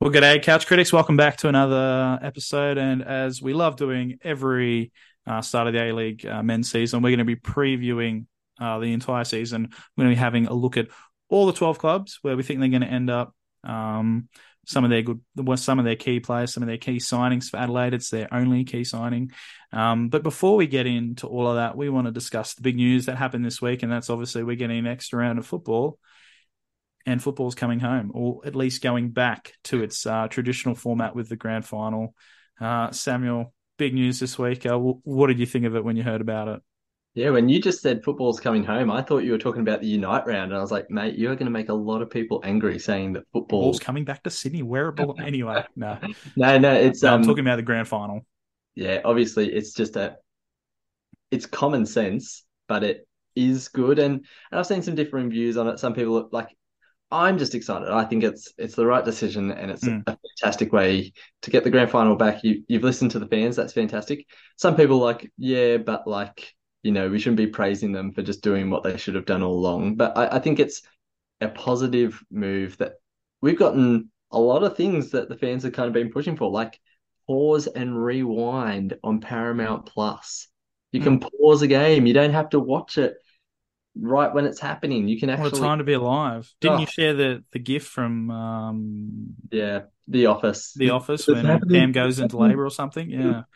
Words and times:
Well, 0.00 0.08
good 0.08 0.20
day, 0.20 0.38
Couch 0.38 0.66
Critics. 0.66 0.94
Welcome 0.94 1.18
back 1.18 1.36
to 1.38 1.48
another 1.48 2.18
episode. 2.22 2.78
And 2.78 3.02
as 3.02 3.42
we 3.42 3.52
love 3.52 3.76
doing 3.76 4.18
every 4.22 4.92
uh, 5.26 5.42
start 5.42 5.66
of 5.66 5.74
the 5.74 5.90
A 5.90 5.92
League 5.92 6.24
uh, 6.24 6.42
men's 6.42 6.70
season, 6.70 7.02
we're 7.02 7.10
going 7.10 7.18
to 7.18 7.26
be 7.26 7.36
previewing 7.36 8.24
uh, 8.58 8.78
the 8.78 8.94
entire 8.94 9.24
season. 9.24 9.68
We're 9.70 10.04
going 10.04 10.14
to 10.14 10.18
be 10.18 10.20
having 10.20 10.46
a 10.46 10.54
look 10.54 10.78
at 10.78 10.88
all 11.28 11.44
the 11.44 11.52
12 11.52 11.78
clubs 11.78 12.18
where 12.22 12.34
we 12.34 12.42
think 12.42 12.60
they're 12.60 12.70
going 12.70 12.80
to 12.80 12.88
end 12.88 13.10
up. 13.10 13.34
Um, 13.62 14.30
some 14.64 14.84
of 14.84 14.90
their 14.90 15.02
good, 15.02 15.20
some 15.56 15.78
of 15.78 15.84
their 15.84 15.96
key 15.96 16.18
players, 16.18 16.54
some 16.54 16.62
of 16.62 16.68
their 16.68 16.78
key 16.78 16.96
signings 16.96 17.50
for 17.50 17.58
Adelaide. 17.58 17.92
It's 17.92 18.08
their 18.08 18.32
only 18.32 18.64
key 18.64 18.84
signing. 18.84 19.32
Um, 19.70 20.08
but 20.08 20.22
before 20.22 20.56
we 20.56 20.66
get 20.66 20.86
into 20.86 21.26
all 21.26 21.46
of 21.46 21.56
that, 21.56 21.76
we 21.76 21.90
want 21.90 22.06
to 22.06 22.10
discuss 22.10 22.54
the 22.54 22.62
big 22.62 22.76
news 22.76 23.04
that 23.04 23.18
happened 23.18 23.44
this 23.44 23.60
week, 23.60 23.82
and 23.82 23.92
that's 23.92 24.08
obviously 24.08 24.44
we're 24.44 24.56
getting 24.56 24.78
an 24.78 24.86
extra 24.86 25.18
round 25.18 25.38
of 25.38 25.46
football 25.46 25.98
and 27.06 27.22
football's 27.22 27.54
coming 27.54 27.80
home, 27.80 28.10
or 28.14 28.40
at 28.44 28.54
least 28.54 28.82
going 28.82 29.10
back 29.10 29.54
to 29.64 29.82
its 29.82 30.06
uh, 30.06 30.28
traditional 30.28 30.74
format 30.74 31.14
with 31.14 31.28
the 31.28 31.36
grand 31.36 31.64
final. 31.64 32.14
Uh, 32.60 32.90
Samuel, 32.90 33.54
big 33.78 33.94
news 33.94 34.20
this 34.20 34.38
week. 34.38 34.66
Uh, 34.66 34.78
what 34.78 35.28
did 35.28 35.38
you 35.38 35.46
think 35.46 35.64
of 35.64 35.74
it 35.74 35.84
when 35.84 35.96
you 35.96 36.02
heard 36.02 36.20
about 36.20 36.48
it? 36.48 36.60
Yeah, 37.14 37.30
when 37.30 37.48
you 37.48 37.60
just 37.60 37.82
said 37.82 38.04
football's 38.04 38.38
coming 38.38 38.62
home, 38.62 38.88
I 38.88 39.02
thought 39.02 39.24
you 39.24 39.32
were 39.32 39.38
talking 39.38 39.62
about 39.62 39.80
the 39.80 39.88
Unite 39.88 40.26
round, 40.26 40.52
and 40.52 40.58
I 40.58 40.60
was 40.60 40.70
like, 40.70 40.90
mate, 40.90 41.18
you're 41.18 41.34
going 41.34 41.46
to 41.46 41.50
make 41.50 41.68
a 41.68 41.74
lot 41.74 42.02
of 42.02 42.10
people 42.10 42.40
angry 42.44 42.78
saying 42.78 43.14
that 43.14 43.24
football's 43.32 43.80
coming 43.80 44.04
back 44.04 44.22
to 44.22 44.30
Sydney. 44.30 44.62
Wearable 44.62 45.16
anyway. 45.24 45.64
No, 45.74 45.98
no, 46.36 46.58
no. 46.58 46.72
It's 46.72 47.02
no, 47.02 47.14
I'm 47.14 47.22
um, 47.22 47.26
talking 47.26 47.44
about 47.44 47.56
the 47.56 47.62
grand 47.62 47.88
final. 47.88 48.24
Yeah, 48.76 49.00
obviously, 49.04 49.52
it's 49.52 49.72
just 49.72 49.96
a, 49.96 50.18
it's 51.32 51.46
common 51.46 51.84
sense, 51.84 52.44
but 52.68 52.84
it 52.84 53.08
is 53.34 53.66
good, 53.68 53.98
and, 53.98 54.24
and 54.52 54.60
I've 54.60 54.66
seen 54.66 54.82
some 54.82 54.94
different 54.94 55.30
views 55.30 55.56
on 55.56 55.66
it. 55.66 55.80
Some 55.80 55.94
people 55.94 56.28
like 56.30 56.56
I'm 57.12 57.38
just 57.38 57.54
excited. 57.54 57.88
I 57.88 58.04
think 58.04 58.22
it's 58.22 58.52
it's 58.56 58.76
the 58.76 58.86
right 58.86 59.04
decision 59.04 59.50
and 59.50 59.70
it's 59.70 59.84
mm. 59.84 60.02
a 60.06 60.16
fantastic 60.40 60.72
way 60.72 61.12
to 61.42 61.50
get 61.50 61.64
the 61.64 61.70
grand 61.70 61.90
final 61.90 62.14
back. 62.14 62.44
You 62.44 62.62
you've 62.68 62.84
listened 62.84 63.10
to 63.12 63.18
the 63.18 63.26
fans, 63.26 63.56
that's 63.56 63.72
fantastic. 63.72 64.26
Some 64.56 64.76
people 64.76 64.98
like, 64.98 65.30
yeah, 65.36 65.78
but 65.78 66.06
like, 66.06 66.54
you 66.82 66.92
know, 66.92 67.08
we 67.08 67.18
shouldn't 67.18 67.36
be 67.38 67.48
praising 67.48 67.92
them 67.92 68.12
for 68.12 68.22
just 68.22 68.42
doing 68.42 68.70
what 68.70 68.84
they 68.84 68.96
should 68.96 69.16
have 69.16 69.26
done 69.26 69.42
all 69.42 69.54
along. 69.54 69.96
But 69.96 70.16
I, 70.16 70.36
I 70.36 70.38
think 70.38 70.60
it's 70.60 70.82
a 71.40 71.48
positive 71.48 72.22
move 72.30 72.76
that 72.78 72.92
we've 73.40 73.58
gotten 73.58 74.10
a 74.30 74.38
lot 74.38 74.62
of 74.62 74.76
things 74.76 75.10
that 75.10 75.28
the 75.28 75.36
fans 75.36 75.64
have 75.64 75.72
kind 75.72 75.88
of 75.88 75.94
been 75.94 76.12
pushing 76.12 76.36
for, 76.36 76.48
like 76.50 76.78
pause 77.26 77.66
and 77.66 78.02
rewind 78.02 78.96
on 79.02 79.20
Paramount 79.20 79.86
Plus. 79.86 80.46
You 80.92 81.00
mm. 81.00 81.04
can 81.04 81.20
pause 81.20 81.62
a 81.62 81.66
game. 81.66 82.06
You 82.06 82.14
don't 82.14 82.32
have 82.32 82.50
to 82.50 82.60
watch 82.60 82.98
it 82.98 83.14
right 83.98 84.32
when 84.32 84.44
it's 84.44 84.60
happening. 84.60 85.08
You 85.08 85.18
can 85.18 85.30
actually. 85.30 85.50
What 85.50 85.58
a 85.58 85.60
time 85.60 85.78
to 85.78 85.84
be 85.84 85.92
alive! 85.94 86.52
Didn't 86.60 86.76
oh. 86.76 86.80
you 86.80 86.86
share 86.86 87.14
the 87.14 87.44
the 87.52 87.58
gift 87.58 87.88
from? 87.88 88.30
um 88.30 89.34
Yeah, 89.50 89.82
The 90.08 90.26
Office. 90.26 90.72
The 90.74 90.90
Office 90.90 91.26
when 91.26 91.60
Pam 91.68 91.92
goes 91.92 92.18
into 92.18 92.36
labour 92.36 92.64
or 92.64 92.70
something. 92.70 93.10
Yeah. 93.10 93.42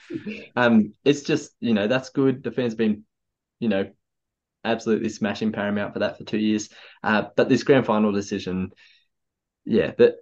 Um, 0.56 0.92
it's 1.04 1.22
just 1.22 1.52
you 1.60 1.74
know 1.74 1.88
that's 1.88 2.10
good. 2.10 2.44
The 2.44 2.52
fans 2.52 2.74
been, 2.74 3.04
you 3.58 3.68
know, 3.68 3.90
absolutely 4.64 5.08
smashing 5.08 5.52
Paramount 5.52 5.92
for 5.92 6.00
that 6.00 6.18
for 6.18 6.24
two 6.24 6.38
years. 6.38 6.68
Uh, 7.02 7.24
but 7.36 7.48
this 7.48 7.64
grand 7.64 7.86
final 7.86 8.12
decision, 8.12 8.70
yeah, 9.64 9.92
that 9.98 10.16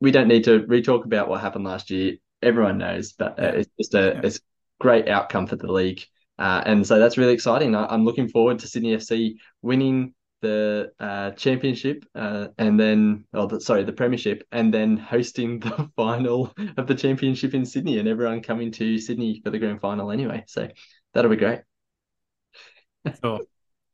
we 0.00 0.10
don't 0.10 0.28
need 0.28 0.44
to 0.44 0.64
re-talk 0.66 1.04
about 1.04 1.28
what 1.28 1.40
happened 1.40 1.64
last 1.64 1.90
year. 1.90 2.16
Everyone 2.42 2.78
knows, 2.78 3.12
but 3.12 3.38
uh, 3.38 3.52
it's 3.56 3.70
just 3.78 3.94
a 3.94 4.12
yeah. 4.14 4.20
it's 4.24 4.40
great 4.78 5.08
outcome 5.08 5.46
for 5.46 5.56
the 5.56 5.70
league. 5.70 6.04
Uh, 6.40 6.62
and 6.64 6.86
so 6.86 6.98
that's 6.98 7.18
really 7.18 7.34
exciting. 7.34 7.74
I, 7.74 7.92
am 7.92 8.04
looking 8.04 8.26
forward 8.26 8.58
to 8.60 8.66
Sydney 8.66 8.96
FC 8.96 9.34
winning 9.60 10.14
the 10.40 10.90
uh, 10.98 11.32
championship 11.32 12.02
uh, 12.14 12.48
and 12.56 12.80
then, 12.80 13.26
oh, 13.34 13.46
the, 13.46 13.60
sorry, 13.60 13.84
the 13.84 13.92
premiership, 13.92 14.42
and 14.50 14.72
then 14.72 14.96
hosting 14.96 15.60
the 15.60 15.90
final 15.96 16.54
of 16.78 16.86
the 16.86 16.94
championship 16.94 17.52
in 17.52 17.66
Sydney, 17.66 17.98
and 17.98 18.08
everyone 18.08 18.40
coming 18.40 18.72
to 18.72 18.98
Sydney 18.98 19.42
for 19.44 19.50
the 19.50 19.58
grand 19.58 19.82
final 19.82 20.10
anyway. 20.10 20.44
So 20.46 20.68
that'll 21.12 21.30
be 21.30 21.36
great. 21.36 21.60
Sure. 23.22 23.40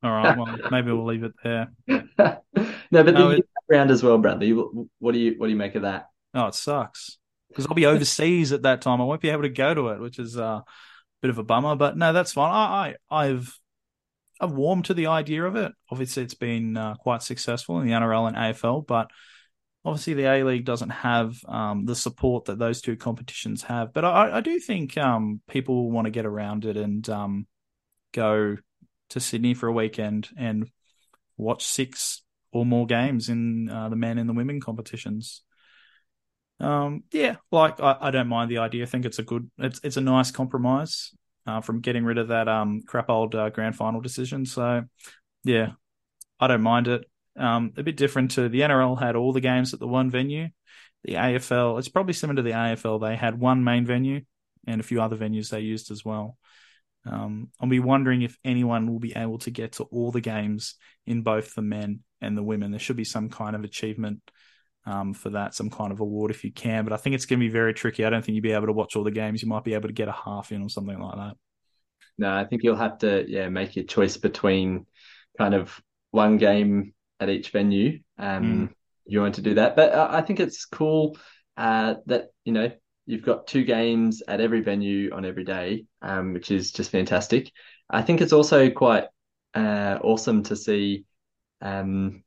All 0.05 0.13
right. 0.13 0.39
Well, 0.39 0.57
maybe 0.71 0.93
we'll 0.93 1.05
leave 1.05 1.25
it 1.25 1.33
there. 1.43 1.69
no, 1.89 2.05
but 2.17 3.15
no, 3.15 3.31
the 3.31 3.37
it... 3.39 3.49
round 3.69 3.91
as 3.91 4.05
well, 4.05 4.19
Bradley. 4.19 4.53
What 4.53 5.13
do 5.13 5.19
you 5.19 5.35
what 5.37 5.47
do 5.47 5.51
you 5.51 5.57
make 5.57 5.75
of 5.75 5.83
that? 5.83 6.07
Oh, 6.33 6.47
it 6.47 6.55
sucks 6.55 7.19
because 7.49 7.67
I'll 7.67 7.75
be 7.75 7.87
overseas 7.87 8.53
at 8.53 8.63
that 8.63 8.83
time. 8.83 9.01
I 9.01 9.05
won't 9.05 9.21
be 9.21 9.31
able 9.31 9.43
to 9.43 9.49
go 9.49 9.75
to 9.75 9.89
it, 9.89 10.01
which 10.01 10.19
is 10.19 10.37
uh, 10.37 10.61
bit 11.27 11.31
of 11.31 11.39
a 11.39 11.45
bummer, 11.45 11.75
but 11.75 11.97
no, 11.97 12.13
that's 12.13 12.33
fine. 12.33 12.53
I, 12.53 12.95
I 13.11 13.27
have 13.27 13.53
I've 14.41 14.53
warmed 14.53 14.85
to 14.87 14.95
the 14.95 15.07
idea 15.09 15.45
of 15.45 15.57
it. 15.57 15.73
Obviously, 15.91 16.23
it's 16.23 16.35
been 16.35 16.77
uh, 16.77 16.95
quite 16.95 17.23
successful 17.23 17.81
in 17.81 17.87
the 17.87 17.95
NRL 17.95 18.29
and 18.29 18.37
AFL, 18.37 18.87
but 18.87 19.11
obviously 19.85 20.15
the 20.15 20.31
A 20.31 20.45
League 20.45 20.65
doesn't 20.65 20.91
have 20.91 21.37
um, 21.49 21.85
the 21.85 21.97
support 21.97 22.45
that 22.45 22.59
those 22.59 22.81
two 22.81 22.97
competitions 22.97 23.63
have. 23.65 23.93
But 23.93 24.05
I, 24.05 24.37
I 24.37 24.41
do 24.41 24.61
think 24.61 24.97
um, 24.99 25.41
people 25.49 25.91
want 25.91 26.05
to 26.05 26.11
get 26.13 26.27
around 26.27 26.65
it 26.65 26.77
and 26.77 27.09
um, 27.09 27.47
go 28.13 28.57
to 29.11 29.21
Sydney 29.21 29.55
for 29.55 29.69
a 29.69 29.73
weekend 29.73 30.29
and 30.37 30.71
watch 31.37 31.65
six 31.65 32.23
or 32.53 32.65
more 32.65 32.87
games 32.87 33.29
in 33.29 33.69
uh, 33.69 33.89
the 33.89 33.97
men 33.97 34.19
and 34.19 34.29
the 34.29 34.35
women 34.35 34.61
competitions. 34.61 35.43
Um, 36.59 37.05
yeah, 37.13 37.37
like 37.53 37.81
I, 37.81 37.97
I, 38.01 38.11
don't 38.11 38.29
mind 38.29 38.51
the 38.51 38.59
idea. 38.59 38.85
I 38.85 38.87
think 38.87 39.05
it's 39.05 39.19
a 39.19 39.23
good, 39.23 39.51
it's 39.59 39.81
it's 39.85 39.99
a 39.99 40.01
nice 40.01 40.31
compromise 40.31 41.13
uh, 41.47 41.61
from 41.61 41.81
getting 41.81 42.05
rid 42.05 42.17
of 42.17 42.29
that 42.29 42.49
um 42.49 42.83
crap 42.87 43.11
old 43.11 43.35
uh, 43.35 43.51
grand 43.51 43.77
final 43.77 44.01
decision. 44.01 44.47
So, 44.47 44.85
yeah, 45.45 45.73
I 46.41 46.47
don't 46.47 46.63
mind 46.63 46.89
it. 46.89 47.05
Um, 47.37 47.73
a 47.77 47.83
bit 47.83 47.97
different 47.97 48.33
to 48.33 48.49
the 48.49 48.61
NRL 48.61 48.99
had 48.99 49.17
all 49.17 49.33
the 49.33 49.41
games 49.41 49.75
at 49.75 49.81
the 49.81 49.87
one 49.87 50.11
venue. 50.11 50.49
The 51.05 51.15
AFL, 51.15 51.79
it's 51.79 51.89
probably 51.89 52.15
similar 52.15 52.37
to 52.37 52.43
the 52.43 52.51
AFL. 52.51 53.01
They 53.01 53.17
had 53.17 53.39
one 53.39 53.63
main 53.63 53.85
venue 53.85 54.23
and 54.67 54.81
a 54.81 54.85
few 54.85 55.01
other 55.01 55.17
venues 55.17 55.51
they 55.51 55.61
used 55.61 55.91
as 55.91 56.05
well. 56.05 56.39
Um, 57.05 57.51
I'll 57.61 57.69
be 57.69 57.79
wondering 57.79 58.23
if 58.23 58.37
anyone 58.45 58.91
will 58.91 58.99
be 58.99 59.15
able 59.15 59.39
to 59.39 59.51
get 59.51 59.73
to 59.73 59.85
all 59.85 60.11
the 60.11 60.21
games 60.21 60.75
in 61.07 61.23
both 61.23 61.55
the 61.55 61.63
men 61.63 62.01
and 62.21 62.37
the 62.37 62.43
women. 62.43 62.71
There 62.71 62.81
should 62.81 62.97
be 62.97 63.05
some 63.05 63.29
kind 63.29 63.55
of 63.55 63.63
achievement 63.63 64.23
um, 64.87 65.13
for 65.13 65.31
that, 65.31 65.55
some 65.55 65.69
kind 65.69 65.93
of 65.93 66.01
award 66.01 66.31
if 66.31 66.45
you 66.45 66.53
can. 66.53 66.85
But 66.85 66.93
I 66.93 66.97
think 66.97 67.15
it's 67.15 67.27
going 67.27 67.41
to 67.41 67.47
be 67.47 67.53
very 67.53 67.75
tricky. 67.75 68.05
I 68.05 68.11
don't 68.11 68.25
think 68.25 68.35
you'll 68.37 68.43
be 68.43 68.53
able 68.53 68.67
to 68.67 68.73
watch 68.73 68.97
all 68.97 69.05
the 69.05 69.11
games. 69.11 69.43
You 69.43 69.49
might 69.49 69.65
be 69.65 69.75
able 69.75 69.89
to 69.89 69.95
get 69.95 70.09
a 70.09 70.13
half 70.13 70.53
in 70.53 70.63
or 70.63 70.69
something 70.69 70.99
like 70.99 71.17
that. 71.17 71.37
No, 72.19 72.35
I 72.35 72.45
think 72.45 72.63
you'll 72.63 72.77
have 72.77 72.99
to 72.99 73.25
yeah 73.29 73.49
make 73.49 73.77
your 73.77 73.85
choice 73.85 74.17
between 74.17 74.87
kind 75.37 75.55
of 75.55 75.79
one 76.13 76.39
game 76.39 76.95
at 77.21 77.29
each 77.29 77.51
venue. 77.51 78.01
Um, 78.19 78.69
mm. 78.69 78.75
You 79.05 79.21
want 79.21 79.37
to 79.37 79.43
do 79.43 79.55
that, 79.55 79.77
but 79.77 79.95
I 79.95 80.23
think 80.23 80.41
it's 80.41 80.65
cool 80.65 81.17
uh, 81.57 81.95
that 82.07 82.29
you 82.45 82.53
know 82.53 82.73
you've 83.07 83.25
got 83.25 83.47
two 83.47 83.65
games 83.65 84.23
at 84.27 84.41
every 84.41 84.61
venue 84.61 85.13
on 85.13 85.25
every 85.25 85.45
day, 85.45 85.85
um, 86.03 86.33
which 86.33 86.51
is 86.51 86.73
just 86.73 86.91
fantastic. 86.91 87.53
I 87.89 88.03
think 88.03 88.21
it's 88.21 88.33
also 88.33 88.69
quite 88.71 89.05
uh, 89.55 89.99
awesome 90.03 90.43
to 90.45 90.57
see 90.57 91.05
um, 91.61 92.25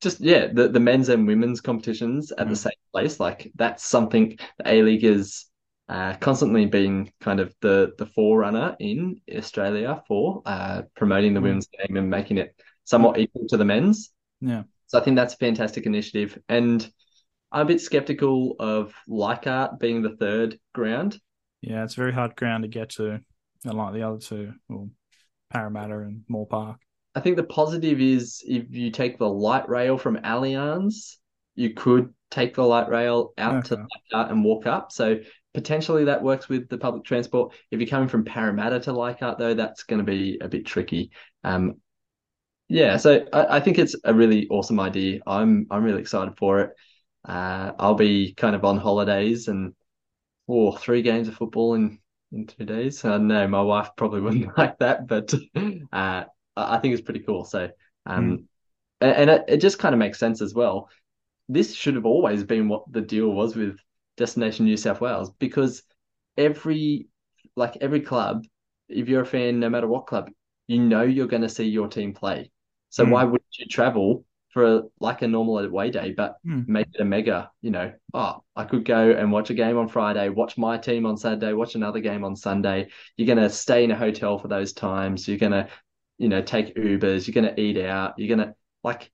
just 0.00 0.20
yeah, 0.20 0.48
the, 0.52 0.68
the 0.68 0.80
men's 0.80 1.08
and 1.08 1.26
women's 1.26 1.60
competitions 1.60 2.32
at 2.32 2.46
mm. 2.46 2.50
the 2.50 2.56
same 2.56 2.72
place. 2.92 3.18
Like 3.18 3.50
that's 3.54 3.84
something 3.84 4.38
the 4.58 4.68
A 4.72 4.82
League 4.82 5.04
is 5.04 5.46
uh, 5.88 6.14
constantly 6.14 6.66
being 6.66 7.12
kind 7.20 7.40
of 7.40 7.54
the 7.60 7.92
the 7.98 8.06
forerunner 8.06 8.76
in 8.80 9.20
Australia 9.34 10.02
for 10.06 10.42
uh, 10.46 10.82
promoting 10.96 11.34
the 11.34 11.40
mm. 11.40 11.44
women's 11.44 11.68
game 11.68 11.96
and 11.96 12.10
making 12.10 12.38
it 12.38 12.54
somewhat 12.84 13.18
equal 13.18 13.46
to 13.48 13.56
the 13.56 13.64
men's. 13.64 14.10
Yeah. 14.40 14.64
So 14.86 14.98
I 14.98 15.02
think 15.02 15.16
that's 15.16 15.34
a 15.34 15.38
fantastic 15.38 15.86
initiative. 15.86 16.38
And 16.48 16.88
I'm 17.50 17.62
a 17.62 17.64
bit 17.64 17.80
skeptical 17.80 18.56
of 18.58 18.94
Leichhardt 19.08 19.78
being 19.78 20.02
the 20.02 20.16
third 20.16 20.58
ground. 20.72 21.18
Yeah, 21.62 21.84
it's 21.84 21.94
a 21.94 22.00
very 22.00 22.12
hard 22.12 22.36
ground 22.36 22.62
to 22.62 22.68
get 22.68 22.90
to, 22.90 23.20
unlike 23.64 23.94
the 23.94 24.02
other 24.02 24.18
two, 24.18 24.52
well, 24.68 24.90
Parramatta 25.50 25.98
and 25.98 26.22
Moore 26.28 26.46
Park. 26.46 26.80
I 27.16 27.20
think 27.20 27.36
the 27.36 27.44
positive 27.44 27.98
is 27.98 28.44
if 28.46 28.66
you 28.68 28.90
take 28.90 29.18
the 29.18 29.28
light 29.28 29.66
rail 29.70 29.96
from 29.96 30.18
Allianz, 30.18 31.16
you 31.54 31.72
could 31.72 32.12
take 32.30 32.54
the 32.54 32.62
light 32.62 32.90
rail 32.90 33.32
out 33.38 33.54
okay. 33.54 33.68
to 33.68 33.74
Leichhardt 33.76 34.30
and 34.30 34.44
walk 34.44 34.66
up. 34.66 34.92
So 34.92 35.16
potentially 35.54 36.04
that 36.04 36.22
works 36.22 36.50
with 36.50 36.68
the 36.68 36.76
public 36.76 37.04
transport. 37.04 37.54
If 37.70 37.80
you're 37.80 37.88
coming 37.88 38.10
from 38.10 38.26
Parramatta 38.26 38.80
to 38.80 38.92
Leichhardt, 38.92 39.38
though, 39.38 39.54
that's 39.54 39.84
going 39.84 40.00
to 40.00 40.04
be 40.04 40.38
a 40.42 40.48
bit 40.48 40.66
tricky. 40.66 41.10
Um, 41.42 41.76
yeah, 42.68 42.98
so 42.98 43.26
I, 43.32 43.56
I, 43.56 43.60
think 43.60 43.78
it's 43.78 43.96
a 44.04 44.12
really 44.12 44.46
awesome 44.50 44.78
idea. 44.78 45.20
I'm 45.26 45.68
I'm 45.70 45.84
really 45.84 46.02
excited 46.02 46.36
for 46.36 46.60
it. 46.60 46.70
Uh, 47.26 47.72
I'll 47.78 47.94
be 47.94 48.34
kind 48.34 48.54
of 48.54 48.64
on 48.66 48.76
holidays 48.76 49.48
and 49.48 49.72
oh, 50.48 50.72
three 50.72 51.00
games 51.00 51.28
of 51.28 51.34
football 51.34 51.74
in 51.74 51.98
in 52.32 52.46
two 52.46 52.64
days. 52.66 53.04
I 53.06 53.16
know 53.16 53.48
my 53.48 53.62
wife 53.62 53.90
probably 53.96 54.20
wouldn't 54.22 54.58
like 54.58 54.78
that, 54.80 55.06
but 55.06 55.32
uh, 55.92 56.24
I 56.56 56.78
think 56.78 56.94
it's 56.94 57.02
pretty 57.02 57.20
cool. 57.20 57.44
So, 57.44 57.68
um, 58.06 58.38
mm. 58.38 58.44
and, 59.00 59.30
it, 59.30 59.44
it 59.48 59.56
just 59.58 59.78
kind 59.78 59.94
of 59.94 59.98
makes 59.98 60.18
sense 60.18 60.40
as 60.40 60.54
well. 60.54 60.88
This 61.48 61.74
should 61.74 61.94
have 61.94 62.06
always 62.06 62.44
been 62.44 62.68
what 62.68 62.90
the 62.90 63.00
deal 63.00 63.28
was 63.28 63.54
with 63.54 63.78
Destination 64.16 64.64
New 64.64 64.76
South 64.76 65.00
Wales 65.00 65.30
because 65.38 65.82
every 66.36 67.08
like 67.54 67.76
every 67.80 68.00
club, 68.00 68.44
if 68.88 69.08
you're 69.08 69.22
a 69.22 69.26
fan, 69.26 69.60
no 69.60 69.70
matter 69.70 69.86
what 69.86 70.06
club, 70.06 70.30
you 70.66 70.80
know 70.80 71.02
you're 71.02 71.26
going 71.26 71.42
to 71.42 71.48
see 71.48 71.64
your 71.64 71.88
team 71.88 72.12
play. 72.14 72.50
So 72.90 73.04
mm. 73.04 73.10
why 73.10 73.24
would 73.24 73.42
you 73.58 73.66
travel 73.66 74.24
for 74.56 74.84
like 75.00 75.20
a 75.20 75.28
normal 75.28 75.58
away 75.58 75.90
day, 75.90 76.14
but 76.16 76.38
Hmm. 76.42 76.62
make 76.66 76.86
it 76.94 77.02
a 77.02 77.04
mega. 77.04 77.50
You 77.60 77.72
know, 77.72 77.92
oh, 78.14 78.42
I 78.56 78.64
could 78.64 78.86
go 78.86 79.10
and 79.10 79.30
watch 79.30 79.50
a 79.50 79.54
game 79.54 79.76
on 79.76 79.86
Friday, 79.86 80.30
watch 80.30 80.56
my 80.56 80.78
team 80.78 81.04
on 81.04 81.18
Saturday, 81.18 81.52
watch 81.52 81.74
another 81.74 82.00
game 82.00 82.24
on 82.24 82.34
Sunday. 82.34 82.88
You're 83.18 83.26
gonna 83.26 83.50
stay 83.50 83.84
in 83.84 83.90
a 83.90 83.96
hotel 83.96 84.38
for 84.38 84.48
those 84.48 84.72
times. 84.72 85.28
You're 85.28 85.36
gonna, 85.36 85.68
you 86.18 86.28
know, 86.28 86.42
take 86.42 86.74
Ubers. 86.76 87.26
You're 87.26 87.34
gonna 87.34 87.54
eat 87.56 87.78
out. 87.78 88.14
You're 88.18 88.34
gonna 88.36 88.54
like, 88.82 89.10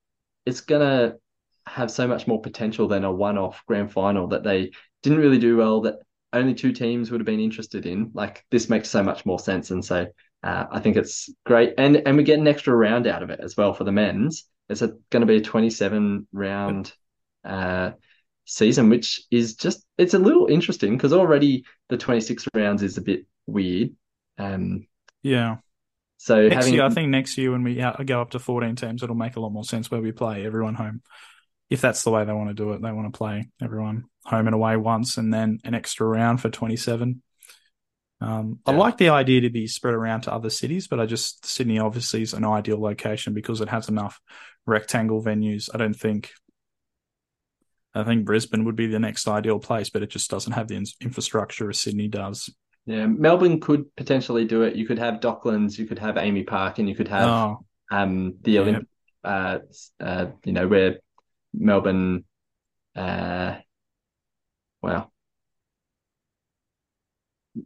it's 0.47 0.61
gonna 0.61 1.17
have 1.67 1.91
so 1.91 2.07
much 2.09 2.27
more 2.27 2.41
potential 2.41 2.89
than 2.89 3.05
a 3.05 3.13
one-off 3.13 3.63
grand 3.67 3.93
final 3.93 4.29
that 4.29 4.43
they 4.43 4.73
didn't 5.03 5.19
really 5.19 5.39
do 5.39 5.57
well. 5.57 5.81
That 5.83 5.97
only 6.33 6.55
two 6.55 6.73
teams 6.73 7.11
would 7.11 7.21
have 7.21 7.27
been 7.27 7.41
interested 7.41 7.87
in. 7.87 8.11
Like 8.15 8.45
this 8.51 8.69
makes 8.69 8.89
so 8.91 9.03
much 9.03 9.27
more 9.27 9.39
sense, 9.39 9.71
and 9.71 9.85
so 9.85 10.07
uh, 10.43 10.67
I 10.71 10.81
think 10.81 10.97
it's 10.97 11.31
great, 11.45 11.75
and 11.79 11.97
and 11.97 12.17
we 12.17 12.23
get 12.25 12.39
an 12.39 12.49
extra 12.49 12.75
round 12.75 13.07
out 13.07 13.23
of 13.23 13.31
it 13.31 13.41
as 13.41 13.57
well 13.57 13.75
for 13.75 13.85
the 13.85 13.93
men's. 13.93 14.45
It's 14.69 14.81
going 14.81 15.21
to 15.21 15.27
be 15.27 15.37
a 15.37 15.41
27 15.41 16.27
round 16.33 16.93
uh, 17.45 17.93
season, 18.45 18.89
which 18.89 19.23
is 19.31 19.55
just 19.55 19.85
it's 19.99 20.15
a 20.15 20.19
little 20.19 20.47
interesting 20.47 20.97
because 20.97 21.13
already 21.13 21.65
the 21.89 21.99
26 21.99 22.49
rounds 22.55 22.83
is 22.83 22.99
a 22.99 23.03
bit 23.03 23.27
weird. 23.47 23.91
Um, 24.39 24.87
Yeah. 25.23 25.59
So 26.23 26.41
Next 26.47 26.55
having 26.55 26.75
year, 26.75 26.85
I 26.85 26.91
think 26.91 27.09
next 27.09 27.37
year 27.37 27.51
when 27.51 27.65
we 27.65 27.85
go 28.05 28.23
up 28.23 28.31
to 28.31 28.39
14 28.39 28.77
teams, 28.77 29.03
it'll 29.03 29.17
make 29.17 29.35
a 29.35 29.41
lot 29.41 29.51
more 29.51 29.65
sense 29.65 29.91
where 29.91 30.01
we 30.01 30.13
play 30.13 30.47
everyone 30.47 30.77
home. 30.77 31.03
If 31.69 31.81
that's 31.81 32.05
the 32.05 32.13
way 32.13 32.25
they 32.25 32.33
want 32.33 32.49
to 32.49 32.55
do 32.55 32.75
it, 32.75 32.81
they 32.81 32.93
want 32.93 33.13
to 33.13 33.19
play 33.19 33.49
everyone 33.61 34.05
home 34.25 34.47
and 34.47 34.55
away 34.55 34.77
once 34.77 35.17
and 35.17 35.35
then 35.35 35.59
an 35.65 35.75
extra 35.75 36.07
round 36.07 36.41
for 36.41 36.49
27. 36.49 37.21
Um, 38.21 38.61
I 38.65 38.71
like 38.71 38.99
the 38.99 39.09
idea 39.09 39.41
to 39.41 39.51
be 39.51 39.67
spread 39.67 39.95
around 39.95 40.21
to 40.21 40.33
other 40.33 40.49
cities, 40.49 40.87
but 40.87 41.01
I 41.01 41.07
just, 41.07 41.45
Sydney 41.45 41.81
obviously 41.81 42.23
is 42.23 42.35
an 42.35 42.45
ideal 42.45 42.81
location 42.81 43.35
because 43.35 43.61
it 43.61 43.69
has 43.69 43.89
enough 43.89 44.21
rectangle 44.65 45.25
venues. 45.25 45.71
I 45.75 45.79
don't 45.79 45.93
think, 45.93 46.31
I 47.97 48.05
think 48.05 48.27
Brisbane 48.27 48.65
would 48.67 48.77
be 48.77 48.87
the 48.87 49.01
next 49.01 49.27
ideal 49.27 49.59
place, 49.59 49.91
but 49.91 50.05
it 50.05 50.11
just 50.11 50.31
doesn't 50.31 50.53
have 50.53 50.69
the 50.69 50.77
in- 50.77 50.87
infrastructure 51.01 51.69
as 51.69 51.81
Sydney 51.81 52.07
does. 52.07 52.49
Yeah, 52.87 53.07
Melbourne 53.07 53.61
could 53.61 53.95
potentially 53.97 54.45
do 54.45 54.63
it. 54.63 54.75
You 54.75 54.87
could 54.87 54.99
have 54.99 55.21
Docklands, 55.21 55.79
you 55.79 55.87
could 55.87 55.99
have 56.01 56.17
AAMI 56.17 56.47
Park, 56.47 56.79
and 56.79 56.89
you 56.89 56.95
could 56.95 57.09
have 57.09 57.29
Oh, 57.29 57.65
um 57.91 58.35
the 58.43 58.53
Yeah. 58.53 58.61
Olympic, 58.61 58.89
uh, 59.25 59.59
uh, 60.01 60.27
you 60.45 60.53
know, 60.53 60.67
where 60.67 60.99
Melbourne, 61.55 62.25
uh, 62.97 63.57
well, 64.83 65.13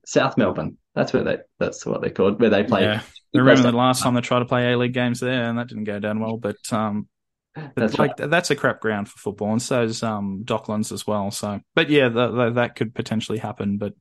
South 0.04 0.36
Melbourne. 0.36 0.76
That's 0.94 1.12
where 1.12 1.24
they. 1.24 1.38
That's 1.58 1.84
what 1.86 2.02
they 2.02 2.10
called 2.10 2.40
where 2.40 2.50
they 2.50 2.64
play. 2.64 2.84
yeah. 2.84 3.02
I 3.34 3.38
remember 3.38 3.70
the 3.70 3.76
last 3.76 4.02
time 4.02 4.14
they 4.14 4.20
tried 4.20 4.40
to 4.40 4.44
play 4.46 4.72
A 4.72 4.78
League 4.78 4.94
games 4.94 5.20
there, 5.20 5.44
and 5.44 5.58
that 5.58 5.68
didn't 5.68 5.84
go 5.84 5.98
down 5.98 6.20
well. 6.20 6.38
But 6.38 6.56
um, 6.72 7.08
but 7.54 7.74
That's 7.76 7.98
like 7.98 8.16
that's 8.16 8.50
a 8.50 8.56
crap 8.56 8.80
ground 8.80 9.08
for 9.08 9.18
football, 9.18 9.52
and 9.52 9.62
so's 9.62 10.02
um 10.02 10.42
Docklands 10.44 10.92
as 10.92 11.06
well. 11.06 11.30
So, 11.30 11.60
but 11.74 11.90
yeah, 11.90 12.08
that 12.08 12.28
that, 12.34 12.54
that 12.54 12.76
could 12.76 12.94
potentially 12.94 13.38
happen. 13.38 13.78
But 13.78 13.92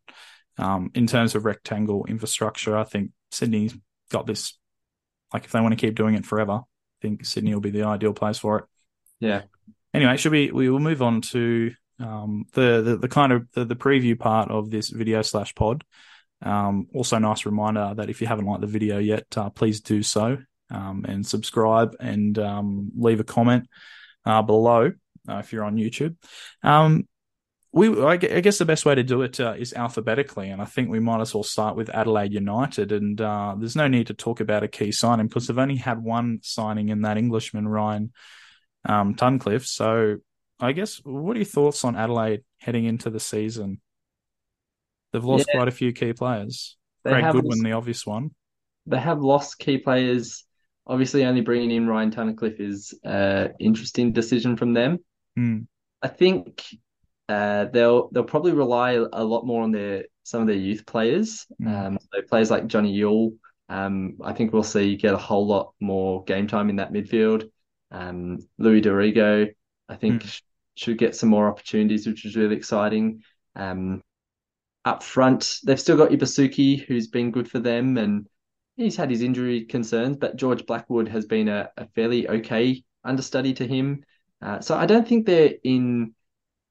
um, 0.58 0.92
in 0.94 1.08
terms 1.08 1.36
of 1.36 1.46
rectangle 1.46 2.06
infrastructure, 2.06 2.78
I 2.78 2.84
think 2.84 3.12
Sydney's 3.32 3.76
got 4.12 4.26
this. 4.26 4.58
Like, 5.34 5.46
if 5.46 5.52
they 5.52 5.60
want 5.60 5.78
to 5.78 5.86
keep 5.86 5.96
doing 5.96 6.16
it 6.16 6.26
forever, 6.26 6.54
I 6.54 7.02
think 7.02 7.26
Sydney 7.26 7.54
will 7.54 7.62
be 7.62 7.72
the 7.72 7.84
ideal 7.84 8.14
place 8.14 8.38
for 8.38 8.60
it. 8.60 8.66
Yeah. 9.20 9.44
Anyway, 9.94 10.18
should 10.18 10.32
we 10.32 10.52
we 10.52 10.70
will 10.70 10.80
move 10.80 11.02
on 11.02 11.22
to 11.22 11.72
um 12.00 12.46
the 12.52 12.82
the, 12.82 12.98
the 12.98 13.08
kind 13.08 13.32
of 13.32 13.48
the, 13.54 13.64
the 13.64 13.76
preview 13.76 14.20
part 14.20 14.52
of 14.52 14.70
this 14.70 14.90
video 14.90 15.22
slash 15.22 15.56
pod. 15.56 15.84
Um, 16.42 16.88
also, 16.94 17.18
nice 17.18 17.46
reminder 17.46 17.94
that 17.96 18.10
if 18.10 18.22
you 18.22 18.28
haven't 18.28 18.46
liked 18.46 18.62
the 18.62 18.68
video 18.68 19.00
yet, 19.00 19.26
uh, 19.38 19.50
please 19.50 19.82
do 19.82 20.04
so 20.04 20.38
um, 20.70 21.06
and 21.08 21.26
subscribe 21.26 21.96
and 22.00 22.38
um, 22.38 22.92
leave 22.96 23.20
a 23.20 23.24
comment 23.24 23.68
uh, 24.26 24.42
below 24.42 24.92
uh, 25.30 25.38
if 25.38 25.54
you're 25.54 25.64
on 25.64 25.78
YouTube. 25.78 26.16
Um, 26.64 27.08
we, 27.76 28.02
I 28.02 28.16
guess, 28.16 28.58
the 28.58 28.64
best 28.64 28.86
way 28.86 28.96
to 28.96 29.04
do 29.04 29.22
it 29.22 29.38
uh, 29.42 29.54
is 29.58 29.74
alphabetically, 29.74 30.50
and 30.50 30.62
I 30.62 30.66
think 30.66 30.90
we 30.90 31.02
might 31.02 31.20
as 31.20 31.34
well 31.34 31.44
start 31.44 31.76
with 31.76 31.90
Adelaide 31.90 32.32
United. 32.32 32.94
And 32.94 33.20
uh, 33.20 33.56
there's 33.60 33.76
no 33.76 33.90
need 33.90 34.08
to 34.08 34.14
talk 34.14 34.40
about 34.40 34.64
a 34.64 34.70
key 34.70 34.94
signing 34.94 35.28
because 35.28 35.48
they've 35.48 35.58
only 35.58 35.76
had 35.76 36.02
one 36.02 36.40
signing 36.42 36.88
in 36.88 37.02
that 37.02 37.18
Englishman 37.18 37.68
Ryan 37.68 38.14
um, 38.86 39.16
Tunnicliffe. 39.16 39.66
So, 39.66 40.20
I 40.58 40.72
guess, 40.72 41.02
what 41.04 41.36
are 41.36 41.40
your 41.40 41.46
thoughts 41.46 41.84
on 41.84 41.98
Adelaide 41.98 42.46
heading 42.60 42.86
into 42.86 43.10
the 43.10 43.20
season? 43.20 43.82
They've 45.12 45.22
lost 45.22 45.50
quite 45.54 45.68
a 45.68 45.72
few 45.72 45.92
key 45.92 46.14
players. 46.14 46.78
They 47.04 47.12
Craig 47.12 47.34
Goodwin, 47.34 47.62
the 47.62 47.74
obvious 47.74 48.06
one. 48.06 48.32
they 48.86 49.00
have 49.00 49.20
lost 49.20 49.60
key 49.60 49.80
players. 49.80 50.46
Obviously, 50.88 51.26
only 51.26 51.42
bringing 51.42 51.72
in 51.72 51.88
Ryan 51.88 52.12
Tunnicliffe 52.12 52.62
is 52.62 52.98
an 53.04 53.52
interesting 53.60 54.14
decision 54.14 54.56
from 54.56 54.74
them. 54.74 55.00
Hmm. 55.36 55.64
I 56.02 56.08
think 56.08 56.64
uh, 57.30 57.66
they'll 57.66 58.10
they'll 58.10 58.24
probably 58.24 58.52
rely 58.54 58.92
a 58.92 59.24
lot 59.24 59.46
more 59.46 59.64
on 59.64 59.72
their 59.72 60.06
some 60.24 60.42
of 60.42 60.48
their 60.48 60.56
youth 60.56 60.86
players. 60.86 61.46
Mm. 61.62 61.88
Um, 61.88 62.00
so 62.14 62.22
players 62.24 62.52
like 62.52 62.68
Johnny 62.68 62.94
Yull, 62.94 63.34
um, 63.70 64.18
I 64.24 64.34
think 64.34 64.54
we'll 64.54 64.64
see 64.64 64.96
get 64.96 65.14
a 65.14 65.18
whole 65.18 65.48
lot 65.48 65.74
more 65.80 66.24
game 66.24 66.48
time 66.48 66.70
in 66.70 66.78
that 66.78 66.94
midfield. 66.94 67.50
Um, 67.92 68.40
Louis 68.58 68.82
D'Arrigo, 68.82 69.54
I 69.90 69.96
think 69.96 70.24
Mm. 70.24 70.28
sh- 70.28 70.42
should 70.76 70.98
get 70.98 71.16
some 71.16 71.30
more 71.30 71.48
opportunities, 71.48 72.06
which 72.08 72.26
is 72.26 72.36
really 72.36 72.56
exciting. 72.56 73.24
Um, 73.56 74.02
up 74.84 75.02
front, 75.02 75.60
they've 75.64 75.80
still 75.80 75.98
got 75.98 76.12
Ibusuki, 76.12 76.86
who's 76.86 77.08
been 77.08 77.32
good 77.32 77.50
for 77.50 77.60
them, 77.60 77.98
and 77.98 78.28
he's 78.76 78.96
had 78.96 79.10
his 79.10 79.22
injury 79.22 79.66
concerns, 79.66 80.18
but 80.18 80.36
George 80.36 80.66
Blackwood 80.66 81.08
has 81.08 81.26
been 81.26 81.48
a, 81.48 81.70
a 81.78 81.88
fairly 81.96 82.28
okay 82.28 82.84
understudy 83.04 83.54
to 83.56 83.68
him. 83.68 84.04
Uh, 84.42 84.60
so 84.60 84.76
I 84.76 84.86
don't 84.86 85.08
think 85.08 85.26
they're 85.26 85.54
in 85.64 86.14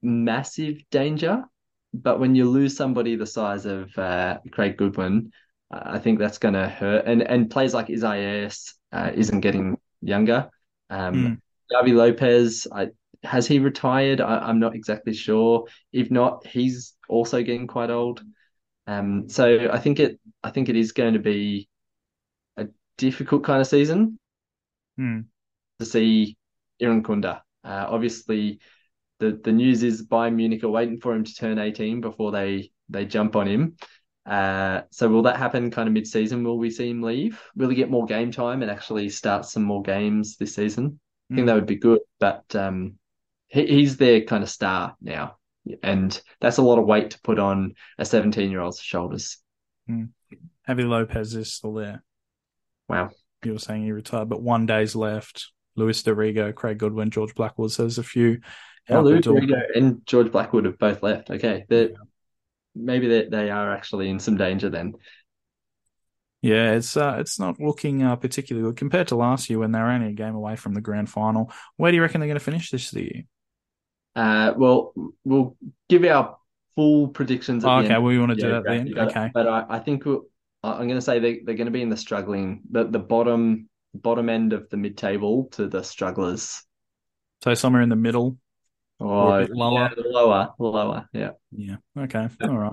massive 0.04 0.78
danger, 0.90 1.44
but 1.92 2.20
when 2.20 2.34
you 2.34 2.48
lose 2.50 2.76
somebody 2.76 3.16
the 3.16 3.26
size 3.26 3.66
of 3.66 3.96
uh, 3.98 4.38
Craig 4.52 4.76
Goodwin, 4.76 5.32
uh, 5.72 5.82
I 5.84 5.98
think 5.98 6.18
that's 6.18 6.38
going 6.38 6.54
to 6.54 6.68
hurt. 6.68 7.06
And 7.06 7.22
and 7.22 7.50
players 7.50 7.74
like 7.74 7.90
Isaias 7.90 8.74
uh, 8.92 9.10
isn't 9.14 9.40
getting 9.40 9.78
younger. 10.02 10.50
Um, 10.90 11.14
Mm. 11.14 11.40
Javi 11.72 11.94
Lopez, 11.94 12.66
I, 12.72 12.88
has 13.22 13.46
he 13.46 13.58
retired? 13.58 14.20
I, 14.20 14.38
I'm 14.38 14.60
not 14.60 14.74
exactly 14.74 15.14
sure. 15.14 15.66
If 15.92 16.10
not, 16.10 16.46
he's 16.46 16.94
also 17.08 17.42
getting 17.42 17.66
quite 17.66 17.90
old. 17.90 18.22
Um, 18.86 19.28
so 19.28 19.70
I 19.72 19.78
think 19.78 20.00
it 20.00 20.20
I 20.42 20.50
think 20.50 20.68
it 20.68 20.76
is 20.76 20.92
going 20.92 21.14
to 21.14 21.20
be 21.20 21.68
a 22.56 22.68
difficult 22.98 23.44
kind 23.44 23.60
of 23.60 23.66
season 23.66 24.18
Hmm. 24.96 25.26
to 25.78 25.84
see 25.86 26.36
Irankunda. 26.80 27.42
Uh, 27.62 27.86
obviously, 27.88 28.60
the 29.30 29.40
the 29.42 29.52
news 29.52 29.82
is 29.82 30.06
Bayern 30.06 30.34
Munich 30.34 30.62
are 30.64 30.68
waiting 30.68 31.00
for 31.00 31.14
him 31.14 31.24
to 31.24 31.34
turn 31.34 31.58
18 31.58 32.00
before 32.00 32.32
they 32.32 32.70
they 32.88 33.06
jump 33.06 33.36
on 33.36 33.46
him. 33.46 33.76
Uh, 34.26 34.82
so 34.90 35.08
will 35.08 35.22
that 35.22 35.36
happen 35.36 35.70
kind 35.70 35.86
of 35.86 35.92
mid-season? 35.92 36.44
Will 36.44 36.58
we 36.58 36.70
see 36.70 36.88
him 36.88 37.02
leave? 37.02 37.42
Will 37.56 37.68
he 37.68 37.76
get 37.76 37.90
more 37.90 38.06
game 38.06 38.30
time 38.32 38.62
and 38.62 38.70
actually 38.70 39.08
start 39.10 39.44
some 39.44 39.62
more 39.62 39.82
games 39.82 40.36
this 40.36 40.54
season? 40.54 40.98
I 41.30 41.34
think 41.34 41.44
Mm. 41.44 41.48
that 41.48 41.54
would 41.56 41.66
be 41.66 41.76
good, 41.76 42.00
but 42.20 42.44
um, 42.54 42.94
he, 43.48 43.66
he's 43.66 43.96
their 43.96 44.22
kind 44.22 44.42
of 44.42 44.48
star 44.50 44.96
now, 45.00 45.36
and 45.82 46.18
that's 46.40 46.58
a 46.58 46.62
lot 46.62 46.78
of 46.78 46.86
weight 46.86 47.10
to 47.10 47.20
put 47.22 47.38
on 47.38 47.74
a 47.98 48.04
17-year-old's 48.04 48.80
shoulders. 48.80 49.38
Javi 49.88 50.88
Lopez 50.88 51.34
is 51.34 51.52
still 51.52 51.74
there. 51.74 52.02
Wow. 52.88 53.10
You 53.44 53.52
were 53.52 53.58
saying 53.58 53.82
he 53.84 53.92
retired, 53.92 54.28
but 54.30 54.42
one 54.42 54.64
day's 54.66 54.96
left. 54.96 55.50
Louis 55.76 56.02
D'Arrigo, 56.02 56.54
Craig 56.54 56.78
Goodwin, 56.78 57.10
George 57.10 57.34
Blackwood. 57.34 57.72
So 57.72 57.82
there's 57.82 57.98
a 57.98 58.02
few. 58.02 58.40
Out 58.90 59.04
Lou 59.04 59.14
the 59.16 59.20
door. 59.20 59.40
D'Arrigo 59.40 59.62
and 59.74 60.06
George 60.06 60.30
Blackwood 60.30 60.66
have 60.66 60.78
both 60.78 61.02
left. 61.02 61.30
Okay, 61.30 61.64
they 61.68 61.90
maybe 62.74 63.08
they 63.08 63.26
they 63.26 63.50
are 63.50 63.72
actually 63.72 64.08
in 64.10 64.18
some 64.18 64.36
danger 64.36 64.68
then. 64.68 64.94
Yeah, 66.42 66.72
it's 66.72 66.94
uh, 66.96 67.16
it's 67.18 67.38
not 67.38 67.58
looking 67.58 68.02
uh, 68.02 68.16
particularly 68.16 68.68
good 68.68 68.76
compared 68.76 69.08
to 69.08 69.16
last 69.16 69.48
year 69.48 69.58
when 69.58 69.72
they 69.72 69.78
were 69.78 69.88
only 69.88 70.08
a 70.08 70.12
game 70.12 70.34
away 70.34 70.56
from 70.56 70.74
the 70.74 70.82
grand 70.82 71.08
final. 71.08 71.50
Where 71.76 71.90
do 71.90 71.96
you 71.96 72.02
reckon 72.02 72.20
they're 72.20 72.28
going 72.28 72.38
to 72.38 72.44
finish 72.44 72.70
this 72.70 72.92
year? 72.92 73.22
Uh, 74.14 74.52
well, 74.56 74.92
we'll 75.24 75.56
give 75.88 76.04
our 76.04 76.36
full 76.74 77.08
predictions. 77.08 77.64
Oh, 77.64 77.68
the 77.78 77.84
okay, 77.84 77.94
end. 77.94 78.04
well, 78.04 78.12
we 78.12 78.18
want 78.18 78.32
to 78.32 78.36
do 78.36 78.50
that 78.50 78.64
then. 78.64 78.92
But- 78.94 79.08
Okay. 79.08 79.30
but 79.32 79.48
I, 79.48 79.64
I 79.70 79.78
think 79.78 80.04
we'll, 80.04 80.26
I'm 80.62 80.86
going 80.86 80.90
to 80.90 81.00
say 81.00 81.18
they 81.18 81.40
they're 81.44 81.54
going 81.54 81.66
to 81.66 81.70
be 81.72 81.82
in 81.82 81.88
the 81.88 81.96
struggling, 81.96 82.60
the 82.70 82.84
the 82.84 82.98
bottom 82.98 83.70
bottom 83.94 84.28
end 84.28 84.52
of 84.52 84.68
the 84.68 84.76
mid 84.76 84.98
table 84.98 85.48
to 85.52 85.66
the 85.66 85.82
strugglers. 85.82 86.62
So 87.42 87.54
somewhere 87.54 87.80
in 87.82 87.88
the 87.88 87.96
middle 87.96 88.36
or 89.00 89.06
Or 89.08 89.40
a 89.40 89.46
bit 89.46 89.56
lower. 89.56 89.90
yeah, 89.96 90.04
lower, 90.06 90.54
lower. 90.58 91.08
Yeah. 91.12 91.30
Yeah. 91.52 91.76
Okay. 91.98 92.28
All 92.42 92.58
right. 92.58 92.72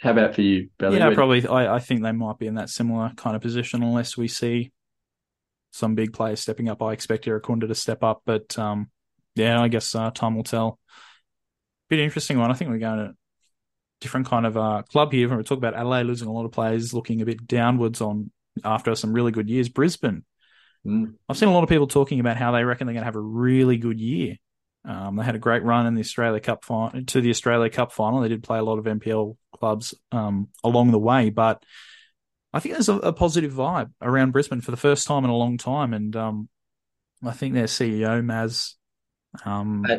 How 0.00 0.12
about 0.12 0.34
for 0.34 0.40
you, 0.42 0.70
Billy? 0.78 0.98
Yeah, 0.98 1.08
Where 1.08 1.14
probably. 1.14 1.46
I, 1.46 1.76
I 1.76 1.78
think 1.78 2.02
they 2.02 2.12
might 2.12 2.38
be 2.38 2.46
in 2.46 2.54
that 2.54 2.70
similar 2.70 3.12
kind 3.16 3.36
of 3.36 3.42
position 3.42 3.82
unless 3.82 4.16
we 4.16 4.28
see 4.28 4.72
some 5.72 5.94
big 5.94 6.12
players 6.12 6.40
stepping 6.40 6.68
up. 6.68 6.82
I 6.82 6.92
expect 6.92 7.26
Irankunda 7.26 7.68
to 7.68 7.74
step 7.74 8.02
up, 8.02 8.22
but 8.24 8.58
um, 8.58 8.90
yeah, 9.34 9.60
I 9.60 9.68
guess 9.68 9.94
uh, 9.94 10.10
time 10.10 10.34
will 10.34 10.44
tell. 10.44 10.78
Bit 11.88 11.98
interesting 12.00 12.38
one. 12.38 12.50
I 12.50 12.54
think 12.54 12.70
we're 12.70 12.78
going 12.78 12.98
to 12.98 13.14
different 14.00 14.26
kind 14.28 14.46
of 14.46 14.56
uh, 14.56 14.82
club 14.90 15.12
here. 15.12 15.28
When 15.28 15.36
we 15.36 15.44
talk 15.44 15.58
about 15.58 15.74
Adelaide 15.74 16.04
losing 16.04 16.28
a 16.28 16.32
lot 16.32 16.46
of 16.46 16.52
players, 16.52 16.94
looking 16.94 17.20
a 17.20 17.26
bit 17.26 17.46
downwards 17.46 18.00
on 18.00 18.30
after 18.64 18.94
some 18.94 19.12
really 19.12 19.32
good 19.32 19.48
years. 19.48 19.68
Brisbane 19.68 20.24
Mm. 20.86 21.12
I've 21.28 21.36
seen 21.36 21.50
a 21.50 21.52
lot 21.52 21.62
of 21.62 21.68
people 21.68 21.86
talking 21.86 22.20
about 22.20 22.38
how 22.38 22.52
they 22.52 22.64
reckon 22.64 22.86
they're 22.86 22.94
going 22.94 23.02
to 23.02 23.06
have 23.06 23.16
a 23.16 23.20
really 23.20 23.76
good 23.76 24.00
year. 24.00 24.36
Um, 24.84 25.16
they 25.16 25.24
had 25.24 25.34
a 25.34 25.40
great 25.40 25.62
run 25.62 25.86
in 25.86 25.94
the 25.94 26.00
Australia 26.00 26.40
Cup 26.40 26.64
final 26.64 27.04
to 27.04 27.20
the 27.20 27.30
Australia 27.30 27.70
Cup 27.70 27.92
final. 27.92 28.20
They 28.20 28.28
did 28.28 28.42
play 28.42 28.58
a 28.58 28.62
lot 28.62 28.78
of 28.78 28.86
NPL 28.86 29.36
clubs 29.52 29.94
um, 30.10 30.48
along 30.64 30.90
the 30.90 30.98
way, 30.98 31.30
but 31.30 31.62
I 32.52 32.60
think 32.60 32.74
there's 32.74 32.88
a, 32.88 32.96
a, 32.96 33.12
positive 33.12 33.52
vibe 33.52 33.92
around 34.00 34.32
Brisbane 34.32 34.60
for 34.60 34.70
the 34.70 34.76
first 34.76 35.06
time 35.06 35.24
in 35.24 35.30
a 35.30 35.36
long 35.36 35.58
time, 35.58 35.94
and 35.94 36.16
um, 36.16 36.48
I 37.22 37.32
think 37.32 37.54
their 37.54 37.64
CEO 37.64 38.24
Maz, 38.24 38.74
um, 39.44 39.84
uh, 39.88 39.98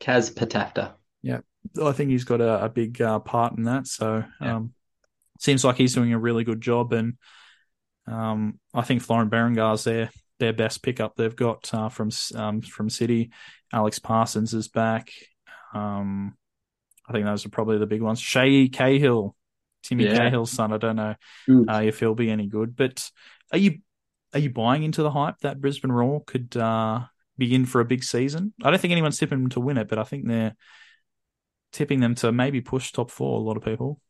Kaz 0.00 0.32
Patafta. 0.32 0.92
Yeah, 1.22 1.40
I 1.82 1.92
think 1.92 2.10
he's 2.10 2.24
got 2.24 2.40
a, 2.40 2.64
a 2.64 2.68
big 2.68 3.00
uh, 3.00 3.18
part 3.18 3.56
in 3.56 3.64
that. 3.64 3.86
So 3.86 4.24
yeah. 4.40 4.56
Um, 4.56 4.74
seems 5.42 5.64
like 5.64 5.76
he's 5.76 5.94
doing 5.94 6.12
a 6.12 6.18
really 6.18 6.44
good 6.44 6.60
job, 6.60 6.92
and 6.92 7.14
um, 8.06 8.60
I 8.72 8.82
think 8.82 9.02
Florin 9.02 9.30
Berenguer's 9.30 9.84
their 9.84 10.10
their 10.38 10.52
best 10.52 10.82
pickup 10.82 11.16
they've 11.16 11.34
got 11.34 11.72
uh, 11.74 11.88
from 11.88 12.10
um, 12.34 12.62
from 12.62 12.88
City. 12.88 13.30
Alex 13.72 13.98
Parsons 13.98 14.54
is 14.54 14.68
back. 14.68 15.12
Um, 15.74 16.36
I 17.08 17.12
think 17.12 17.24
those 17.24 17.46
are 17.46 17.50
probably 17.50 17.78
the 17.78 17.86
big 17.86 18.02
ones. 18.02 18.20
Shay 18.20 18.68
Cahill, 18.68 19.34
Timmy 19.82 20.04
yeah. 20.04 20.16
Cahill's 20.16 20.50
son. 20.50 20.72
I 20.72 20.78
don't 20.78 20.96
know 20.96 21.14
uh, 21.68 21.82
if 21.84 22.00
he'll 22.00 22.14
be 22.14 22.30
any 22.30 22.46
good, 22.46 22.76
but 22.76 23.10
are 23.50 23.58
you 23.58 23.78
are 24.32 24.38
you 24.38 24.50
buying 24.50 24.82
into 24.82 25.02
the 25.02 25.10
hype 25.10 25.38
that 25.42 25.60
Brisbane 25.60 25.92
Roar 25.92 26.22
could 26.24 26.56
uh, 26.56 27.00
begin 27.36 27.66
for 27.66 27.80
a 27.80 27.84
big 27.84 28.04
season? 28.04 28.54
I 28.62 28.70
don't 28.70 28.80
think 28.80 28.92
anyone's 28.92 29.18
tipping 29.18 29.40
them 29.40 29.50
to 29.50 29.60
win 29.60 29.78
it, 29.78 29.88
but 29.88 29.98
I 29.98 30.04
think 30.04 30.26
they're 30.26 30.54
tipping 31.72 32.00
them 32.00 32.14
to 32.16 32.32
maybe 32.32 32.60
push 32.60 32.92
top 32.92 33.10
four. 33.10 33.38
A 33.38 33.42
lot 33.42 33.56
of 33.56 33.64
people. 33.64 34.00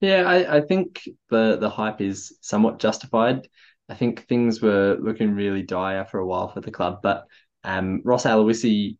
Yeah, 0.00 0.22
I, 0.22 0.58
I 0.58 0.60
think 0.60 1.08
the 1.30 1.56
the 1.58 1.70
hype 1.70 2.00
is 2.00 2.36
somewhat 2.40 2.78
justified. 2.78 3.48
I 3.88 3.94
think 3.94 4.26
things 4.26 4.60
were 4.60 4.96
looking 5.00 5.34
really 5.34 5.62
dire 5.62 6.04
for 6.04 6.18
a 6.18 6.26
while 6.26 6.48
for 6.48 6.60
the 6.60 6.70
club, 6.72 7.00
but 7.02 7.24
um, 7.64 8.00
Ross 8.04 8.24
Aloisi, 8.24 8.98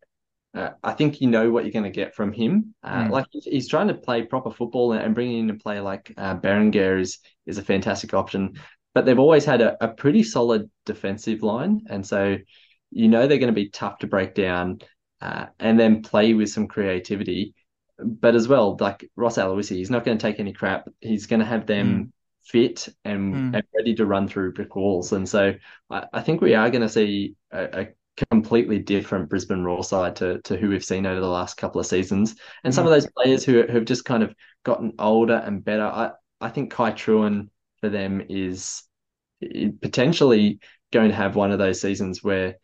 uh, 0.55 0.71
I 0.83 0.93
think 0.93 1.21
you 1.21 1.29
know 1.29 1.51
what 1.51 1.65
you're 1.65 1.73
going 1.73 1.85
to 1.85 1.91
get 1.91 2.15
from 2.15 2.33
him. 2.33 2.75
Uh, 2.83 3.05
mm. 3.05 3.11
Like 3.11 3.27
he's 3.31 3.69
trying 3.69 3.89
to 3.89 3.95
play 3.95 4.23
proper 4.23 4.51
football, 4.51 4.93
and 4.93 5.15
bringing 5.15 5.41
in 5.41 5.51
a 5.51 5.59
player 5.59 5.83
like 5.83 6.13
uh, 6.17 6.37
Berenguer 6.37 7.01
is 7.01 7.19
is 7.47 7.59
a 7.59 7.63
fantastic 7.63 8.15
option. 8.15 8.55
But 8.95 9.05
they've 9.05 9.19
always 9.19 9.45
had 9.45 9.61
a, 9.61 9.85
a 9.85 9.89
pretty 9.89 10.23
solid 10.23 10.71
defensive 10.85 11.43
line, 11.43 11.83
and 11.89 12.07
so 12.07 12.37
you 12.91 13.09
know 13.09 13.27
they're 13.27 13.39
going 13.39 13.55
to 13.55 13.61
be 13.61 13.69
tough 13.69 13.99
to 13.99 14.07
break 14.07 14.35
down, 14.35 14.79
uh, 15.21 15.47
and 15.59 15.79
then 15.79 16.03
play 16.03 16.35
with 16.35 16.51
some 16.51 16.67
creativity 16.67 17.55
but 17.99 18.35
as 18.35 18.49
well, 18.49 18.77
like 18.81 19.11
Ross 19.17 19.39
Aloisi, 19.39 19.77
he's 19.77 19.91
not 19.91 20.05
going 20.05 20.19
to 20.19 20.23
take 20.23 20.41
any 20.41 20.53
crap. 20.53 20.89
He's 21.01 21.27
going 21.27 21.41
to 21.41 21.47
have 21.47 21.67
them 21.67 21.97
mm. 21.97 22.11
fit 22.45 22.89
and, 23.05 23.35
mm. 23.35 23.55
and, 23.57 23.63
ready 23.75 23.95
to 23.95 24.07
run 24.07 24.29
through 24.29 24.53
brick 24.53 24.77
walls. 24.77 25.13
And 25.13 25.29
so 25.29 25.55
I, 25.91 26.07
I 26.13 26.21
think 26.21 26.41
we 26.41 26.55
are 26.55 26.71
going 26.71 26.83
to 26.83 26.89
see 26.89 27.37
a, 27.51 27.81
a, 27.81 27.89
completely 28.31 28.79
different 28.79 29.29
Brisbane 29.29 29.63
Roar 29.63 29.85
side 29.85 30.17
to, 30.17 30.41
to 30.43 30.57
who 30.57 30.69
we've 30.69 30.85
seen 30.85 31.07
over 31.07 31.21
the 31.21 31.27
last 31.27 31.57
couple 31.57 31.81
of 31.81 31.87
seasons. 31.87 32.37
And 32.65 32.75
some 32.75 32.85
mm. 32.85 32.89
of 32.89 32.95
those 32.95 33.11
players 33.13 33.45
who 33.45 33.67
have 33.67 33.85
just 33.85 34.05
kind 34.05 34.23
of 34.23 34.35
gotten 34.65 34.93
older 34.99 35.37
and 35.37 35.65
better, 35.65 35.85
I, 35.85 36.11
I 36.41 36.49
think 36.49 36.73
Kai 36.73 36.93
Trewin 36.93 37.49
for 37.81 37.89
them 37.89 38.25
is 38.29 38.83
potentially 39.83 40.61
going 40.93 41.11
to 41.11 41.15
have 41.15 41.37
one 41.37 41.53
of 41.53 41.59
those 41.59 41.81
seasons 41.81 42.23
where 42.23 42.57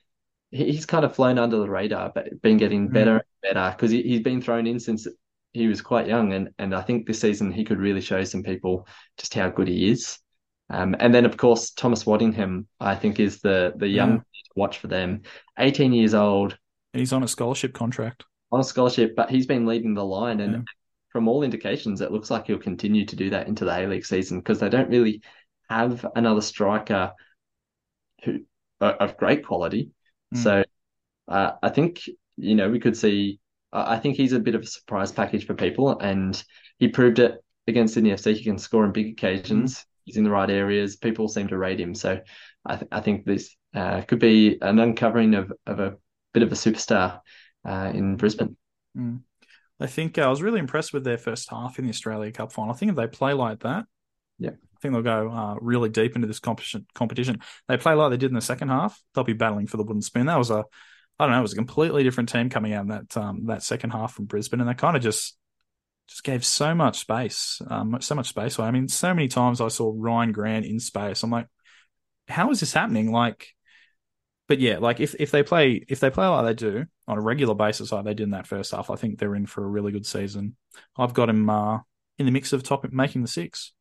he's 0.51 0.87
kind 0.87 1.05
of 1.05 1.15
flown 1.15 1.39
under 1.39 1.59
the 1.59 1.69
radar, 1.69 2.13
but 2.15 2.41
been 2.43 2.59
getting 2.59 2.89
mm. 2.89 2.93
better 2.93 3.17
and 3.17 3.55
better 3.55 3.75
because 3.77 3.91
he, 3.91 4.03
he's 4.03 4.21
been 4.21 4.41
thrown 4.41 4.67
in 4.67 4.79
since 4.79 5.07
he 5.53 5.67
was 5.67 5.83
quite 5.83 6.07
young, 6.07 6.33
and 6.33 6.51
and 6.59 6.75
I 6.75 6.83
think 6.83 7.07
this 7.07 7.21
season 7.21 7.53
he 7.53 7.65
could 7.65 7.79
really 7.79 8.01
show 8.01 8.25
some 8.25 8.43
people 8.43 8.87
just 9.19 9.35
how 9.35 9.51
good 9.51 9.69
he 9.69 9.91
is. 9.91 10.19
Um, 10.73 10.97
and 10.99 11.15
then 11.15 11.27
of 11.27 11.37
course 11.37 11.71
Thomas 11.71 12.05
Waddingham, 12.05 12.67
I 12.81 12.95
think, 12.95 13.21
is 13.21 13.41
the 13.41 13.73
the 13.77 13.89
young 13.89 14.13
yeah. 14.13 14.17
to 14.19 14.51
watch 14.57 14.79
for 14.79 14.89
them. 14.89 15.23
18 15.59 15.93
years 15.93 16.15
old, 16.15 16.57
and 16.93 17.01
he's 17.01 17.13
on 17.13 17.23
a 17.23 17.29
scholarship 17.29 17.75
contract. 17.75 18.25
On 18.51 18.61
a 18.61 18.65
scholarship, 18.65 19.15
but 19.17 19.31
he's 19.31 19.47
been 19.47 19.67
leading 19.67 19.95
the 19.95 20.05
line, 20.05 20.41
and 20.41 20.53
yeah. 20.53 20.61
from 21.11 21.29
all 21.29 21.43
indications, 21.43 22.01
it 22.01 22.11
looks 22.11 22.31
like 22.31 22.47
he'll 22.47 22.59
continue 22.59 23.05
to 23.07 23.17
do 23.17 23.31
that 23.31 23.49
into 23.49 23.65
the 23.65 23.79
A 23.79 23.87
League 23.87 24.07
season 24.07 24.39
because 24.39 24.61
they 24.61 24.69
don't 24.69 24.91
really 24.91 25.23
have 25.69 26.07
another 26.17 26.41
striker 26.41 27.13
who 28.25 28.41
of 28.81 29.17
great 29.17 29.47
quality. 29.47 29.91
Mm. 30.35 30.39
So 30.43 30.65
uh, 31.29 31.53
I 31.63 31.69
think 31.69 32.03
you 32.37 32.55
know 32.55 32.71
we 32.71 32.81
could 32.81 32.97
see 32.97 33.41
I 33.73 33.99
think 33.99 34.17
he's 34.17 34.33
a 34.33 34.41
bit 34.41 34.55
of 34.55 34.63
a 34.63 34.67
surprise 34.67 35.13
package 35.13 35.47
for 35.47 35.55
people, 35.55 35.99
and 35.99 36.43
he 36.79 36.89
proved 36.89 37.19
it 37.19 37.43
against 37.67 37.95
Sydney 37.95 38.11
FC. 38.11 38.35
He 38.35 38.45
can 38.45 38.59
score 38.59 38.85
in 38.85 38.93
big 38.93 39.13
occasions. 39.13 39.79
Mm. 39.79 39.85
He's 40.05 40.17
in 40.17 40.25
the 40.25 40.31
right 40.31 40.51
areas. 40.51 40.97
People 40.97 41.29
seem 41.29 41.49
to 41.49 41.59
rate 41.59 41.81
him. 41.81 41.95
So 41.95 42.21
I, 42.65 42.77
th- 42.77 42.89
I 42.93 43.01
think 43.01 43.25
this 43.25 43.57
uh, 43.75 44.03
could 44.03 44.19
be 44.19 44.59
an 44.61 44.79
uncovering 44.79 45.35
of, 45.35 45.53
of 45.67 45.81
a 45.81 45.97
bit 46.35 46.43
of 46.43 46.53
a 46.53 46.57
superstar 46.57 47.21
uh, 47.67 47.91
in 47.95 48.17
Brisbane. 48.17 48.57
Mm. 48.97 49.21
I 49.81 49.87
think 49.87 50.19
uh, 50.19 50.23
I 50.23 50.29
was 50.29 50.43
really 50.43 50.61
impressed 50.61 50.93
with 50.93 51.05
their 51.05 51.19
first 51.19 51.51
half 51.51 51.79
in 51.79 51.85
the 51.85 51.91
Australia 51.91 52.31
Cup 52.31 52.53
final. 52.53 52.73
I 52.73 52.77
think 52.77 52.91
if 52.91 52.97
they 52.97 53.07
play 53.07 53.33
like 53.33 53.61
that, 53.61 53.85
yeah, 54.39 54.51
I 54.51 54.79
think 54.81 54.95
they'll 54.95 55.03
go 55.03 55.31
uh, 55.31 55.57
really 55.61 55.89
deep 55.89 56.15
into 56.15 56.29
this 56.29 56.41
competition. 56.41 56.87
Competition. 56.95 57.41
They 57.69 57.77
play 57.77 57.95
like 57.95 58.11
they 58.11 58.17
did 58.17 58.31
in 58.31 58.35
the 58.35 58.41
second 58.41 58.69
half. 58.69 59.01
They'll 59.15 59.25
be 59.25 59.33
battling 59.33 59.67
for 59.67 59.77
the 59.77 59.83
wooden 59.83 60.03
spoon. 60.03 60.27
That 60.27 60.39
was 60.39 60.51
a 60.51 60.65
I 61.19 61.27
don't 61.27 61.33
know, 61.33 61.39
it 61.39 61.43
was 61.43 61.53
a 61.53 61.57
completely 61.57 62.03
different 62.03 62.31
team 62.31 62.49
coming 62.49 62.73
out 62.73 62.83
in 62.83 62.89
that 62.89 63.17
um, 63.17 63.47
that 63.47 63.63
second 63.63 63.91
half 63.91 64.15
from 64.15 64.25
Brisbane, 64.25 64.61
and 64.61 64.69
they 64.69 64.75
kind 64.75 64.97
of 64.97 65.03
just 65.03 65.37
just 66.09 66.25
gave 66.25 66.45
so 66.45 66.75
much 66.75 66.99
space, 66.99 67.61
um, 67.69 67.97
so 68.01 68.15
much 68.15 68.29
space. 68.29 68.59
I 68.59 68.71
mean, 68.71 68.89
so 68.89 69.15
many 69.15 69.29
times 69.29 69.61
I 69.61 69.69
saw 69.69 69.93
Ryan 69.95 70.33
Grant 70.33 70.67
in 70.67 70.81
space. 70.81 71.23
I'm 71.23 71.31
like, 71.31 71.47
how 72.29 72.51
is 72.51 72.61
this 72.61 72.73
happening? 72.73 73.13
Like, 73.13 73.49
but 74.49 74.61
yeah, 74.61 74.79
like 74.79 75.01
if 75.01 75.15
if 75.19 75.31
they 75.31 75.43
play 75.43 75.85
if 75.89 76.01
they 76.01 76.11
play 76.11 76.27
like 76.27 76.45
they 76.45 76.55
do 76.55 76.85
on 77.09 77.19
a 77.19 77.23
regular 77.23 77.55
basis, 77.55 77.93
like 77.93 78.05
they 78.05 78.15
did 78.15 78.25
in 78.25 78.31
that 78.31 78.47
first 78.47 78.73
half, 78.73 78.91
I 78.91 78.97
think 78.97 79.19
they're 79.19 79.35
in 79.35 79.47
for 79.47 79.65
a 79.65 79.69
really 79.69 79.93
good 79.93 80.07
season. 80.07 80.57
I've 80.97 81.15
got 81.15 81.29
him 81.29 81.49
uh, 81.49 81.79
in 82.19 82.27
the 82.27 82.33
mix 82.33 82.53
of 82.53 82.63
top 82.63 82.85
making 82.93 83.23
the 83.23 83.29
six. 83.29 83.73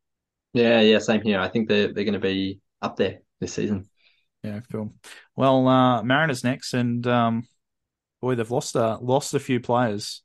Yeah, 0.54 0.82
yeah, 0.82 1.00
same 1.00 1.22
here. 1.22 1.40
I 1.40 1.50
think 1.50 1.68
they're 1.68 1.94
they're 1.94 2.06
going 2.06 2.14
to 2.14 2.20
be 2.20 2.60
up 2.82 2.96
there 2.98 3.20
this 3.40 3.54
season. 3.54 3.90
Yeah, 4.44 4.62
cool. 4.72 4.94
Well, 5.36 5.68
uh, 5.68 6.04
Mariners 6.04 6.44
next, 6.44 6.74
and 6.74 7.06
um, 7.06 7.48
boy, 8.22 8.36
they've 8.36 8.50
lost 8.50 8.76
a 8.76 8.98
lost 8.98 9.34
a 9.34 9.40
few 9.40 9.60
players 9.60 10.22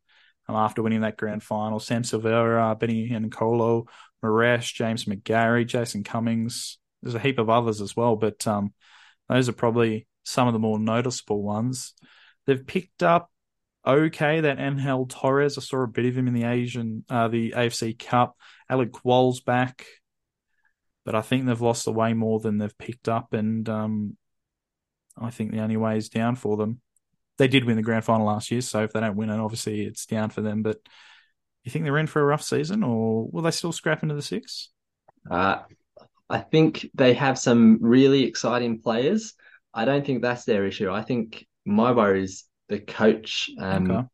um, 0.48 0.56
after 0.56 0.82
winning 0.82 1.02
that 1.02 1.16
grand 1.16 1.42
final. 1.42 1.80
Sam 1.80 2.02
Silvera, 2.02 2.78
Benny 2.78 3.08
Nkololo, 3.10 3.86
Moresche, 4.24 4.74
James 4.74 5.04
McGarry, 5.04 5.66
Jason 5.66 6.04
Cummings. 6.04 6.78
There's 7.02 7.14
a 7.14 7.20
heap 7.20 7.38
of 7.38 7.50
others 7.50 7.80
as 7.80 7.94
well, 7.96 8.16
but 8.16 8.46
um, 8.46 8.72
those 9.28 9.48
are 9.48 9.54
probably 9.54 10.06
some 10.24 10.46
of 10.48 10.52
the 10.52 10.58
more 10.58 10.78
noticeable 10.78 11.42
ones. 11.42 11.94
They've 12.46 12.66
picked 12.66 13.02
up 13.02 13.30
okay 13.86 14.40
that 14.40 14.58
Angel 14.58 15.06
Torres. 15.06 15.58
I 15.58 15.60
saw 15.60 15.82
a 15.82 15.86
bit 15.86 16.06
of 16.06 16.16
him 16.16 16.28
in 16.28 16.34
the 16.34 16.44
Asian, 16.44 17.04
uh, 17.08 17.28
the 17.28 17.52
AFC 17.52 17.98
Cup. 17.98 18.36
Alec 18.68 19.04
Wall's 19.04 19.40
back 19.40 19.86
but 21.06 21.14
I 21.14 21.22
think 21.22 21.46
they've 21.46 21.60
lost 21.60 21.86
away 21.86 22.12
more 22.12 22.40
than 22.40 22.58
they've 22.58 22.76
picked 22.76 23.08
up, 23.08 23.32
and 23.32 23.66
um, 23.68 24.16
I 25.16 25.30
think 25.30 25.52
the 25.52 25.60
only 25.60 25.76
way 25.76 25.96
is 25.96 26.08
down 26.08 26.34
for 26.34 26.56
them. 26.56 26.80
They 27.38 27.48
did 27.48 27.64
win 27.64 27.76
the 27.76 27.82
grand 27.82 28.04
final 28.04 28.26
last 28.26 28.50
year, 28.50 28.60
so 28.60 28.82
if 28.82 28.92
they 28.92 29.00
don't 29.00 29.16
win 29.16 29.30
it, 29.30 29.38
obviously 29.38 29.82
it's 29.82 30.06
down 30.06 30.30
for 30.30 30.40
them. 30.40 30.62
But 30.62 30.78
you 31.64 31.70
think 31.70 31.84
they're 31.84 31.98
in 31.98 32.06
for 32.06 32.22
a 32.22 32.24
rough 32.24 32.42
season, 32.42 32.82
or 32.82 33.28
will 33.30 33.42
they 33.42 33.50
still 33.50 33.72
scrap 33.72 34.02
into 34.02 34.14
the 34.14 34.22
six? 34.22 34.70
Uh, 35.30 35.62
I 36.30 36.38
think 36.38 36.88
they 36.94 37.14
have 37.14 37.38
some 37.38 37.78
really 37.80 38.24
exciting 38.24 38.80
players. 38.80 39.34
I 39.74 39.84
don't 39.84 40.04
think 40.06 40.22
that's 40.22 40.44
their 40.44 40.64
issue. 40.66 40.90
I 40.90 41.02
think 41.02 41.46
my 41.64 41.92
worry 41.92 42.24
is 42.24 42.44
the 42.68 42.80
coach. 42.80 43.50
Um, 43.60 43.90
okay. 43.90 44.08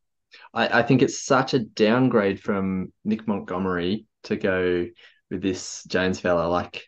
I, 0.55 0.81
I 0.81 0.83
think 0.83 1.03
it's 1.03 1.23
such 1.23 1.55
a 1.55 1.61
downgrade 1.61 2.41
from 2.41 2.93
Nick 3.05 3.29
Montgomery 3.29 4.07
to 4.25 4.37
go 4.37 4.87
with 5.31 5.43
this 5.43 5.85
Jones 5.85 6.21
fella. 6.21 6.49
Like, 6.49 6.85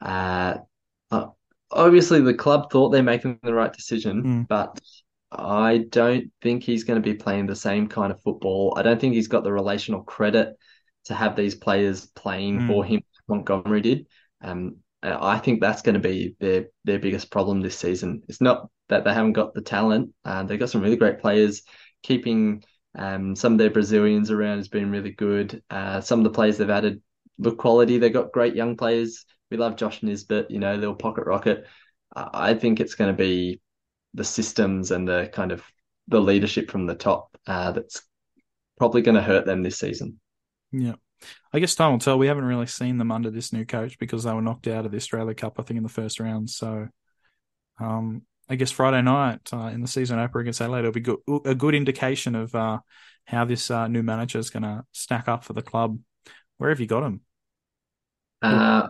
uh, 0.00 0.58
uh, 1.10 1.26
obviously 1.70 2.20
the 2.20 2.34
club 2.34 2.70
thought 2.70 2.90
they're 2.90 3.02
making 3.02 3.38
the 3.42 3.54
right 3.54 3.72
decision, 3.72 4.22
mm. 4.22 4.48
but 4.48 4.80
I 5.30 5.86
don't 5.90 6.32
think 6.40 6.62
he's 6.62 6.84
going 6.84 7.00
to 7.00 7.06
be 7.06 7.14
playing 7.14 7.46
the 7.46 7.56
same 7.56 7.88
kind 7.88 8.12
of 8.12 8.22
football. 8.22 8.74
I 8.76 8.82
don't 8.82 9.00
think 9.00 9.14
he's 9.14 9.28
got 9.28 9.44
the 9.44 9.52
relational 9.52 10.02
credit 10.02 10.56
to 11.04 11.14
have 11.14 11.36
these 11.36 11.54
players 11.54 12.06
playing 12.06 12.60
mm. 12.60 12.66
for 12.66 12.84
him. 12.84 13.02
Montgomery 13.28 13.82
did. 13.82 14.06
Um, 14.40 14.76
I 15.02 15.38
think 15.38 15.60
that's 15.60 15.82
going 15.82 15.94
to 15.94 16.00
be 16.00 16.34
their 16.40 16.66
their 16.84 16.98
biggest 16.98 17.30
problem 17.30 17.60
this 17.60 17.78
season. 17.78 18.22
It's 18.28 18.40
not 18.40 18.68
that 18.88 19.04
they 19.04 19.12
haven't 19.12 19.34
got 19.34 19.54
the 19.54 19.60
talent. 19.60 20.12
Uh, 20.24 20.42
they've 20.42 20.58
got 20.58 20.70
some 20.70 20.80
really 20.80 20.96
great 20.96 21.20
players. 21.20 21.62
Keeping 22.02 22.64
um, 22.96 23.36
some 23.36 23.52
of 23.52 23.58
their 23.58 23.70
Brazilians 23.70 24.30
around 24.30 24.56
has 24.56 24.68
been 24.68 24.90
really 24.90 25.12
good. 25.12 25.62
Uh, 25.70 26.00
some 26.00 26.20
of 26.20 26.24
the 26.24 26.30
players 26.30 26.58
they've 26.58 26.70
added 26.70 27.02
look 27.38 27.58
quality. 27.58 27.98
They've 27.98 28.12
got 28.12 28.32
great 28.32 28.56
young 28.56 28.76
players. 28.76 29.24
We 29.50 29.56
love 29.56 29.76
Josh 29.76 30.02
Nisbet, 30.02 30.50
you 30.50 30.58
know, 30.58 30.74
little 30.74 30.94
pocket 30.94 31.26
rocket. 31.26 31.64
I 32.14 32.54
think 32.54 32.80
it's 32.80 32.94
going 32.94 33.14
to 33.14 33.16
be 33.16 33.60
the 34.14 34.24
systems 34.24 34.90
and 34.90 35.06
the 35.06 35.30
kind 35.32 35.52
of 35.52 35.62
the 36.08 36.20
leadership 36.20 36.70
from 36.70 36.86
the 36.86 36.94
top 36.94 37.36
uh, 37.46 37.72
that's 37.72 38.02
probably 38.78 39.02
going 39.02 39.14
to 39.14 39.22
hurt 39.22 39.46
them 39.46 39.62
this 39.62 39.78
season. 39.78 40.18
Yeah. 40.72 40.94
I 41.52 41.58
guess 41.58 41.74
time 41.74 41.92
will 41.92 41.98
tell. 41.98 42.18
We 42.18 42.28
haven't 42.28 42.44
really 42.44 42.66
seen 42.66 42.98
them 42.98 43.10
under 43.10 43.30
this 43.30 43.52
new 43.52 43.64
coach 43.64 43.98
because 43.98 44.24
they 44.24 44.32
were 44.32 44.42
knocked 44.42 44.68
out 44.68 44.86
of 44.86 44.92
the 44.92 44.96
Australia 44.96 45.34
Cup, 45.34 45.58
I 45.58 45.62
think, 45.62 45.76
in 45.76 45.82
the 45.82 45.88
first 45.88 46.20
round. 46.20 46.48
So 46.48 46.88
um, 47.80 48.22
I 48.48 48.54
guess 48.54 48.70
Friday 48.70 49.02
night 49.02 49.40
uh, 49.52 49.70
in 49.72 49.82
the 49.82 49.88
season 49.88 50.18
opener 50.18 50.40
against 50.40 50.60
Adelaide 50.60 50.84
will 50.84 50.92
be 50.92 51.00
good, 51.00 51.18
a 51.44 51.54
good 51.54 51.74
indication 51.74 52.34
of 52.34 52.54
uh, 52.54 52.78
how 53.24 53.44
this 53.44 53.70
uh, 53.70 53.88
new 53.88 54.02
manager 54.02 54.38
is 54.38 54.50
going 54.50 54.62
to 54.62 54.84
stack 54.92 55.28
up 55.28 55.44
for 55.44 55.52
the 55.52 55.62
club. 55.62 55.98
Where 56.58 56.70
have 56.70 56.80
you 56.80 56.86
got 56.86 57.02
him? 57.02 57.20
Uh, 58.40 58.88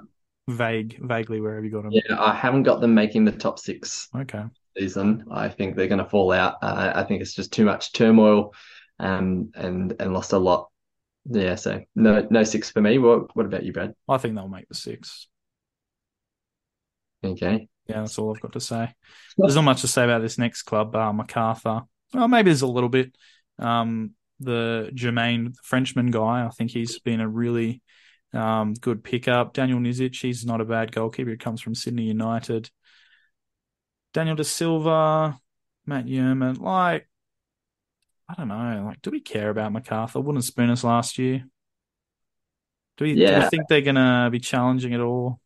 Vague, 0.48 0.98
vaguely, 1.00 1.40
where 1.40 1.56
have 1.56 1.64
you 1.64 1.70
got 1.70 1.84
him? 1.84 1.92
yeah, 1.92 2.18
I 2.18 2.34
haven't 2.34 2.62
got 2.62 2.80
them 2.80 2.94
making 2.94 3.24
the 3.24 3.32
top 3.32 3.58
six 3.58 4.08
Okay. 4.16 4.42
Season. 4.78 5.24
I 5.30 5.48
think 5.48 5.76
they're 5.76 5.88
going 5.88 6.02
to 6.02 6.08
fall 6.08 6.32
out. 6.32 6.56
Uh, 6.62 6.92
I 6.94 7.02
think 7.04 7.20
it's 7.20 7.34
just 7.34 7.52
too 7.52 7.64
much 7.64 7.92
turmoil, 7.92 8.54
um, 8.98 9.50
and 9.54 9.94
and 9.98 10.12
lost 10.12 10.32
a 10.32 10.38
lot. 10.38 10.68
Yeah, 11.26 11.56
so 11.56 11.82
no 11.94 12.26
no 12.30 12.44
six 12.44 12.70
for 12.70 12.80
me. 12.80 12.98
What 12.98 13.34
what 13.36 13.46
about 13.46 13.64
you, 13.64 13.72
Brad? 13.72 13.94
I 14.08 14.18
think 14.18 14.34
they'll 14.34 14.48
make 14.48 14.68
the 14.68 14.74
six. 14.74 15.28
Okay. 17.24 17.68
Yeah, 17.86 18.00
that's 18.00 18.18
all 18.18 18.34
I've 18.34 18.42
got 18.42 18.52
to 18.52 18.60
say. 18.60 18.92
There's 19.36 19.54
not 19.54 19.64
much 19.64 19.80
to 19.80 19.88
say 19.88 20.04
about 20.04 20.20
this 20.20 20.38
next 20.38 20.62
club, 20.62 20.94
uh, 20.94 21.12
Macarthur. 21.12 21.82
Well, 22.12 22.28
maybe 22.28 22.50
there's 22.50 22.62
a 22.62 22.66
little 22.66 22.90
bit. 22.90 23.16
Um, 23.58 24.12
the 24.40 24.90
Jermaine 24.94 25.54
Frenchman 25.62 26.10
guy, 26.10 26.44
I 26.44 26.50
think 26.50 26.70
he's 26.70 26.98
been 26.98 27.20
a 27.20 27.28
really 27.28 27.82
um, 28.32 28.74
good 28.74 29.02
pickup. 29.02 29.54
Daniel 29.54 29.80
Nizic, 29.80 30.20
he's 30.20 30.44
not 30.44 30.60
a 30.60 30.66
bad 30.66 30.92
goalkeeper. 30.92 31.30
He 31.30 31.36
comes 31.36 31.60
from 31.60 31.74
Sydney 31.74 32.04
United. 32.04 32.70
Daniel 34.12 34.36
De 34.36 34.44
Silva, 34.44 35.40
Matt 35.86 36.06
Yerman, 36.06 36.58
like, 36.60 37.08
I 38.28 38.34
don't 38.34 38.48
know. 38.48 38.84
Like, 38.86 39.02
do 39.02 39.10
we 39.10 39.20
care 39.20 39.50
about 39.50 39.72
Macarthur? 39.72 40.20
Wouldn't 40.20 40.44
spoon 40.44 40.70
us 40.70 40.84
last 40.84 41.18
year. 41.18 41.46
Do 42.96 43.04
we, 43.04 43.16
do 43.16 43.34
Yeah. 43.34 43.36
we 43.36 43.42
think 43.42 43.68
they're 43.68 43.80
going 43.80 43.94
to 43.96 44.28
be 44.30 44.40
challenging 44.40 44.92
at 44.94 45.00
all 45.00 45.40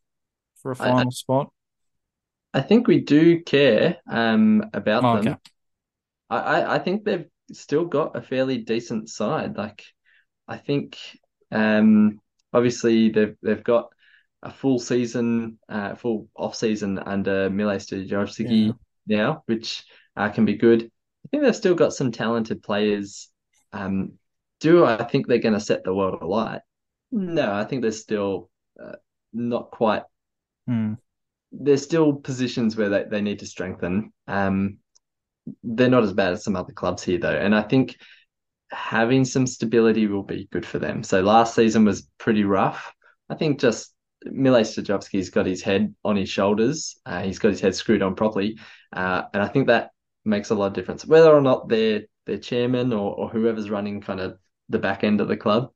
for 0.56 0.72
a 0.72 0.76
final 0.76 1.10
spot? 1.10 1.52
I 2.54 2.60
think 2.60 2.86
we 2.86 3.00
do 3.00 3.42
care 3.42 3.98
um 4.10 4.64
about 4.72 5.10
Oh, 5.10 5.12
them. 5.12 5.26
okay. 5.26 5.36
I, 6.30 6.38
I 6.38 6.74
I 6.76 6.78
think 6.80 7.04
they've 7.04 7.26
still 7.52 7.86
got 7.86 8.16
a 8.16 8.22
fairly 8.22 8.58
decent 8.58 9.10
side. 9.10 9.56
Like 9.56 9.84
I 10.48 10.58
think 10.58 10.98
um 11.52 12.20
obviously 12.52 13.10
they've 13.10 13.36
they've 13.42 13.64
got 13.64 13.92
a 14.42 14.50
full 14.50 14.78
season, 14.78 15.58
uh 15.68 15.94
full 15.94 16.28
off 16.36 16.54
season 16.54 16.98
under 16.98 17.48
Mile 17.50 17.76
Sterjovski 17.78 18.74
now, 19.06 19.42
which 19.46 19.84
uh, 20.16 20.28
can 20.30 20.44
be 20.44 20.54
good. 20.54 20.82
I 20.84 21.28
think 21.30 21.42
they've 21.42 21.56
still 21.56 21.74
got 21.74 21.92
some 21.92 22.12
talented 22.12 22.62
players. 22.62 23.28
Um, 23.72 24.14
do 24.60 24.84
I 24.84 25.02
think 25.04 25.26
they're 25.26 25.38
going 25.38 25.54
to 25.54 25.60
set 25.60 25.84
the 25.84 25.94
world 25.94 26.22
alight? 26.22 26.60
No, 27.10 27.52
I 27.52 27.64
think 27.64 27.82
they're 27.82 27.92
still 27.92 28.50
uh, 28.82 28.96
not 29.32 29.70
quite 29.70 30.02
Hmm. 30.66 30.94
there's 31.50 31.82
still 31.82 32.12
positions 32.14 32.76
where 32.76 32.88
they, 32.88 33.04
they 33.04 33.20
need 33.20 33.40
to 33.40 33.46
strengthen. 33.46 34.12
Um, 34.26 34.78
they're 35.62 35.90
not 35.90 36.04
as 36.04 36.12
bad 36.12 36.32
as 36.34 36.44
some 36.44 36.56
other 36.56 36.72
clubs 36.72 37.02
here, 37.02 37.18
though. 37.18 37.36
And 37.36 37.54
I 37.54 37.62
think 37.62 37.96
having 38.70 39.24
some 39.24 39.46
stability 39.46 40.06
will 40.06 40.22
be 40.22 40.48
good 40.52 40.64
for 40.64 40.78
them. 40.78 41.02
So 41.02 41.20
last 41.20 41.54
season 41.54 41.84
was 41.84 42.08
pretty 42.18 42.44
rough. 42.44 42.92
I 43.28 43.34
think 43.34 43.60
just 43.60 43.91
Mile 44.30 44.54
Sterjovski's 44.62 45.30
got 45.30 45.46
his 45.46 45.62
head 45.62 45.94
on 46.04 46.16
his 46.16 46.28
shoulders. 46.28 46.98
Uh, 47.04 47.22
he's 47.22 47.38
got 47.38 47.50
his 47.50 47.60
head 47.60 47.74
screwed 47.74 48.02
on 48.02 48.14
properly. 48.14 48.58
Uh, 48.92 49.22
and 49.32 49.42
I 49.42 49.48
think 49.48 49.66
that 49.66 49.90
makes 50.24 50.50
a 50.50 50.54
lot 50.54 50.66
of 50.66 50.72
difference. 50.74 51.04
Whether 51.06 51.30
or 51.30 51.40
not 51.40 51.68
they're, 51.68 52.02
they're 52.26 52.38
chairman 52.38 52.92
or, 52.92 53.14
or 53.14 53.28
whoever's 53.28 53.70
running 53.70 54.00
kind 54.00 54.20
of 54.20 54.38
the 54.68 54.78
back 54.78 55.04
end 55.04 55.20
of 55.20 55.28
the 55.28 55.36
club, 55.36 55.70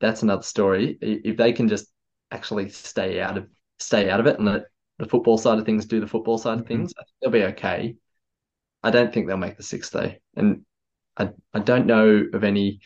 that's 0.00 0.22
another 0.22 0.42
story. 0.42 0.98
If 1.00 1.36
they 1.36 1.52
can 1.52 1.68
just 1.68 1.86
actually 2.30 2.68
stay 2.68 3.20
out 3.20 3.38
of 3.38 3.46
stay 3.78 4.10
out 4.10 4.20
of 4.20 4.26
it 4.26 4.36
and 4.38 4.46
let 4.46 4.64
the 4.98 5.06
football 5.06 5.38
side 5.38 5.58
of 5.58 5.66
things 5.66 5.86
do 5.86 6.00
the 6.00 6.06
football 6.06 6.38
side 6.38 6.58
of 6.58 6.64
Mhm. 6.64 6.68
things, 6.68 6.94
I 6.98 7.02
think 7.04 7.14
they'll 7.20 7.30
be 7.30 7.44
okay. 7.54 7.96
I 8.82 8.90
don't 8.90 9.12
think 9.12 9.26
they'll 9.26 9.36
make 9.36 9.56
the 9.56 9.62
sixth 9.62 9.92
though, 9.92 10.12
and 10.36 10.64
I 11.16 11.30
I 11.52 11.60
don't 11.60 11.86
know 11.86 12.26
of 12.32 12.44
any 12.44 12.80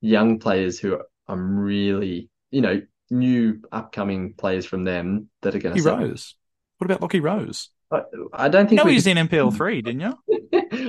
young 0.00 0.38
players 0.38 0.78
who 0.78 1.00
I'm 1.28 1.58
really 1.58 2.30
you 2.50 2.60
know 2.60 2.82
new 3.10 3.60
upcoming 3.72 4.34
players 4.34 4.66
from 4.66 4.84
them 4.84 5.28
that 5.42 5.54
are 5.54 5.58
going 5.58 5.76
to 5.76 5.82
Rose. 5.82 6.34
What 6.78 6.86
about 6.86 7.02
Lockie 7.02 7.20
Rose? 7.20 7.70
I, 7.90 8.02
I 8.32 8.48
don't 8.48 8.68
think 8.68 8.82
we 8.84 8.94
he's 8.94 9.04
can- 9.04 9.18
in 9.18 9.28
NPL 9.28 9.54
three, 9.56 9.82
didn't 9.82 10.00
you? 10.00 10.18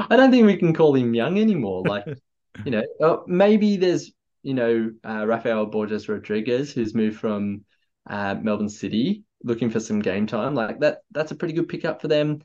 I 0.10 0.15
don't 0.15 0.32
think 0.32 0.45
we 0.45 0.58
can 0.58 0.73
call 0.73 0.95
him 0.95 1.13
young 1.13 1.39
anymore. 1.39 1.84
Like, 1.84 2.06
you 2.65 2.71
know, 2.71 2.84
uh, 3.04 3.17
maybe 3.28 3.78
there's, 3.78 4.12
you 4.43 4.54
know, 4.54 4.91
uh, 5.08 5.25
Rafael 5.28 5.65
Borges 5.65 6.08
Rodriguez 6.10 6.71
who's 6.71 6.95
moved 6.95 7.19
from 7.19 7.65
uh, 8.10 8.36
Melbourne 8.41 8.69
City 8.69 9.23
looking 9.43 9.69
for 9.69 9.80
some 9.80 9.99
game 9.99 10.25
time. 10.25 10.56
Like 10.56 10.80
that, 10.80 10.99
that's 11.12 11.32
a 11.32 11.36
pretty 11.36 11.54
good 11.54 11.67
pickup 11.69 12.01
for 12.01 12.08
them. 12.08 12.41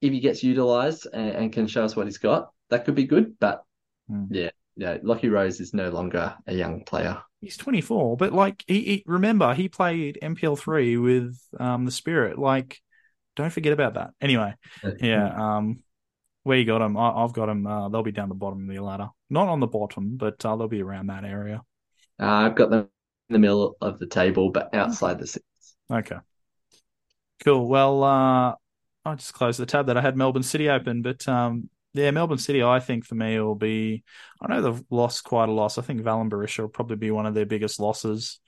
If 0.00 0.12
he 0.12 0.20
gets 0.20 0.42
utilized 0.44 1.06
and, 1.12 1.30
and 1.30 1.52
can 1.52 1.66
show 1.66 1.84
us 1.84 1.96
what 1.96 2.06
he's 2.06 2.18
got, 2.18 2.50
that 2.70 2.84
could 2.84 2.94
be 2.94 3.04
good. 3.06 3.38
But 3.40 3.62
Hmm. 4.06 4.24
yeah, 4.30 4.50
yeah, 4.76 4.98
Lockie 5.02 5.30
Rose 5.30 5.60
is 5.60 5.72
no 5.72 5.88
longer 5.88 6.36
a 6.46 6.54
young 6.54 6.84
player. 6.84 7.22
He's 7.44 7.58
24, 7.58 8.16
but 8.16 8.32
like 8.32 8.64
he, 8.66 8.80
he 8.80 9.04
remember 9.06 9.52
he 9.52 9.68
played 9.68 10.18
NPL 10.22 10.58
three 10.58 10.96
with 10.96 11.38
um 11.60 11.84
the 11.84 11.90
Spirit. 11.90 12.38
Like, 12.38 12.80
don't 13.36 13.52
forget 13.52 13.74
about 13.74 13.94
that. 13.94 14.10
Anyway, 14.18 14.54
yeah. 14.98 15.56
Um, 15.56 15.80
where 16.42 16.56
you 16.56 16.64
got 16.64 16.80
him? 16.80 16.96
I, 16.96 17.10
I've 17.10 17.34
got 17.34 17.50
him. 17.50 17.66
Uh, 17.66 17.90
they'll 17.90 18.02
be 18.02 18.12
down 18.12 18.30
the 18.30 18.34
bottom 18.34 18.62
of 18.68 18.74
the 18.74 18.82
ladder, 18.82 19.08
not 19.28 19.48
on 19.48 19.60
the 19.60 19.66
bottom, 19.66 20.16
but 20.16 20.42
uh, 20.44 20.56
they'll 20.56 20.68
be 20.68 20.82
around 20.82 21.08
that 21.08 21.24
area. 21.24 21.62
Uh, 22.18 22.26
I've 22.26 22.54
got 22.54 22.70
them 22.70 22.88
in 23.28 23.32
the 23.34 23.38
middle 23.38 23.76
of 23.82 23.98
the 23.98 24.06
table, 24.06 24.50
but 24.50 24.74
outside 24.74 25.18
the 25.18 25.26
six. 25.26 25.44
Okay, 25.92 26.16
cool. 27.44 27.68
Well, 27.68 28.02
uh, 28.02 28.54
I 29.04 29.14
just 29.16 29.34
closed 29.34 29.60
the 29.60 29.66
tab 29.66 29.88
that 29.88 29.98
I 29.98 30.00
had 30.00 30.16
Melbourne 30.16 30.42
City 30.42 30.70
open, 30.70 31.02
but 31.02 31.28
um, 31.28 31.68
yeah, 31.94 32.10
Melbourne 32.10 32.38
City. 32.38 32.62
I 32.62 32.80
think 32.80 33.04
for 33.04 33.14
me 33.14 33.38
will 33.38 33.54
be. 33.54 34.02
I 34.42 34.48
know 34.48 34.60
they've 34.60 34.84
lost 34.90 35.24
quite 35.24 35.48
a 35.48 35.52
loss. 35.52 35.78
I 35.78 35.82
think 35.82 36.02
Valon 36.02 36.28
Berisha 36.28 36.60
will 36.60 36.68
probably 36.68 36.96
be 36.96 37.12
one 37.12 37.24
of 37.24 37.34
their 37.34 37.46
biggest 37.46 37.78
losses. 37.78 38.40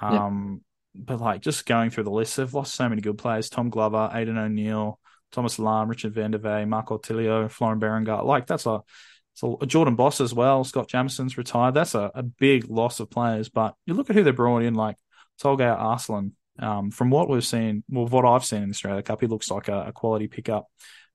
Um, 0.00 0.62
but 0.94 1.20
like 1.20 1.40
just 1.40 1.64
going 1.64 1.90
through 1.90 2.04
the 2.04 2.10
list, 2.10 2.36
they've 2.36 2.52
lost 2.52 2.74
so 2.74 2.88
many 2.88 3.00
good 3.00 3.18
players: 3.18 3.48
Tom 3.48 3.70
Glover, 3.70 4.10
Aidan 4.12 4.36
O'Neill, 4.36 4.98
Thomas 5.30 5.58
Lam, 5.60 5.88
Richard 5.88 6.12
van 6.12 6.32
der 6.32 6.38
Venne, 6.38 6.68
Marco 6.68 6.98
Tilio, 6.98 7.48
Florin 7.48 7.78
Berenguer. 7.78 8.24
Like 8.24 8.46
that's 8.46 8.66
a, 8.66 8.80
it's 9.32 9.42
a 9.62 9.66
Jordan 9.66 9.94
Bos 9.94 10.20
as 10.20 10.34
well. 10.34 10.64
Scott 10.64 10.88
Jamieson's 10.88 11.38
retired. 11.38 11.74
That's 11.74 11.94
a, 11.94 12.10
a 12.14 12.22
big 12.24 12.68
loss 12.68 12.98
of 12.98 13.10
players. 13.10 13.48
But 13.48 13.74
you 13.86 13.94
look 13.94 14.10
at 14.10 14.16
who 14.16 14.24
they 14.24 14.32
brought 14.32 14.62
in, 14.62 14.74
like 14.74 14.96
Tolgay 15.40 15.72
Arslan. 15.72 16.32
Um, 16.58 16.90
from 16.90 17.10
what 17.10 17.30
we've 17.30 17.44
seen, 17.44 17.82
well, 17.88 18.06
what 18.06 18.26
I've 18.26 18.44
seen 18.44 18.62
in 18.62 18.68
the 18.68 18.74
Australia 18.74 19.02
Cup, 19.02 19.20
he 19.22 19.26
looks 19.26 19.50
like 19.50 19.68
a, 19.68 19.86
a 19.86 19.92
quality 19.92 20.28
pickup 20.28 20.66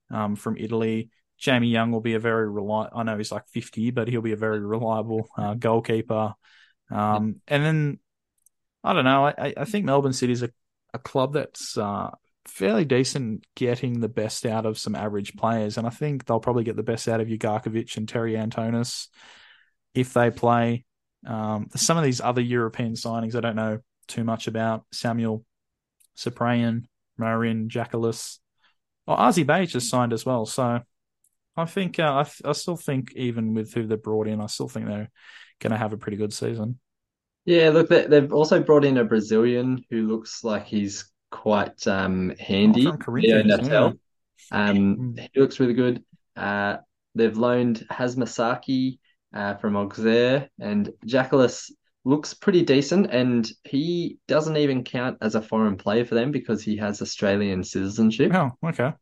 um, 0.10 0.36
from 0.36 0.58
Italy. 0.58 1.12
Jamie 1.38 1.68
Young 1.68 1.92
will 1.92 2.02
be 2.02 2.16
a 2.16 2.20
very 2.20 2.50
reliable. 2.50 2.98
I 2.98 3.04
know 3.04 3.18
he's 3.18 3.32
like 3.32 3.48
fifty, 3.48 3.92
but 3.92 4.08
he'll 4.08 4.22
be 4.22 4.32
a 4.32 4.38
very 4.38 4.60
reliable 4.60 5.28
uh, 5.38 5.54
goalkeeper. 5.54 6.34
Um, 6.90 7.42
and 7.48 7.64
then 7.64 8.00
I 8.84 8.94
don't 8.94 9.06
know. 9.06 9.26
I, 9.26 9.54
I 9.56 9.66
think 9.66 9.86
Melbourne 9.86 10.14
City 10.14 10.34
is 10.34 10.44
a, 10.44 10.50
a 10.94 11.00
club 11.00 11.34
that's 11.34 11.78
uh, 11.78 12.10
fairly 12.46 12.86
decent, 12.86 13.46
getting 13.56 14.00
the 14.00 14.08
best 14.08 14.46
out 14.46 14.66
of 14.66 14.78
some 14.78 14.96
average 14.96 15.36
players, 15.36 15.78
and 15.78 15.86
I 15.86 15.92
think 15.92 16.26
they'll 16.26 16.40
probably 16.40 16.64
get 16.64 16.76
the 16.76 16.84
best 16.84 17.08
out 17.08 17.22
of 17.22 17.28
Ugarkovic 17.28 17.98
and 17.98 18.08
Terry 18.08 18.34
Antonis 18.34 19.08
if 19.94 20.14
they 20.14 20.32
play. 20.32 20.86
Um, 21.26 21.68
some 21.76 21.98
of 21.98 22.04
these 22.04 22.22
other 22.22 22.42
European 22.42 22.94
signings 22.94 23.36
I 23.36 23.42
don't 23.42 23.56
know 23.56 23.80
too 24.08 24.24
much 24.24 24.48
about. 24.48 24.86
Samuel 24.92 25.44
Souprayen, 26.16 26.86
Marin 27.18 27.70
Jakolis. 27.70 28.40
Well, 29.06 29.18
Aziz 29.20 29.46
Behich 29.46 29.70
just 29.70 29.90
signed 29.90 30.14
as 30.14 30.26
well, 30.26 30.46
so 30.46 30.82
I 31.58 31.66
think 31.66 32.00
uh, 32.00 32.24
I, 32.24 32.50
I 32.50 32.52
still 32.54 32.78
think 32.78 33.14
even 33.16 33.54
with 33.54 33.74
who 33.74 33.88
they 33.88 33.96
brought 33.96 34.28
in, 34.28 34.40
I 34.42 34.46
still 34.46 34.68
think 34.70 34.86
they're 34.86 35.10
going 35.60 35.72
to 35.72 35.78
have 35.78 35.94
a 35.94 35.98
pretty 35.98 36.18
good 36.18 36.32
season. 36.34 36.80
Yeah, 37.46 37.70
look, 37.70 37.90
they, 37.90 38.06
they've 38.06 38.32
also 38.32 38.62
brought 38.62 38.86
in 38.86 38.98
a 38.98 39.06
Brazilian 39.06 39.84
who 39.90 40.08
looks 40.08 40.44
like 40.44 40.66
he's 40.66 41.10
quite 41.32 41.88
um, 41.88 42.34
handy. 42.40 42.88
Oh, 42.88 42.98
Leo 43.08 43.42
Natel. 43.44 43.98
Um, 44.52 44.98
Mm. 44.98 45.30
he 45.34 45.40
looks 45.40 45.60
really 45.60 45.74
good. 45.74 46.04
Uh, 46.36 46.78
they've 47.16 47.38
loaned 47.38 47.86
Hasmasaki 47.92 49.00
uh, 49.34 49.56
from 49.56 49.76
Auxerre, 49.76 50.50
and 50.60 50.92
Jakolis 51.06 51.72
looks 52.06 52.34
pretty 52.34 52.64
decent, 52.64 53.08
and 53.12 53.50
he 53.64 54.20
doesn't 54.28 54.58
even 54.58 54.84
count 54.84 55.18
as 55.22 55.36
a 55.36 55.42
foreign 55.42 55.78
player 55.78 56.06
for 56.06 56.16
them 56.16 56.32
because 56.32 56.64
he 56.64 56.78
has 56.78 57.02
Australian 57.02 57.64
citizenship. 57.64 58.34
Oh, 58.34 58.52
okay. 58.64 58.94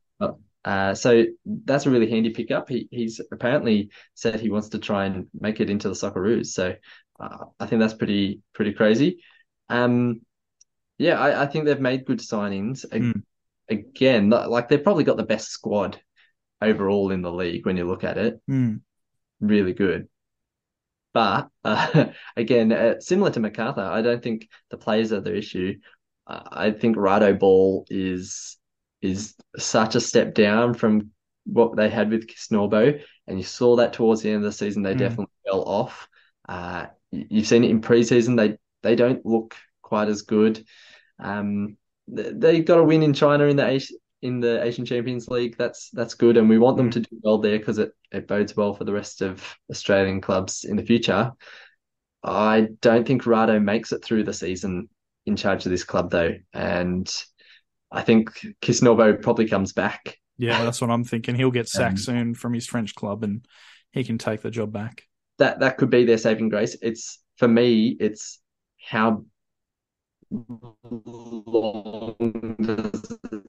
Uh, 0.66 0.96
so 0.96 1.24
that's 1.46 1.86
a 1.86 1.92
really 1.92 2.10
handy 2.10 2.32
pickup. 2.32 2.68
He 2.68 2.88
he's 2.90 3.22
apparently 3.32 3.92
said 4.16 4.40
he 4.40 4.50
wants 4.50 4.70
to 4.70 4.80
try 4.80 5.06
and 5.06 5.28
make 5.40 5.62
it 5.62 5.70
into 5.70 5.88
the 5.88 5.94
Socceroos. 5.94 6.48
So 6.48 6.74
uh, 7.20 7.38
I 7.60 7.68
think 7.68 7.80
that's 7.80 7.94
pretty 7.94 8.42
pretty 8.54 8.74
crazy. 8.74 9.24
Um, 9.70 10.22
yeah, 10.98 11.20
I, 11.20 11.44
I 11.44 11.46
think 11.46 11.66
they've 11.66 11.80
made 11.80 12.06
good 12.06 12.20
signings. 12.20 12.84
Mm. 12.90 13.22
Again, 13.70 14.32
like 14.32 14.68
they've 14.68 14.84
probably 14.84 15.04
got 15.04 15.18
the 15.18 15.24
best 15.24 15.50
squad 15.50 16.00
overall 16.62 17.12
in 17.12 17.22
the 17.22 17.32
league 17.32 17.66
when 17.66 17.78
you 17.78 17.88
look 17.88 18.04
at 18.04 18.18
it. 18.18 18.42
Mm. 18.50 18.82
Really 19.42 19.74
good. 19.74 20.08
But 21.14 21.50
uh, 21.64 22.08
again, 22.36 22.72
uh, 22.72 23.00
similar 23.00 23.30
to 23.32 23.40
MacArthur, 23.40 23.82
I 23.82 24.02
don't 24.02 24.24
think 24.24 24.50
the 24.72 24.78
players 24.78 25.14
are 25.14 25.22
the 25.22 25.36
issue. 25.36 25.76
Uh, 26.26 26.42
I 26.52 26.72
think 26.72 26.98
Rado 26.98 27.38
Ball 27.38 27.86
is 27.90 28.58
is 29.06 29.36
such 29.58 29.96
a 29.96 30.02
step 30.02 30.34
down 30.34 30.74
from 30.74 31.12
what 31.46 31.76
they 31.76 31.90
had 31.90 32.10
with 32.10 32.28
Kisnorbo, 32.28 33.02
and 33.28 33.38
you 33.38 33.44
saw 33.44 33.76
that 33.78 33.94
towards 33.94 34.22
the 34.22 34.30
end 34.30 34.38
of 34.38 34.44
the 34.44 34.52
season 34.52 34.82
they 34.84 34.96
Mm. 34.96 35.00
definitely 35.00 35.34
fell 35.46 35.64
off. 35.64 36.08
Uh, 36.50 36.88
you- 37.12 37.28
you've 37.30 37.48
seen 37.48 37.64
it 37.64 37.70
in 37.70 37.82
preseason; 37.82 38.36
they 38.38 38.58
they 38.84 38.96
don't 38.96 39.26
look 39.26 39.56
quite 39.82 40.10
as 40.10 40.22
good. 40.24 40.64
Um, 41.20 41.78
they, 42.08 42.32
they 42.32 42.62
got 42.62 42.80
a 42.80 42.84
win 42.84 43.02
in 43.04 43.14
China 43.14 43.46
in 43.46 43.56
the 43.58 43.66
Asi- 43.66 43.98
in 44.22 44.40
the 44.40 44.64
Asian 44.64 44.86
Champions 44.86 45.28
League. 45.28 45.56
That's 45.58 45.90
that's 45.92 46.16
good, 46.16 46.38
and 46.38 46.50
we 46.50 46.58
want 46.58 46.78
them 46.78 46.90
Mm. 46.90 46.94
to 46.94 47.00
do 47.02 47.20
well 47.24 47.38
there 47.40 47.58
because 47.58 47.78
it 47.78 47.92
it 48.12 48.28
bodes 48.28 48.56
well 48.56 48.74
for 48.74 48.84
the 48.84 48.94
rest 48.94 49.22
of 49.22 49.44
Australian 49.70 50.22
clubs 50.22 50.64
in 50.64 50.76
the 50.78 50.84
future. 50.86 51.32
I 52.24 52.70
don't 52.82 53.06
think 53.08 53.24
Rado 53.24 53.62
makes 53.62 53.92
it 53.92 54.04
through 54.04 54.24
the 54.24 54.34
season 54.34 54.90
in 55.28 55.36
charge 55.36 55.66
of 55.66 55.72
this 55.72 55.84
club 55.84 56.10
though, 56.12 56.34
and 56.54 57.08
I 57.96 58.02
think 58.02 58.30
Kisnorbo 58.62 59.22
probably 59.22 59.48
comes 59.48 59.74
back. 59.74 60.18
Yeah, 60.38 60.64
that's 60.64 60.82
what 60.82 60.90
I'm 60.90 61.04
thinking. 61.06 61.36
He'll 61.36 61.50
get 61.52 61.70
sacked 61.70 61.94
Um, 61.94 61.98
soon 61.98 62.34
from 62.36 62.54
his 62.54 62.68
French 62.68 62.94
club, 62.94 63.24
and 63.24 63.46
he 63.92 64.04
can 64.04 64.18
take 64.18 64.42
the 64.42 64.52
job 64.52 64.72
back. 64.74 65.04
That 65.38 65.60
that 65.62 65.78
could 65.78 65.90
be 65.90 66.06
their 66.06 66.18
saving 66.18 66.50
grace. 66.50 66.76
It's 66.82 67.20
for 67.38 67.48
me, 67.48 67.96
it's 68.00 68.42
how 68.82 69.24
long 70.32 72.16
does 72.62 73.18
it 73.32 73.44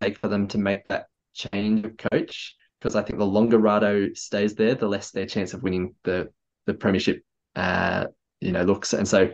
take 0.00 0.18
for 0.18 0.28
them 0.28 0.48
to 0.48 0.58
make 0.58 0.88
that 0.88 1.06
change 1.34 1.84
of 1.84 1.96
coach? 1.96 2.56
Because 2.80 2.96
I 2.96 3.02
think 3.02 3.18
the 3.18 3.26
longer 3.26 3.58
Rado 3.58 4.16
stays 4.16 4.54
there, 4.54 4.74
the 4.74 4.88
less 4.88 5.10
their 5.10 5.26
chance 5.26 5.54
of 5.54 5.62
winning 5.62 5.94
the 6.04 6.30
the 6.66 6.74
premiership 6.74 7.22
uh, 7.56 8.06
you 8.40 8.52
know, 8.52 8.62
looks. 8.62 8.92
And 8.94 9.06
so 9.06 9.32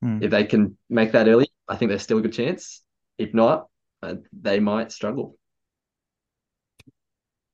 Hmm. 0.00 0.22
if 0.22 0.30
they 0.30 0.44
can 0.44 0.78
make 0.88 1.10
that 1.12 1.26
early, 1.26 1.48
I 1.68 1.74
think 1.74 1.88
there's 1.88 2.02
still 2.04 2.18
a 2.18 2.22
good 2.22 2.32
chance. 2.32 2.82
If 3.18 3.34
not, 3.34 3.66
uh, 4.02 4.14
they 4.32 4.60
might 4.60 4.92
struggle. 4.92 5.36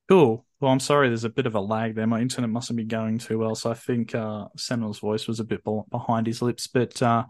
Cool. 0.09 0.45
Well, 0.61 0.73
I'm 0.73 0.81
sorry, 0.81 1.09
there's 1.09 1.25
a 1.25 1.31
bit 1.31 1.47
of 1.47 1.55
a 1.55 1.61
lag 1.61 1.95
there. 1.95 2.07
My 2.07 2.21
internet 2.21 2.51
mustn't 2.51 2.77
be 2.77 2.85
going 2.85 3.19
too 3.19 3.39
well, 3.39 3.55
so 3.55 3.71
I 3.71 3.75
think 3.75 4.15
uh, 4.15 4.47
voice 5.01 5.27
was 5.27 5.41
a 5.41 5.45
bit 5.45 5.63
behind 5.91 6.27
his 6.27 6.43
lips. 6.43 6.67
But 6.67 7.03
uh, 7.03 7.25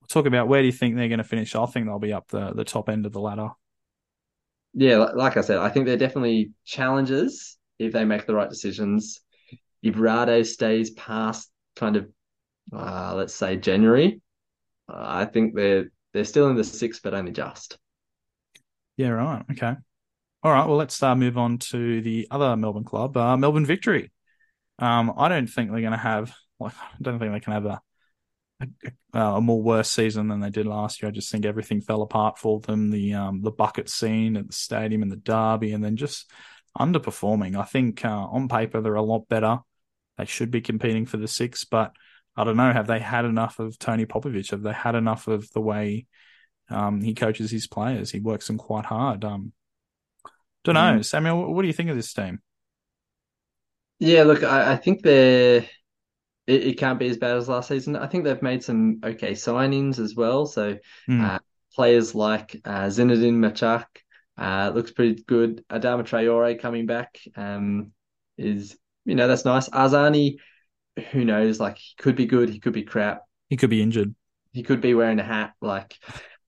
we'll 0.00 0.08
talk 0.08 0.26
about 0.26 0.48
where 0.48 0.62
do 0.62 0.66
you 0.66 0.72
think 0.72 0.96
they're 0.96 1.08
going 1.08 1.18
to 1.18 1.24
finish? 1.24 1.54
I 1.54 1.66
think 1.66 1.86
they'll 1.86 1.98
be 1.98 2.12
up 2.12 2.28
the, 2.28 2.52
the 2.52 2.64
top 2.64 2.88
end 2.88 3.06
of 3.06 3.12
the 3.12 3.20
ladder. 3.20 3.50
Yeah, 4.74 4.98
like 4.98 5.36
I 5.36 5.42
said, 5.42 5.58
I 5.58 5.68
think 5.68 5.86
they're 5.86 5.96
definitely 5.96 6.52
challenges 6.64 7.58
if 7.78 7.92
they 7.92 8.04
make 8.04 8.26
the 8.26 8.34
right 8.34 8.48
decisions. 8.48 9.20
If 9.82 9.96
Rado 9.96 10.46
stays 10.46 10.90
past 10.90 11.50
kind 11.76 11.96
of, 11.96 12.08
uh, 12.72 13.14
let's 13.16 13.34
say 13.34 13.56
January, 13.56 14.20
uh, 14.88 15.02
I 15.04 15.24
think 15.26 15.54
they're 15.54 15.90
they're 16.12 16.24
still 16.24 16.48
in 16.48 16.56
the 16.56 16.64
six, 16.64 17.00
but 17.00 17.14
only 17.14 17.32
just. 17.32 17.78
Yeah, 19.02 19.08
right. 19.08 19.44
Okay. 19.50 19.74
All 20.44 20.52
right. 20.52 20.64
Well, 20.64 20.76
let's 20.76 21.02
uh, 21.02 21.16
move 21.16 21.36
on 21.36 21.58
to 21.58 22.00
the 22.02 22.28
other 22.30 22.56
Melbourne 22.56 22.84
club, 22.84 23.16
uh, 23.16 23.36
Melbourne 23.36 23.66
Victory. 23.66 24.12
Um, 24.78 25.12
I 25.18 25.28
don't 25.28 25.48
think 25.48 25.72
they're 25.72 25.80
going 25.80 25.90
to 25.90 25.98
have, 25.98 26.32
like, 26.60 26.72
I 26.80 26.94
don't 27.02 27.18
think 27.18 27.32
they 27.32 27.40
can 27.40 27.52
have 27.52 27.66
a, 27.66 27.80
a, 29.12 29.18
a 29.18 29.40
more 29.40 29.60
worse 29.60 29.90
season 29.90 30.28
than 30.28 30.38
they 30.38 30.50
did 30.50 30.66
last 30.66 31.02
year. 31.02 31.08
I 31.08 31.12
just 31.12 31.32
think 31.32 31.44
everything 31.44 31.80
fell 31.80 32.02
apart 32.02 32.38
for 32.38 32.60
them. 32.60 32.90
The 32.90 33.14
um, 33.14 33.42
the 33.42 33.50
bucket 33.50 33.88
scene 33.88 34.36
at 34.36 34.46
the 34.46 34.52
stadium 34.52 35.02
and 35.02 35.10
the 35.10 35.16
derby, 35.16 35.72
and 35.72 35.82
then 35.82 35.96
just 35.96 36.30
underperforming. 36.78 37.58
I 37.58 37.64
think 37.64 38.04
uh, 38.04 38.08
on 38.08 38.46
paper 38.48 38.80
they're 38.80 38.94
a 38.94 39.02
lot 39.02 39.28
better. 39.28 39.58
They 40.16 40.26
should 40.26 40.52
be 40.52 40.60
competing 40.60 41.06
for 41.06 41.16
the 41.16 41.26
six, 41.26 41.64
but 41.64 41.92
I 42.36 42.44
don't 42.44 42.56
know. 42.56 42.72
Have 42.72 42.86
they 42.86 43.00
had 43.00 43.24
enough 43.24 43.58
of 43.58 43.80
Tony 43.80 44.06
Popovic? 44.06 44.52
Have 44.52 44.62
they 44.62 44.72
had 44.72 44.94
enough 44.94 45.26
of 45.26 45.50
the 45.50 45.60
way 45.60 46.06
um, 46.72 47.00
he 47.02 47.14
coaches 47.14 47.50
his 47.50 47.66
players? 47.66 48.10
He 48.10 48.20
works 48.20 48.46
them 48.46 48.58
quite 48.58 48.84
hard. 48.86 49.24
Um, 49.24 49.52
don't 50.64 50.74
know, 50.74 50.98
Mm. 50.98 51.04
Samuel. 51.04 51.52
What 51.54 51.62
do 51.62 51.68
you 51.68 51.74
think 51.74 51.90
of 51.90 51.96
this 51.96 52.12
team? 52.12 52.40
Yeah, 53.98 54.24
look, 54.24 54.42
I, 54.42 54.72
I 54.72 54.76
think 54.76 55.02
they're 55.02 55.58
it, 56.46 56.64
it 56.64 56.78
can't 56.78 56.98
be 56.98 57.08
as 57.08 57.18
bad 57.18 57.36
as 57.36 57.48
last 57.48 57.68
season. 57.68 57.96
I 57.96 58.06
think 58.08 58.24
they've 58.24 58.42
made 58.42 58.64
some 58.64 59.00
okay 59.04 59.32
signings 59.32 59.98
as 59.98 60.14
well. 60.16 60.46
So 60.46 60.78
Hmm. 61.06 61.22
uh, 61.24 61.38
players 61.74 62.14
like 62.14 62.60
uh, 62.64 62.86
Zinedine 62.86 63.38
Machach 63.38 63.86
uh, 64.38 64.72
looks 64.74 64.92
pretty 64.92 65.22
good. 65.24 65.64
Adama 65.70 66.02
Traore 66.04 66.60
coming 66.60 66.86
back 66.86 67.18
um, 67.36 67.92
is 68.38 68.76
you 69.04 69.14
know 69.16 69.28
that's 69.28 69.44
nice. 69.44 69.68
Azani, 69.70 70.36
who 71.12 71.24
knows? 71.24 71.60
Like 71.60 71.78
he 71.78 71.94
could 71.98 72.16
be 72.16 72.26
good, 72.26 72.50
he 72.50 72.60
could 72.60 72.74
be 72.74 72.84
crap, 72.84 73.22
He 73.48 73.56
could 73.56 73.70
be 73.70 73.82
injured. 73.82 74.14
he 74.52 74.62
could 74.62 74.80
be 74.80 74.94
wearing 74.94 75.18
a 75.18 75.24
hat. 75.24 75.54
Like 75.60 75.96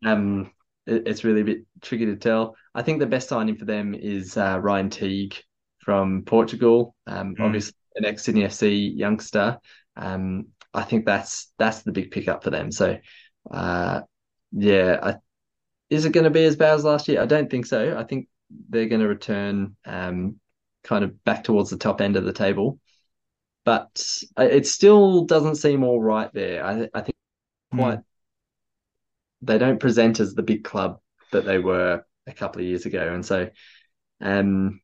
um, 0.04 0.50
it, 0.86 1.06
it's 1.06 1.24
really 1.24 1.40
a 1.42 1.44
bit 1.44 1.58
tricky 1.80 2.06
to 2.06 2.16
tell. 2.16 2.56
I 2.74 2.82
think 2.82 2.98
the 3.00 3.06
best 3.06 3.28
signing 3.28 3.56
for 3.56 3.64
them 3.64 3.94
is 3.94 4.36
uh, 4.36 4.58
Ryan 4.60 4.90
Teague 4.90 5.36
from 5.80 6.22
Portugal. 6.24 6.94
Um, 7.06 7.34
Mm. 7.38 7.44
obviously 7.44 7.74
an 7.96 8.04
ex 8.04 8.24
Sydney 8.24 8.44
FC 8.44 8.92
youngster. 8.96 9.58
Um, 9.96 10.48
I 10.72 10.82
think 10.82 11.06
that's 11.06 11.52
that's 11.58 11.82
the 11.82 11.92
big 11.92 12.10
pickup 12.10 12.42
for 12.42 12.50
them. 12.50 12.72
So, 12.72 12.98
uh, 13.50 14.00
yeah, 14.52 14.98
I, 15.02 15.14
is 15.90 16.04
it 16.04 16.12
going 16.12 16.24
to 16.24 16.30
be 16.30 16.44
as 16.44 16.56
bad 16.56 16.74
as 16.74 16.84
last 16.84 17.08
year? 17.08 17.22
I 17.22 17.26
don't 17.26 17.50
think 17.50 17.66
so. 17.66 17.96
I 17.96 18.04
think 18.04 18.28
they're 18.70 18.88
going 18.88 19.00
to 19.02 19.08
return 19.08 19.76
um, 19.84 20.40
kind 20.84 21.04
of 21.04 21.22
back 21.24 21.44
towards 21.44 21.70
the 21.70 21.76
top 21.78 22.00
end 22.00 22.16
of 22.16 22.24
the 22.24 22.32
table, 22.32 22.78
but 23.64 24.22
it 24.38 24.66
still 24.66 25.24
doesn't 25.24 25.56
seem 25.56 25.84
all 25.84 26.00
right 26.02 26.32
there. 26.34 26.64
I, 26.64 26.88
I 26.94 27.00
think 27.02 27.16
Hmm. 27.72 27.78
quite 27.78 28.00
they 29.44 29.58
don't 29.58 29.80
present 29.80 30.20
as 30.20 30.34
the 30.34 30.42
big 30.42 30.64
club 30.64 30.98
that 31.32 31.44
they 31.44 31.58
were 31.58 32.04
a 32.26 32.32
couple 32.32 32.60
of 32.62 32.66
years 32.66 32.86
ago, 32.86 33.12
and 33.12 33.24
so 33.24 33.48
um, 34.20 34.80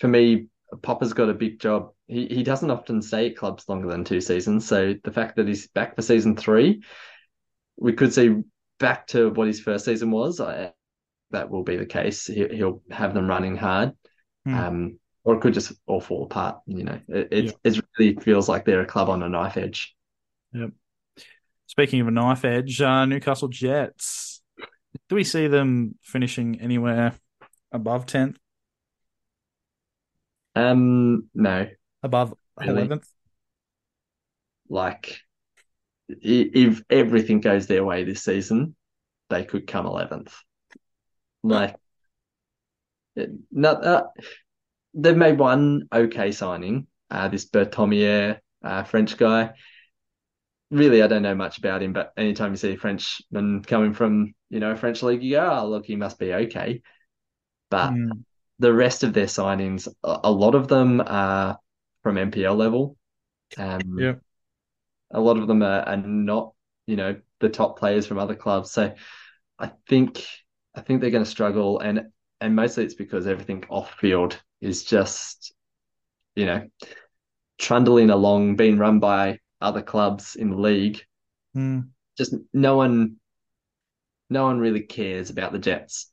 for 0.00 0.08
me, 0.08 0.46
Popper's 0.82 1.12
got 1.12 1.28
a 1.30 1.34
big 1.34 1.60
job. 1.60 1.90
He 2.08 2.26
he 2.26 2.42
doesn't 2.42 2.70
often 2.70 3.02
stay 3.02 3.30
at 3.30 3.36
clubs 3.36 3.68
longer 3.68 3.88
than 3.88 4.04
two 4.04 4.20
seasons, 4.20 4.66
so 4.66 4.94
the 5.04 5.12
fact 5.12 5.36
that 5.36 5.48
he's 5.48 5.68
back 5.68 5.96
for 5.96 6.02
season 6.02 6.36
three, 6.36 6.82
we 7.76 7.92
could 7.92 8.12
see 8.12 8.42
back 8.78 9.06
to 9.08 9.30
what 9.30 9.46
his 9.46 9.60
first 9.60 9.84
season 9.84 10.10
was. 10.10 10.40
I, 10.40 10.72
that 11.32 11.50
will 11.50 11.64
be 11.64 11.76
the 11.76 11.86
case. 11.86 12.26
He, 12.26 12.46
he'll 12.48 12.82
have 12.90 13.12
them 13.14 13.28
running 13.28 13.56
hard, 13.56 13.92
Hmm. 14.44 14.54
um, 14.54 14.98
or 15.24 15.34
it 15.34 15.40
could 15.40 15.54
just 15.54 15.72
all 15.86 16.00
fall 16.00 16.24
apart. 16.24 16.60
You 16.66 16.84
know, 16.84 17.00
it 17.08 17.28
it, 17.32 17.44
Yeah. 17.44 17.52
it 17.64 17.80
really 17.98 18.16
feels 18.16 18.48
like 18.48 18.64
they're 18.64 18.82
a 18.82 18.86
club 18.86 19.08
on 19.08 19.22
a 19.22 19.28
knife 19.28 19.56
edge. 19.56 19.94
Speaking 21.66 22.00
of 22.00 22.08
a 22.08 22.10
knife 22.10 22.44
edge, 22.44 22.80
uh, 22.80 23.04
Newcastle 23.04 23.48
Jets. 23.48 24.42
Do 25.08 25.16
we 25.16 25.24
see 25.24 25.46
them 25.46 25.96
finishing 26.02 26.60
anywhere 26.60 27.14
above 27.72 28.06
tenth, 28.06 28.38
Um, 30.54 31.28
no, 31.34 31.68
above 32.02 32.34
Really? 32.58 32.70
eleventh? 32.82 33.06
like 34.68 35.20
if 36.08 36.82
everything 36.88 37.40
goes 37.40 37.66
their 37.66 37.84
way 37.84 38.04
this 38.04 38.22
season, 38.24 38.74
they 39.28 39.44
could 39.44 39.66
come 39.66 39.86
11th. 39.86 40.34
Like, 41.42 41.76
it- 43.16 43.30
not, 43.50 43.84
uh, 43.84 44.04
they've 44.94 45.16
made 45.16 45.38
one 45.38 45.88
okay 45.92 46.32
signing, 46.32 46.86
uh, 47.10 47.28
this 47.28 47.44
Bertomier, 47.44 48.40
uh, 48.64 48.84
French 48.84 49.16
guy. 49.16 49.52
Really, 50.70 51.00
I 51.02 51.06
don't 51.06 51.22
know 51.22 51.34
much 51.34 51.58
about 51.58 51.82
him, 51.82 51.92
but 51.92 52.12
anytime 52.16 52.50
you 52.50 52.56
see 52.56 52.72
a 52.72 52.76
Frenchman 52.76 53.62
coming 53.62 53.92
from, 53.94 54.34
you 54.50 54.58
know, 54.58 54.72
a 54.72 54.76
French 54.76 55.02
league, 55.02 55.22
you 55.22 55.36
go, 55.36 55.48
oh, 55.62 55.68
look, 55.68 55.86
he 55.86 55.94
must 55.94 56.18
be 56.18 56.32
okay. 56.34 56.82
But 57.70 57.98
Hmm. 57.98 58.26
the 58.58 58.72
rest 58.72 59.04
of 59.04 59.14
their 59.14 59.26
signings, 59.26 59.88
a, 60.04 60.20
a 60.24 60.32
lot 60.32 60.54
of 60.56 60.68
them 60.68 61.02
are 61.06 61.58
from 62.02 62.18
NPL 62.18 62.56
level. 62.56 62.96
Um, 63.56 63.82
Yeah. 63.96 64.16
a 65.12 65.20
lot 65.20 65.38
of 65.38 65.46
them 65.46 65.62
are, 65.62 65.82
are 65.82 65.96
not, 65.96 66.52
you 66.86 66.96
know, 66.96 67.16
the 67.40 67.48
top 67.48 67.78
players 67.78 68.06
from 68.06 68.18
other 68.18 68.34
clubs. 68.34 68.70
So 68.70 68.94
I 69.58 69.72
think 69.88 70.24
I 70.74 70.80
think 70.82 71.00
they're 71.00 71.10
going 71.10 71.24
to 71.24 71.30
struggle, 71.30 71.80
and 71.80 72.08
and 72.40 72.56
mostly 72.56 72.84
it's 72.84 72.94
because 72.94 73.26
everything 73.26 73.64
off 73.70 73.94
field 73.94 74.40
is 74.60 74.84
just, 74.84 75.54
you 76.36 76.46
know, 76.46 76.68
trundling 77.58 78.10
along, 78.10 78.56
being 78.56 78.78
run 78.78 79.00
by 79.00 79.40
other 79.60 79.82
clubs 79.82 80.36
in 80.36 80.50
the 80.50 80.56
league. 80.56 81.02
Hmm. 81.54 81.80
Just 82.16 82.34
no 82.52 82.76
one, 82.76 83.16
no 84.30 84.44
one 84.44 84.58
really 84.58 84.80
cares 84.80 85.30
about 85.30 85.52
the 85.52 85.58
Jets. 85.58 86.10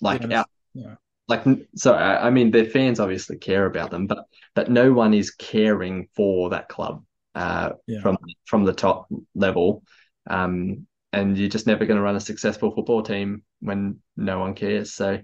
Like 0.00 0.22
Yeah, 0.22 0.40
out, 0.40 0.46
yeah. 0.74 0.94
like 1.28 1.44
sorry, 1.76 2.02
I, 2.02 2.30
mean 2.30 2.50
their 2.50 2.64
fans 2.66 3.00
obviously 3.00 3.36
care 3.38 3.66
about 3.66 3.90
them, 3.90 4.06
but 4.06 4.26
but 4.54 4.70
no 4.70 4.92
one 4.92 5.14
is 5.14 5.30
caring 5.30 6.08
for 6.14 6.50
that 6.50 6.68
club 6.68 7.04
uh, 7.34 7.70
Yeah. 7.86 8.00
from 8.00 8.18
from 8.44 8.64
the 8.64 8.72
top 8.72 9.08
level. 9.34 9.82
Um, 10.28 10.86
and 11.12 11.38
you're 11.38 11.48
just 11.48 11.66
never 11.66 11.86
going 11.86 11.96
to 11.96 12.02
run 12.02 12.16
a 12.16 12.20
successful 12.20 12.72
football 12.72 13.02
team 13.02 13.44
when 13.60 14.00
no 14.16 14.40
one 14.40 14.54
cares. 14.54 14.92
So 14.92 15.20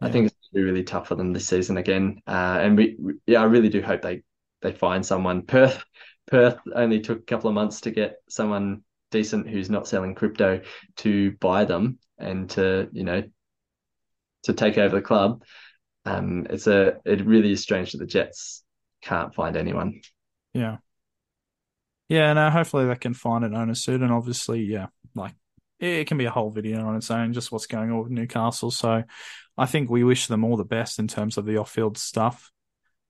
I 0.00 0.10
think 0.10 0.26
it's 0.26 0.34
gonna 0.52 0.64
be 0.64 0.70
really 0.70 0.82
tough 0.84 1.08
for 1.08 1.14
them 1.14 1.32
this 1.32 1.46
season 1.46 1.76
again. 1.76 2.20
Uh, 2.26 2.58
and 2.60 2.76
we, 2.76 2.96
we- 2.98 3.14
yeah, 3.26 3.40
I 3.40 3.44
really 3.44 3.68
do 3.68 3.82
hope 3.82 4.02
they 4.02 4.22
they 4.62 4.72
find 4.72 5.04
someone. 5.04 5.42
Perth 5.46 5.84
Perth 6.26 6.58
only 6.74 7.00
took 7.00 7.18
a 7.18 7.22
couple 7.22 7.48
of 7.48 7.54
months 7.54 7.82
to 7.82 7.90
get 7.90 8.16
someone 8.28 8.82
decent 9.10 9.48
who's 9.48 9.70
not 9.70 9.88
selling 9.88 10.14
crypto 10.14 10.60
to 10.96 11.32
buy 11.32 11.64
them 11.64 11.98
and 12.18 12.48
to 12.50 12.88
you 12.92 13.02
know 13.04 13.22
to 14.44 14.52
take 14.52 14.78
over 14.78 14.96
the 14.96 15.02
club. 15.02 15.42
Um, 16.04 16.46
it's 16.48 16.66
a 16.66 16.98
it 17.04 17.24
really 17.24 17.52
is 17.52 17.62
strange 17.62 17.92
that 17.92 17.98
the 17.98 18.06
Jets 18.06 18.62
can't 19.02 19.34
find 19.34 19.56
anyone. 19.56 20.00
Yeah. 20.54 20.78
Yeah, 22.08 22.32
no, 22.32 22.50
hopefully 22.50 22.86
they 22.86 22.96
can 22.96 23.14
find 23.14 23.44
an 23.44 23.54
owner 23.54 23.74
suit. 23.74 24.02
And 24.02 24.12
obviously, 24.12 24.62
yeah, 24.62 24.86
like 25.14 25.34
it 25.78 26.06
can 26.06 26.18
be 26.18 26.24
a 26.24 26.30
whole 26.30 26.50
video 26.50 26.84
on 26.84 26.96
its 26.96 27.10
own, 27.10 27.32
just 27.32 27.52
what's 27.52 27.66
going 27.66 27.90
on 27.90 28.02
with 28.02 28.10
Newcastle. 28.10 28.70
So 28.70 29.04
I 29.56 29.66
think 29.66 29.90
we 29.90 30.04
wish 30.04 30.26
them 30.26 30.44
all 30.44 30.56
the 30.56 30.64
best 30.64 30.98
in 30.98 31.06
terms 31.06 31.38
of 31.38 31.46
the 31.46 31.58
off 31.58 31.70
field 31.70 31.96
stuff 31.98 32.50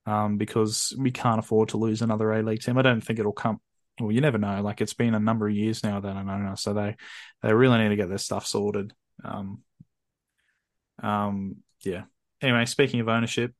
um, 0.05 0.37
because 0.37 0.93
we 0.97 1.11
can't 1.11 1.39
afford 1.39 1.69
to 1.69 1.77
lose 1.77 2.01
another 2.01 2.31
A 2.31 2.43
League 2.43 2.61
team. 2.61 2.77
I 2.77 2.81
don't 2.81 3.01
think 3.01 3.19
it'll 3.19 3.31
come. 3.31 3.59
Well, 3.99 4.11
you 4.11 4.21
never 4.21 4.37
know. 4.37 4.61
Like 4.61 4.81
it's 4.81 4.93
been 4.93 5.13
a 5.13 5.19
number 5.19 5.47
of 5.47 5.55
years 5.55 5.83
now 5.83 5.99
that 5.99 6.15
I 6.15 6.23
know, 6.23 6.55
so 6.55 6.73
they 6.73 6.95
they 7.43 7.53
really 7.53 7.77
need 7.79 7.89
to 7.89 7.95
get 7.95 8.09
their 8.09 8.17
stuff 8.17 8.47
sorted. 8.47 8.93
Um, 9.23 9.59
um, 11.01 11.57
yeah. 11.83 12.03
Anyway, 12.41 12.65
speaking 12.65 12.99
of 12.99 13.09
ownership, 13.09 13.53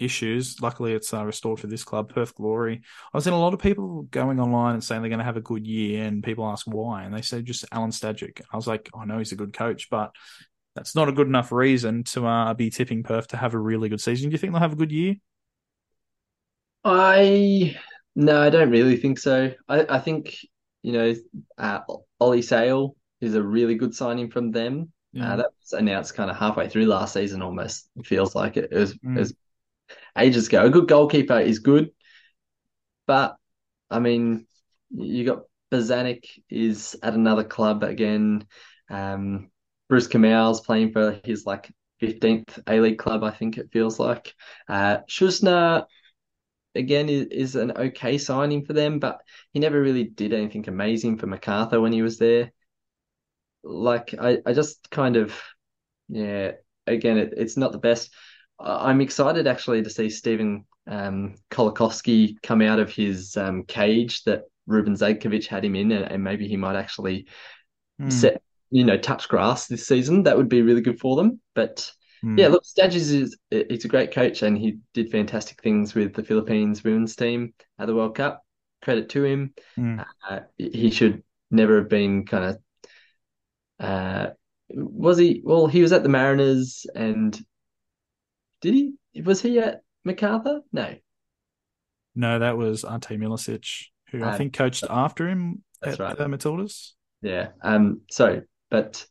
issues. 0.00 0.60
Luckily, 0.60 0.94
it's 0.94 1.12
uh, 1.14 1.24
restored 1.24 1.60
for 1.60 1.66
this 1.66 1.84
club, 1.84 2.12
Perth 2.12 2.34
Glory. 2.34 2.80
I've 3.12 3.22
seen 3.22 3.34
a 3.34 3.38
lot 3.38 3.54
of 3.54 3.60
people 3.60 4.02
going 4.10 4.40
online 4.40 4.74
and 4.74 4.82
saying 4.82 5.02
they're 5.02 5.10
going 5.10 5.20
to 5.20 5.24
have 5.24 5.36
a 5.36 5.42
good 5.42 5.66
year, 5.66 6.04
and 6.04 6.24
people 6.24 6.46
ask 6.46 6.66
why, 6.66 7.04
and 7.04 7.14
they 7.14 7.22
say 7.22 7.42
just 7.42 7.66
Alan 7.70 7.90
Stajcic. 7.90 8.40
I 8.52 8.56
was 8.56 8.66
like, 8.66 8.88
I 8.98 9.04
know 9.04 9.18
he's 9.18 9.32
a 9.32 9.36
good 9.36 9.52
coach, 9.52 9.88
but 9.90 10.10
that's 10.74 10.96
not 10.96 11.08
a 11.08 11.12
good 11.12 11.26
enough 11.26 11.52
reason 11.52 12.04
to 12.04 12.26
uh, 12.26 12.54
be 12.54 12.70
tipping 12.70 13.02
Perth 13.02 13.28
to 13.28 13.36
have 13.36 13.54
a 13.54 13.58
really 13.58 13.88
good 13.88 14.00
season. 14.00 14.30
Do 14.30 14.32
you 14.34 14.38
think 14.38 14.52
they'll 14.52 14.60
have 14.60 14.72
a 14.72 14.76
good 14.76 14.92
year? 14.92 15.16
I 16.84 17.76
no, 18.16 18.40
I 18.40 18.50
don't 18.50 18.70
really 18.70 18.96
think 18.96 19.18
so. 19.18 19.52
I, 19.68 19.86
I 19.88 19.98
think 19.98 20.36
you 20.82 20.92
know, 20.92 21.14
uh, 21.58 21.80
Ollie 22.18 22.42
Sail 22.42 22.96
is 23.20 23.34
a 23.34 23.42
really 23.42 23.74
good 23.74 23.94
signing 23.94 24.30
from 24.30 24.50
them. 24.50 24.92
Yeah. 25.12 25.32
Uh, 25.32 25.36
that 25.36 25.50
was 25.60 25.72
announced 25.72 26.14
kind 26.14 26.30
of 26.30 26.36
halfway 26.36 26.68
through 26.68 26.86
last 26.86 27.14
season, 27.14 27.42
almost. 27.42 27.88
It 27.96 28.06
feels 28.06 28.34
like 28.34 28.56
it, 28.56 28.68
it 28.70 28.78
was, 28.78 28.94
mm. 28.94 29.16
it 29.16 29.18
was 29.18 29.34
ages 30.16 30.46
ago. 30.46 30.64
A 30.64 30.70
good 30.70 30.88
goalkeeper 30.88 31.38
is 31.38 31.58
good, 31.58 31.90
but 33.06 33.36
I 33.90 33.98
mean, 33.98 34.46
you 34.90 35.24
got 35.24 35.42
Bozanic 35.72 36.24
is 36.48 36.96
at 37.02 37.14
another 37.14 37.44
club 37.44 37.82
again. 37.82 38.46
Um, 38.88 39.50
Bruce 39.88 40.08
Kamau's 40.08 40.60
playing 40.60 40.92
for 40.92 41.20
his 41.24 41.44
like 41.44 41.70
15th 42.00 42.62
A 42.68 42.80
League 42.80 42.98
club, 42.98 43.24
I 43.24 43.30
think 43.30 43.58
it 43.58 43.70
feels 43.72 43.98
like. 43.98 44.34
Uh, 44.68 44.98
Susnjar, 45.08 45.86
again, 46.74 47.08
is, 47.08 47.26
is 47.26 47.56
an 47.56 47.72
okay 47.72 48.18
signing 48.18 48.64
for 48.64 48.72
them, 48.72 48.98
but 48.98 49.20
he 49.52 49.60
never 49.60 49.80
really 49.80 50.04
did 50.04 50.32
anything 50.32 50.68
amazing 50.68 51.18
for 51.18 51.26
Macarthur 51.26 51.80
when 51.80 51.92
he 51.92 52.02
was 52.02 52.18
there. 52.18 52.52
Like, 53.62 54.14
I, 54.18 54.38
I 54.46 54.52
just 54.52 54.90
kind 54.90 55.16
of, 55.16 55.38
yeah, 56.08 56.52
again, 56.86 57.18
it, 57.18 57.34
it's 57.36 57.56
not 57.56 57.72
the 57.72 57.78
best. 57.78 58.12
I'm 58.58 59.00
excited 59.00 59.46
actually 59.46 59.82
to 59.82 59.90
see 59.90 60.10
Stephen 60.10 60.66
um, 60.86 61.34
Colakovski 61.50 62.36
come 62.42 62.62
out 62.62 62.78
of 62.78 62.92
his 62.92 63.36
um, 63.36 63.64
cage 63.64 64.22
that 64.24 64.42
Ruben 64.66 64.94
Zadkovich 64.94 65.46
had 65.46 65.64
him 65.64 65.74
in, 65.74 65.92
and, 65.92 66.04
and 66.04 66.22
maybe 66.22 66.46
he 66.46 66.56
might 66.56 66.76
actually 66.76 67.26
mm. 68.00 68.12
set, 68.12 68.42
you 68.70 68.84
know, 68.84 68.98
touch 68.98 69.28
grass 69.28 69.66
this 69.66 69.86
season. 69.86 70.24
That 70.24 70.36
would 70.36 70.48
be 70.48 70.62
really 70.62 70.82
good 70.82 71.00
for 71.00 71.16
them. 71.16 71.40
But 71.54 71.90
mm. 72.24 72.38
yeah, 72.38 72.48
look, 72.48 72.64
Stajcic 72.64 72.94
is 72.96 73.38
it's 73.50 73.84
a 73.84 73.88
great 73.88 74.12
coach, 74.12 74.42
and 74.42 74.56
he 74.56 74.78
did 74.94 75.10
fantastic 75.10 75.62
things 75.62 75.94
with 75.94 76.14
the 76.14 76.22
Philippines 76.22 76.84
women's 76.84 77.16
team 77.16 77.54
at 77.78 77.86
the 77.86 77.94
World 77.94 78.14
Cup. 78.14 78.42
Credit 78.82 79.08
to 79.10 79.24
him. 79.24 79.54
Mm. 79.78 80.04
Uh, 80.28 80.40
he 80.56 80.90
should 80.90 81.22
never 81.50 81.78
have 81.78 81.88
been 81.88 82.24
kind 82.26 82.44
of. 82.44 82.58
Uh, 83.78 84.30
was 84.70 85.18
he? 85.18 85.42
Well, 85.44 85.66
he 85.66 85.82
was 85.82 85.92
at 85.92 86.02
the 86.02 86.08
Mariners, 86.08 86.86
and 86.94 87.38
did 88.60 88.74
he? 88.74 88.94
Was 89.22 89.42
he 89.42 89.58
at 89.58 89.82
Macarthur? 90.04 90.60
No. 90.72 90.94
No, 92.14 92.38
that 92.38 92.56
was 92.56 92.84
Ante 92.84 93.16
Milicic, 93.16 93.86
who 94.10 94.22
um, 94.22 94.28
I 94.28 94.36
think 94.36 94.52
coached 94.52 94.84
after 94.88 95.28
him 95.28 95.62
at 95.82 95.98
right. 95.98 96.16
the 96.16 96.26
Matildas. 96.26 96.92
Yeah. 97.22 97.48
Um. 97.62 98.02
So, 98.10 98.42
but 98.70 99.06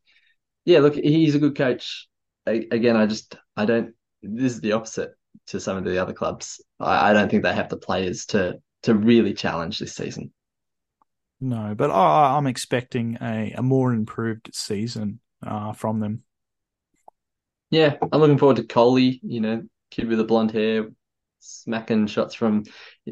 yeah, 0.65 0.79
look, 0.79 0.95
he's 0.95 1.35
a 1.35 1.39
good 1.39 1.55
coach. 1.55 2.07
I, 2.47 2.65
again, 2.71 2.95
I 2.95 3.05
just 3.05 3.35
I 3.55 3.65
don't. 3.65 3.93
This 4.21 4.53
is 4.53 4.61
the 4.61 4.73
opposite 4.73 5.11
to 5.47 5.59
some 5.59 5.77
of 5.77 5.83
the 5.83 5.97
other 5.99 6.13
clubs. 6.13 6.61
I, 6.79 7.09
I 7.09 7.13
don't 7.13 7.29
think 7.29 7.43
they 7.43 7.53
have 7.53 7.69
the 7.69 7.77
players 7.77 8.25
to 8.27 8.59
to 8.83 8.95
really 8.95 9.33
challenge 9.33 9.79
this 9.79 9.95
season. 9.95 10.31
No, 11.41 11.73
but 11.75 11.89
I, 11.89 12.35
I'm 12.35 12.47
expecting 12.47 13.17
a, 13.21 13.53
a 13.57 13.61
more 13.61 13.93
improved 13.93 14.49
season 14.53 15.21
uh, 15.45 15.71
from 15.71 15.99
them 15.99 16.23
yeah, 17.69 17.97
I'm 18.11 18.19
looking 18.19 18.37
forward 18.37 18.57
to 18.57 18.63
Coley. 18.63 19.19
You 19.23 19.41
know, 19.41 19.63
kid 19.91 20.07
with 20.07 20.17
the 20.17 20.23
blonde 20.23 20.51
hair, 20.51 20.89
smacking 21.39 22.07
shots 22.07 22.33
from 22.33 22.63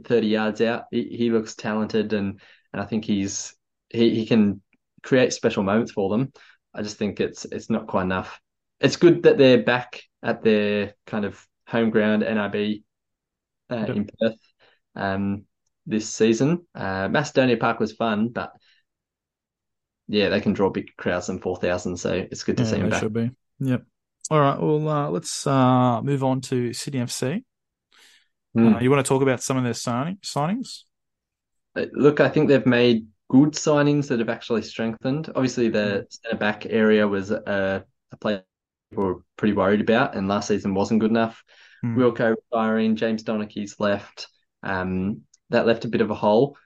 30 0.04 0.28
yards 0.28 0.62
out. 0.62 0.86
He, 0.92 1.04
he 1.04 1.32
looks 1.32 1.56
talented, 1.56 2.14
and 2.14 2.40
and 2.74 2.82
I 2.82 2.86
think 2.86 3.06
he's 3.06 3.56
he 3.90 4.16
he 4.16 4.26
can 4.26 4.62
create 5.04 5.34
special 5.34 5.64
moments 5.64 5.92
for 5.92 6.10
them. 6.10 6.32
I 6.74 6.82
just 6.82 6.98
think 6.98 7.20
it's 7.20 7.46
it's 7.46 7.70
not 7.70 7.88
quite 7.88 8.04
enough. 8.04 8.40
It's 8.80 8.96
good 8.96 9.24
that 9.24 9.38
they're 9.38 9.64
back 9.64 10.02
at 10.22 10.44
their 10.44 10.94
kind 11.06 11.26
of 11.26 11.46
home 11.68 11.90
ground, 11.90 12.24
NRB, 12.24 12.84
uh, 13.70 13.76
yep. 13.76 13.90
in 13.90 14.10
Perth, 14.20 14.36
um, 14.96 15.46
this 15.86 16.10
season. 16.10 16.66
Uh, 16.76 17.08
Macedonia 17.10 17.58
Park 17.58 17.80
was 17.80 17.94
fun, 17.94 18.30
but 18.30 18.52
yeah, 20.08 20.30
they 20.30 20.42
can 20.42 20.54
draw 20.54 20.70
big 20.70 20.96
crowds 20.98 21.30
and 21.30 21.42
four 21.42 21.58
thousand, 21.58 21.98
so 21.98 22.14
it's 22.14 22.44
good 22.44 22.58
to 22.58 22.64
yeah, 22.64 22.70
see 22.70 22.78
them 22.78 22.90
back. 22.90 23.02
Should 23.02 23.14
be. 23.14 23.32
Yep. 23.60 23.84
All 24.30 24.40
right. 24.40 24.60
Well, 24.60 24.88
uh, 24.88 25.10
let's 25.10 25.48
uh, 25.48 26.02
move 26.02 26.24
on 26.24 26.42
to 26.42 26.74
Sydney 26.74 27.00
FC. 27.02 27.44
Mm. 28.56 28.76
Uh, 28.76 28.80
you 28.80 28.90
want 28.90 29.06
to 29.06 29.08
talk 29.08 29.22
about 29.22 29.42
some 29.42 29.58
of 29.58 29.64
their 29.64 29.74
signing, 29.74 30.18
signings? 30.18 30.84
Uh, 31.76 31.86
look, 31.94 32.20
I 32.20 32.30
think 32.30 32.48
they've 32.48 32.66
made 32.66 33.08
good 33.30 33.54
signings 33.54 34.08
that 34.08 34.20
have 34.20 34.30
actually 34.30 34.64
strengthened. 34.64 35.30
Obviously, 35.36 35.70
the 35.70 36.06
mm. 36.06 36.20
centre 36.24 36.38
back 36.38 36.66
area 36.66 37.08
was 37.08 37.32
a, 37.32 37.86
a 38.12 38.18
player 38.18 38.44
were 38.92 39.22
pretty 39.36 39.54
worried 39.54 39.82
about, 39.82 40.16
and 40.16 40.28
last 40.28 40.48
season 40.48 40.74
wasn't 40.74 41.00
good 41.00 41.12
enough. 41.12 41.44
Mm. 41.84 41.96
Wilco 41.96 42.36
retiring, 42.36 42.96
James 42.96 43.24
Donachie's 43.24 43.80
left. 43.80 44.28
Um, 44.64 45.22
that 45.50 45.68
left 45.68 45.86
a 45.86 45.90
bit 45.90 46.02
of 46.02 46.12
a 46.12 46.16
hole. 46.16 46.58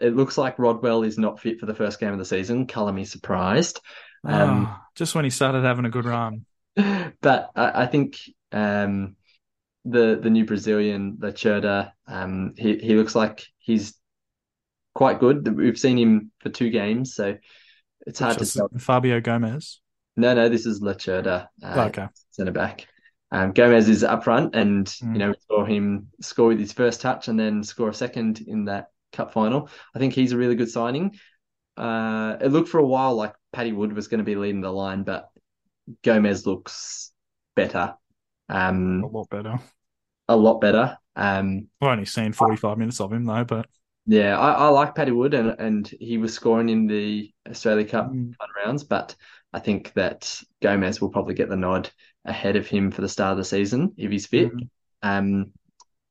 It 0.00 0.14
looks 0.14 0.38
like 0.38 0.58
Rodwell 0.58 1.02
is 1.02 1.18
not 1.18 1.40
fit 1.40 1.58
for 1.58 1.66
the 1.66 1.74
first 1.74 1.98
game 1.98 2.12
of 2.12 2.18
the 2.18 2.24
season. 2.24 2.66
Colour 2.66 2.92
me 2.92 3.04
surprised. 3.04 3.80
Um, 4.24 4.66
oh, 4.66 4.76
just 4.94 5.14
when 5.14 5.24
he 5.24 5.30
started 5.30 5.64
having 5.64 5.84
a 5.84 5.90
good 5.90 6.04
run. 6.04 6.44
but 7.20 7.50
I, 7.56 7.82
I 7.82 7.86
think 7.86 8.18
um, 8.52 9.16
the 9.84 10.18
the 10.22 10.30
new 10.30 10.44
Brazilian 10.44 11.16
Lacerda, 11.20 11.92
um, 12.06 12.54
he 12.56 12.78
he 12.78 12.94
looks 12.94 13.14
like 13.14 13.44
he's 13.58 13.94
quite 14.94 15.20
good. 15.20 15.56
We've 15.56 15.78
seen 15.78 15.98
him 15.98 16.30
for 16.40 16.48
two 16.48 16.70
games, 16.70 17.14
so 17.14 17.36
it's 18.06 18.18
hard 18.18 18.38
to 18.38 18.46
tell. 18.46 18.70
Fabio 18.78 19.20
Gomes. 19.20 19.80
No, 20.16 20.34
no, 20.34 20.48
this 20.48 20.66
is 20.66 20.80
Lacerda, 20.80 21.48
uh, 21.62 21.84
okay, 21.88 22.06
centre 22.30 22.52
back. 22.52 22.86
Um, 23.30 23.52
Gomes 23.52 23.88
is 23.88 24.04
up 24.04 24.24
front, 24.24 24.54
and 24.54 24.86
mm. 24.86 25.12
you 25.12 25.18
know 25.18 25.28
we 25.28 25.34
saw 25.48 25.64
him 25.64 26.08
score 26.20 26.48
with 26.48 26.60
his 26.60 26.72
first 26.72 27.00
touch, 27.00 27.28
and 27.28 27.38
then 27.38 27.62
score 27.62 27.90
a 27.90 27.94
second 27.94 28.40
in 28.46 28.66
that 28.66 28.88
cup 29.12 29.32
final. 29.32 29.68
I 29.94 29.98
think 29.98 30.14
he's 30.14 30.32
a 30.32 30.36
really 30.36 30.54
good 30.54 30.70
signing. 30.70 31.18
Uh, 31.76 32.36
it 32.40 32.52
looked 32.52 32.68
for 32.68 32.78
a 32.78 32.86
while 32.86 33.14
like 33.14 33.34
Paddy 33.52 33.72
Wood 33.72 33.92
was 33.92 34.08
going 34.08 34.18
to 34.18 34.24
be 34.24 34.36
leading 34.36 34.60
the 34.60 34.70
line, 34.70 35.02
but 35.02 35.28
Gomes 36.02 36.46
looks 36.46 37.12
better. 37.54 37.94
Um, 38.48 39.02
a 39.04 39.08
lot 39.08 39.28
better. 39.28 39.58
A 40.28 40.36
lot 40.36 40.60
better. 40.60 40.96
Um, 41.16 41.68
I've 41.80 41.88
only 41.88 42.04
seen 42.04 42.32
45 42.32 42.78
minutes 42.78 43.00
of 43.00 43.12
him 43.12 43.24
though, 43.24 43.44
but 43.44 43.66
yeah, 44.06 44.38
I, 44.38 44.52
I 44.52 44.68
like 44.68 44.94
Paddy 44.94 45.12
Wood 45.12 45.34
and, 45.34 45.58
and 45.58 45.88
he 46.00 46.18
was 46.18 46.32
scoring 46.32 46.68
in 46.68 46.86
the 46.86 47.32
Australia 47.48 47.84
Cup 47.84 48.12
mm. 48.12 48.34
rounds, 48.64 48.84
but 48.84 49.16
I 49.52 49.60
think 49.60 49.92
that 49.94 50.40
Gomes 50.60 51.00
will 51.00 51.08
probably 51.08 51.34
get 51.34 51.48
the 51.48 51.56
nod 51.56 51.90
ahead 52.24 52.56
of 52.56 52.66
him 52.66 52.90
for 52.90 53.00
the 53.00 53.08
start 53.08 53.32
of 53.32 53.38
the 53.38 53.44
season 53.44 53.94
if 53.96 54.10
he's 54.10 54.26
fit. 54.26 54.52
Mm. 54.52 54.68
Um, 55.02 55.52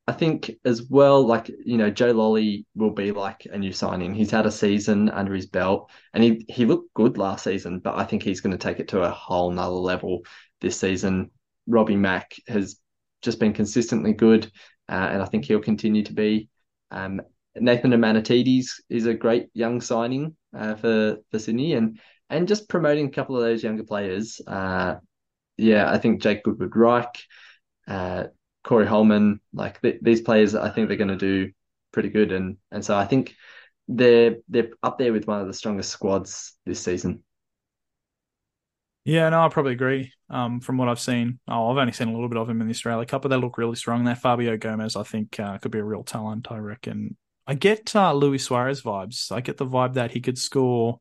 I 0.08 0.13
think 0.13 0.52
as 0.63 0.84
well, 0.84 1.26
like, 1.26 1.50
you 1.65 1.78
know, 1.78 1.89
Joe 1.89 2.13
Lolley 2.13 2.65
will 2.76 2.91
be 2.91 3.12
like 3.12 3.48
a 3.52 3.58
new 3.58 3.74
signing. 3.74 4.13
He's 4.13 4.32
had 4.32 4.45
a 4.45 4.52
season 4.52 5.10
under 5.10 5.34
his 5.34 5.48
belt 5.48 5.89
and 6.13 6.24
he, 6.24 6.45
he 6.48 6.65
looked 6.65 6.93
good 6.93 7.17
last 7.17 7.43
season, 7.43 7.80
but 7.80 7.98
I 7.98 8.04
think 8.04 8.24
he's 8.24 8.41
going 8.41 8.52
to 8.52 8.58
take 8.58 8.80
it 8.80 8.88
to 8.89 9.02
a 9.02 9.10
whole 9.10 9.52
nother 9.52 9.76
level 9.76 10.21
this 10.62 10.80
season. 10.80 11.32
Robbie 11.67 11.95
Mak 11.95 12.36
has 12.48 12.80
just 13.24 13.39
been 13.39 13.54
consistently 13.54 14.13
good, 14.13 14.45
uh, 14.88 15.10
and 15.12 15.21
I 15.21 15.26
think 15.26 15.45
he'll 15.45 15.60
continue 15.60 16.04
to 16.04 16.13
be. 16.13 16.50
Um, 16.91 17.21
Nathan 17.56 17.91
Amanatidis 17.91 18.82
is 18.89 19.08
a 19.08 19.13
great 19.13 19.48
young 19.54 19.82
signing 19.82 20.36
uh, 20.56 20.76
for, 20.76 21.17
for 21.32 21.39
Sydney 21.39 21.74
and, 21.74 22.00
and 22.30 22.48
just 22.48 22.70
promoting 22.70 23.08
a 23.08 23.12
couple 23.12 23.36
of 23.36 23.44
those 23.44 23.64
younger 23.64 23.84
players. 23.84 24.42
Uh, 24.46 24.96
yeah, 25.58 25.92
I 25.92 25.98
think 25.98 26.22
Jake 26.22 26.44
Girdwood-Reich, 26.44 27.24
uh, 27.88 28.26
Corey 28.64 28.88
Hollman, 28.88 29.40
like 29.54 29.82
th- 29.82 30.00
these 30.02 30.22
players, 30.22 30.56
I 30.56 30.70
think 30.70 30.88
they're 30.88 30.98
going 30.98 31.08
to 31.10 31.16
do 31.16 31.52
pretty 31.92 32.10
good, 32.10 32.32
and 32.32 32.58
and 32.72 32.84
so 32.84 32.96
I 32.98 33.06
think 33.06 33.36
they're 33.88 34.38
they're 34.50 34.70
up 34.82 34.98
there 34.98 35.14
with 35.14 35.28
one 35.28 35.42
of 35.42 35.48
the 35.48 35.54
strongest 35.54 35.92
squads 35.92 36.54
this 36.66 36.82
season. 36.82 37.24
Yeah, 39.06 39.30
no, 39.30 39.46
I 39.46 39.50
probably 39.50 39.74
agree. 39.74 40.12
Um, 40.32 40.60
from 40.60 40.78
what 40.78 40.90
I've 40.90 41.00
seen, 41.00 41.40
oh, 41.48 41.70
I've 41.70 41.78
only 41.78 41.94
seen 41.94 42.08
a 42.08 42.12
little 42.12 42.28
bit 42.28 42.40
of 42.40 42.50
him 42.50 42.60
in 42.60 42.68
the 42.68 42.74
Australia 42.74 43.06
Cup, 43.06 43.22
but 43.22 43.28
they 43.28 43.36
look 43.36 43.60
really 43.60 43.76
strong 43.76 44.04
there. 44.04 44.16
Fabio 44.16 44.58
Gomes, 44.58 44.96
I 44.96 45.04
think, 45.04 45.40
uh, 45.40 45.60
could 45.60 45.70
be 45.70 45.78
a 45.78 45.84
real 45.84 46.04
talent. 46.04 46.52
I 46.52 46.58
reckon. 46.58 47.16
I 47.46 47.54
get 47.54 47.96
uh, 47.96 48.12
Luis 48.14 48.46
Suarez 48.46 48.82
vibes. 48.82 49.32
I 49.32 49.42
get 49.42 49.58
the 49.58 49.68
vibe 49.68 49.94
that 49.94 50.12
he 50.12 50.22
could 50.22 50.40
score 50.40 51.00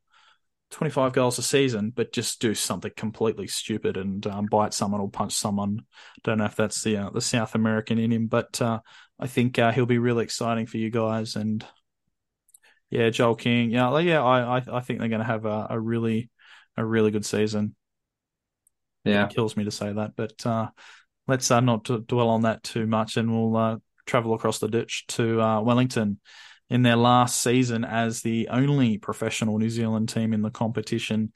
25 0.74 1.12
goals 1.12 1.38
a 1.38 1.42
season, 1.42 1.90
but 1.94 2.12
just 2.12 2.40
do 2.40 2.52
something 2.52 2.90
completely 2.96 3.46
stupid 3.46 3.96
and 3.96 4.26
um, 4.26 4.46
bite 4.46 4.74
someone 4.74 5.00
or 5.00 5.08
punch 5.08 5.32
someone. 5.32 5.80
Don't 6.24 6.38
know 6.38 6.46
if 6.46 6.56
that's 6.56 6.82
the 6.82 6.96
uh, 6.96 7.10
the 7.10 7.20
South 7.20 7.54
American 7.54 7.96
in 7.96 8.10
him, 8.10 8.26
but 8.26 8.60
uh, 8.60 8.80
I 9.20 9.28
think 9.28 9.56
uh, 9.56 9.70
he'll 9.70 9.86
be 9.86 9.98
really 9.98 10.24
exciting 10.24 10.66
for 10.66 10.78
you 10.78 10.90
guys. 10.90 11.36
And 11.36 11.64
yeah, 12.90 13.10
Joel 13.10 13.36
King, 13.36 13.70
yeah, 13.70 13.96
yeah, 14.00 14.20
I 14.20 14.58
I, 14.58 14.62
I 14.72 14.80
think 14.80 14.98
they're 14.98 15.08
going 15.08 15.20
to 15.20 15.24
have 15.24 15.44
a, 15.44 15.68
a 15.70 15.78
really 15.78 16.28
a 16.76 16.84
really 16.84 17.12
good 17.12 17.24
season. 17.24 17.76
Yeah, 19.04 19.26
it 19.26 19.34
kills 19.34 19.56
me 19.56 19.62
to 19.64 19.70
say 19.70 19.92
that, 19.92 20.16
but 20.16 20.44
uh, 20.44 20.70
let's 21.28 21.52
uh, 21.52 21.60
not 21.60 21.84
dwell 21.84 22.30
on 22.30 22.42
that 22.42 22.64
too 22.64 22.88
much, 22.88 23.16
and 23.16 23.30
we'll 23.30 23.56
uh, 23.56 23.76
travel 24.06 24.34
across 24.34 24.58
the 24.58 24.68
ditch 24.68 25.06
to 25.08 25.40
uh, 25.40 25.60
Wellington 25.60 26.18
in 26.70 26.82
their 26.82 26.96
last 26.96 27.42
season 27.42 27.84
as 27.84 28.22
the 28.22 28.48
only 28.48 28.98
professional 28.98 29.58
New 29.58 29.70
Zealand 29.70 30.08
team 30.08 30.32
in 30.32 30.42
the 30.42 30.50
competition. 30.50 31.32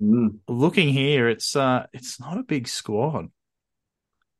Mm. 0.00 0.38
Looking 0.48 0.88
here, 0.88 1.28
it's 1.28 1.56
uh, 1.56 1.86
it's 1.92 2.20
not 2.20 2.38
a 2.38 2.44
big 2.44 2.68
squad. 2.68 3.26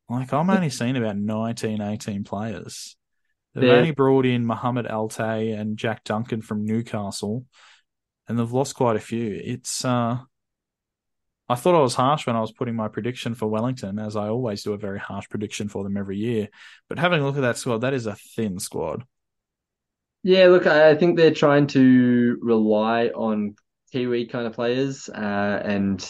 Like 0.09 0.33
I'm 0.33 0.49
only 0.49 0.71
seeing 0.71 0.97
about 0.97 1.17
19, 1.17 1.83
18 1.83 2.25
players. 2.25 2.97
They've 3.55 3.65
yeah. 3.65 3.75
only 3.75 3.91
brought 3.91 4.25
in 4.25 4.47
Mohamed 4.47 4.87
Al-Taay 4.87 5.59
and 5.59 5.77
Jack 5.77 6.05
Duncan 6.05 6.41
from 6.41 6.65
Newcastle, 6.65 7.45
and 8.27 8.39
they've 8.39 8.53
lost 8.53 8.75
quite 8.75 8.97
a 8.97 9.01
few. 9.01 9.41
It's 9.43 9.85
uh, 9.85 10.19
I 11.49 11.55
thought 11.55 11.75
I 11.75 11.81
was 11.81 11.95
harsh 11.95 12.27
when 12.27 12.37
I 12.37 12.41
was 12.41 12.53
putting 12.53 12.77
my 12.77 12.89
prediction 12.89 13.35
for 13.35 13.49
Wellington, 13.49 13.99
as 13.99 14.17
I 14.17 14.29
always 14.29 14.63
do 14.63 14.75
a 14.75 14.79
very 14.79 14.99
harsh 14.99 15.29
prediction 15.29 15.69
for 15.69 15.83
them 15.83 15.97
every 15.97 16.19
year. 16.19 16.49
But 16.89 16.99
having 16.99 17.21
a 17.21 17.25
look 17.25 17.37
at 17.37 17.43
that 17.43 17.57
squad, 17.57 17.79
that 17.79 17.95
is 17.95 18.07
a 18.07 18.15
thin 18.15 18.59
squad. 18.59 19.05
Yeah, 20.23 20.47
look, 20.47 20.67
I 20.67 20.95
think 20.95 21.17
they're 21.17 21.33
trying 21.33 21.69
to 21.69 22.39
rely 22.41 23.07
on 23.09 23.55
Kiwi 23.93 24.27
kind 24.27 24.47
of 24.47 24.53
players 24.53 25.09
uh, 25.09 25.63
and 25.65 26.07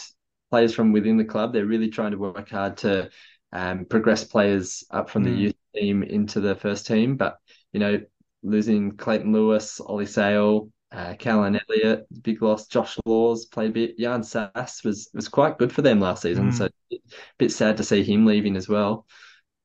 players 0.50 0.74
from 0.74 0.92
within 0.92 1.16
the 1.16 1.24
club. 1.24 1.52
They're 1.52 1.66
really 1.66 1.90
trying 1.90 2.12
to 2.12 2.18
work 2.18 2.48
hard 2.48 2.78
to 2.78 3.10
um, 3.52 3.84
progress 3.84 4.24
players 4.24 4.84
up 4.90 5.10
from 5.10 5.22
mm. 5.22 5.26
the 5.26 5.32
hmm. 5.32 5.38
youth 5.38 5.54
team 5.74 6.02
into 6.02 6.40
the 6.40 6.54
first 6.54 6.86
team. 6.86 7.16
But, 7.16 7.38
you 7.72 7.80
know, 7.80 8.00
losing 8.42 8.96
Clayton 8.96 9.32
Lewis, 9.32 9.80
Ollie 9.80 10.06
Sail, 10.06 10.70
uh, 10.90 11.14
Callan 11.18 11.58
Elliott, 11.68 12.06
big 12.22 12.40
loss. 12.40 12.66
Josh 12.66 12.96
Laws 13.04 13.46
played 13.46 13.70
a 13.70 13.72
bit. 13.72 13.94
Yan 13.98 14.22
Sasse 14.22 14.84
was 14.84 15.10
was 15.12 15.28
quite 15.28 15.58
good 15.58 15.72
for 15.72 15.82
them 15.82 16.00
last 16.00 16.22
season, 16.22 16.50
mm. 16.50 16.54
so 16.54 16.68
a 16.92 16.96
bit 17.38 17.52
sad 17.52 17.76
to 17.76 17.84
see 17.84 18.02
him 18.02 18.24
leaving 18.24 18.56
as 18.56 18.68
well. 18.68 19.06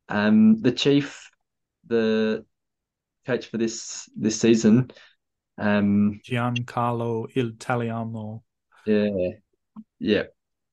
Um, 0.10 0.62
the 0.62 0.72
chief, 0.72 1.30
the 1.88 2.46
coach 3.26 3.48
for 3.48 3.58
this 3.58 4.10
this 4.16 4.40
season, 4.40 4.92
um, 5.58 6.20
Giancarlo 6.24 7.28
Italiano. 7.36 8.44
Yeah, 8.86 9.30
yeah. 10.00 10.24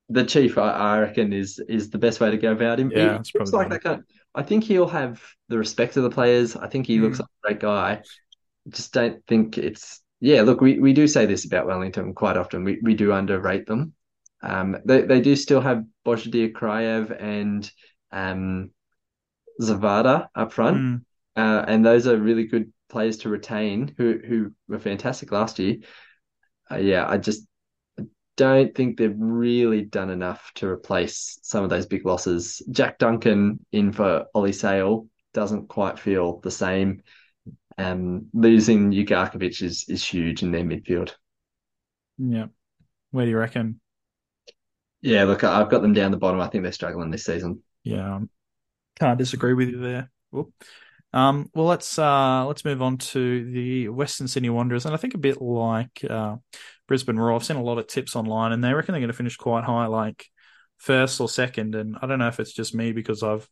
The 0.09 0.25
chief, 0.25 0.59
I, 0.59 0.71
I, 0.71 1.01
reckon, 1.01 1.33
is 1.33 1.61
is 1.69 1.91
the 1.91 1.99
best 1.99 2.21
way 2.21 2.31
to 2.31 2.37
go 2.37 2.53
about 2.53 2.81
him. 2.81 2.91
Yeah, 2.91 3.21
he 3.23 3.39
looks 3.39 3.53
like 3.53 3.71
that 3.71 3.83
kind 3.83 4.01
of, 4.01 4.05
I 4.35 4.43
think 4.43 4.65
he'll 4.65 4.89
have 4.89 5.23
the 5.49 5.59
respect 5.59 5.97
of 5.97 6.03
the 6.03 6.11
players. 6.11 6.57
I 6.57 6.69
think 6.69 6.87
he 6.87 6.99
mm. 6.99 7.03
looks 7.03 7.21
like 7.21 7.29
a 7.29 7.49
great 7.49 7.61
guy. 7.61 8.03
Just 8.69 8.93
don't 8.93 9.25
think 9.27 9.57
it's 9.57 10.03
yeah, 10.21 10.43
look, 10.43 10.61
we, 10.61 10.79
we 10.79 10.93
do 10.93 11.09
say 11.09 11.25
this 11.27 11.47
about 11.47 11.67
Wellington 11.67 12.15
quite 12.15 12.37
often. 12.37 12.63
We 12.63 12.79
we 12.83 12.95
do 12.95 13.13
underrate 13.13 13.67
them. 13.67 13.95
Um, 14.43 14.77
they 14.85 15.03
they 15.03 15.21
do 15.21 15.35
still 15.35 15.61
have 15.61 15.85
Bozhidar 16.05 16.53
Kraev 16.53 17.17
and 17.23 17.71
um, 18.13 18.71
Zawada 19.61 20.29
up 20.35 20.53
front, 20.53 20.77
mm. 20.77 21.05
Uh, 21.40 21.64
and 21.66 21.87
those 21.87 22.07
are 22.07 22.18
really 22.18 22.44
good 22.44 22.70
players 22.90 23.16
to 23.16 23.31
retain 23.31 23.94
who 23.96 24.18
who 24.22 24.53
were 24.68 24.79
fantastic 24.79 25.33
last 25.33 25.59
year. 25.59 25.76
Uh, 26.70 26.76
yeah, 26.76 27.09
I 27.09 27.16
just 27.16 27.46
don't 28.37 28.74
think 28.74 28.98
they've 28.98 29.16
really 29.18 29.81
done 29.81 30.11
enough 30.11 30.53
to 30.57 30.66
replace 30.68 31.38
some 31.42 31.64
of 31.64 31.70
those 31.70 31.87
big 31.87 32.05
losses. 32.05 32.61
Jack 32.70 32.98
Duncan 32.98 33.64
in 33.72 33.90
for 33.90 34.26
Ollie 34.35 34.53
Sail 34.53 35.09
doesn't 35.33 35.68
quite 35.68 35.98
feel 35.98 36.40
the 36.40 36.50
same. 36.50 37.03
Um, 37.79 38.26
losing 38.35 38.90
Ugarkovic 38.90 39.62
is 39.62 39.87
is 39.88 40.05
huge 40.05 40.42
in 40.42 40.50
their 40.53 40.64
midfield. 40.64 41.14
Yeah, 42.18 42.48
where 43.12 43.24
do 43.24 43.31
you 43.31 43.38
reckon? 43.38 43.81
Yeah, 45.00 45.24
look, 45.24 45.42
I've 45.42 45.70
got 45.70 45.81
them 45.81 45.94
down 45.94 46.11
the 46.11 46.18
bottom. 46.18 46.40
I 46.40 46.48
think 46.48 46.64
they're 46.64 46.72
struggling 46.72 47.11
this 47.11 47.24
season. 47.24 47.62
Yeah, 47.83 48.20
can't 48.98 49.18
disagree 49.18 49.55
with 49.55 49.70
you 49.70 49.81
there. 49.81 50.11
Um, 51.12 51.51
well, 51.55 51.66
let's 51.66 51.99
uh, 51.99 52.46
let's 52.46 52.64
move 52.64 52.83
on 52.83 52.99
to 52.99 53.51
the 53.51 53.88
Western 53.88 54.29
Sydney 54.29 54.51
Wanderers, 54.51 54.87
and 54.87 54.94
I 54.94 54.96
think 54.96 55.14
a 55.14 55.18
bit 55.18 55.40
like 55.42 56.05
uh, 56.09 56.37
Brisbane 56.87 57.16
Roar. 57.16 57.35
I've 57.35 57.44
seen 57.44 57.57
a 57.57 57.62
lot 57.62 57.79
of 57.79 57.88
tips 57.88 58.14
online, 58.14 58.53
and 58.53 58.62
they 58.62 58.73
reckon 58.73 58.92
they're 58.92 59.01
going 59.01 59.11
to 59.11 59.16
finish 59.16 59.37
quite 59.37 59.64
high, 59.64 59.87
like 59.87 60.27
first 60.79 61.20
or 61.20 61.29
second. 61.29 61.75
And 61.75 61.96
I 62.01 62.07
don't 62.07 62.20
know 62.20 62.29
if 62.29 62.38
it's 62.38 62.53
just 62.53 62.75
me 62.75 62.92
because 62.92 63.23
I've 63.25 63.49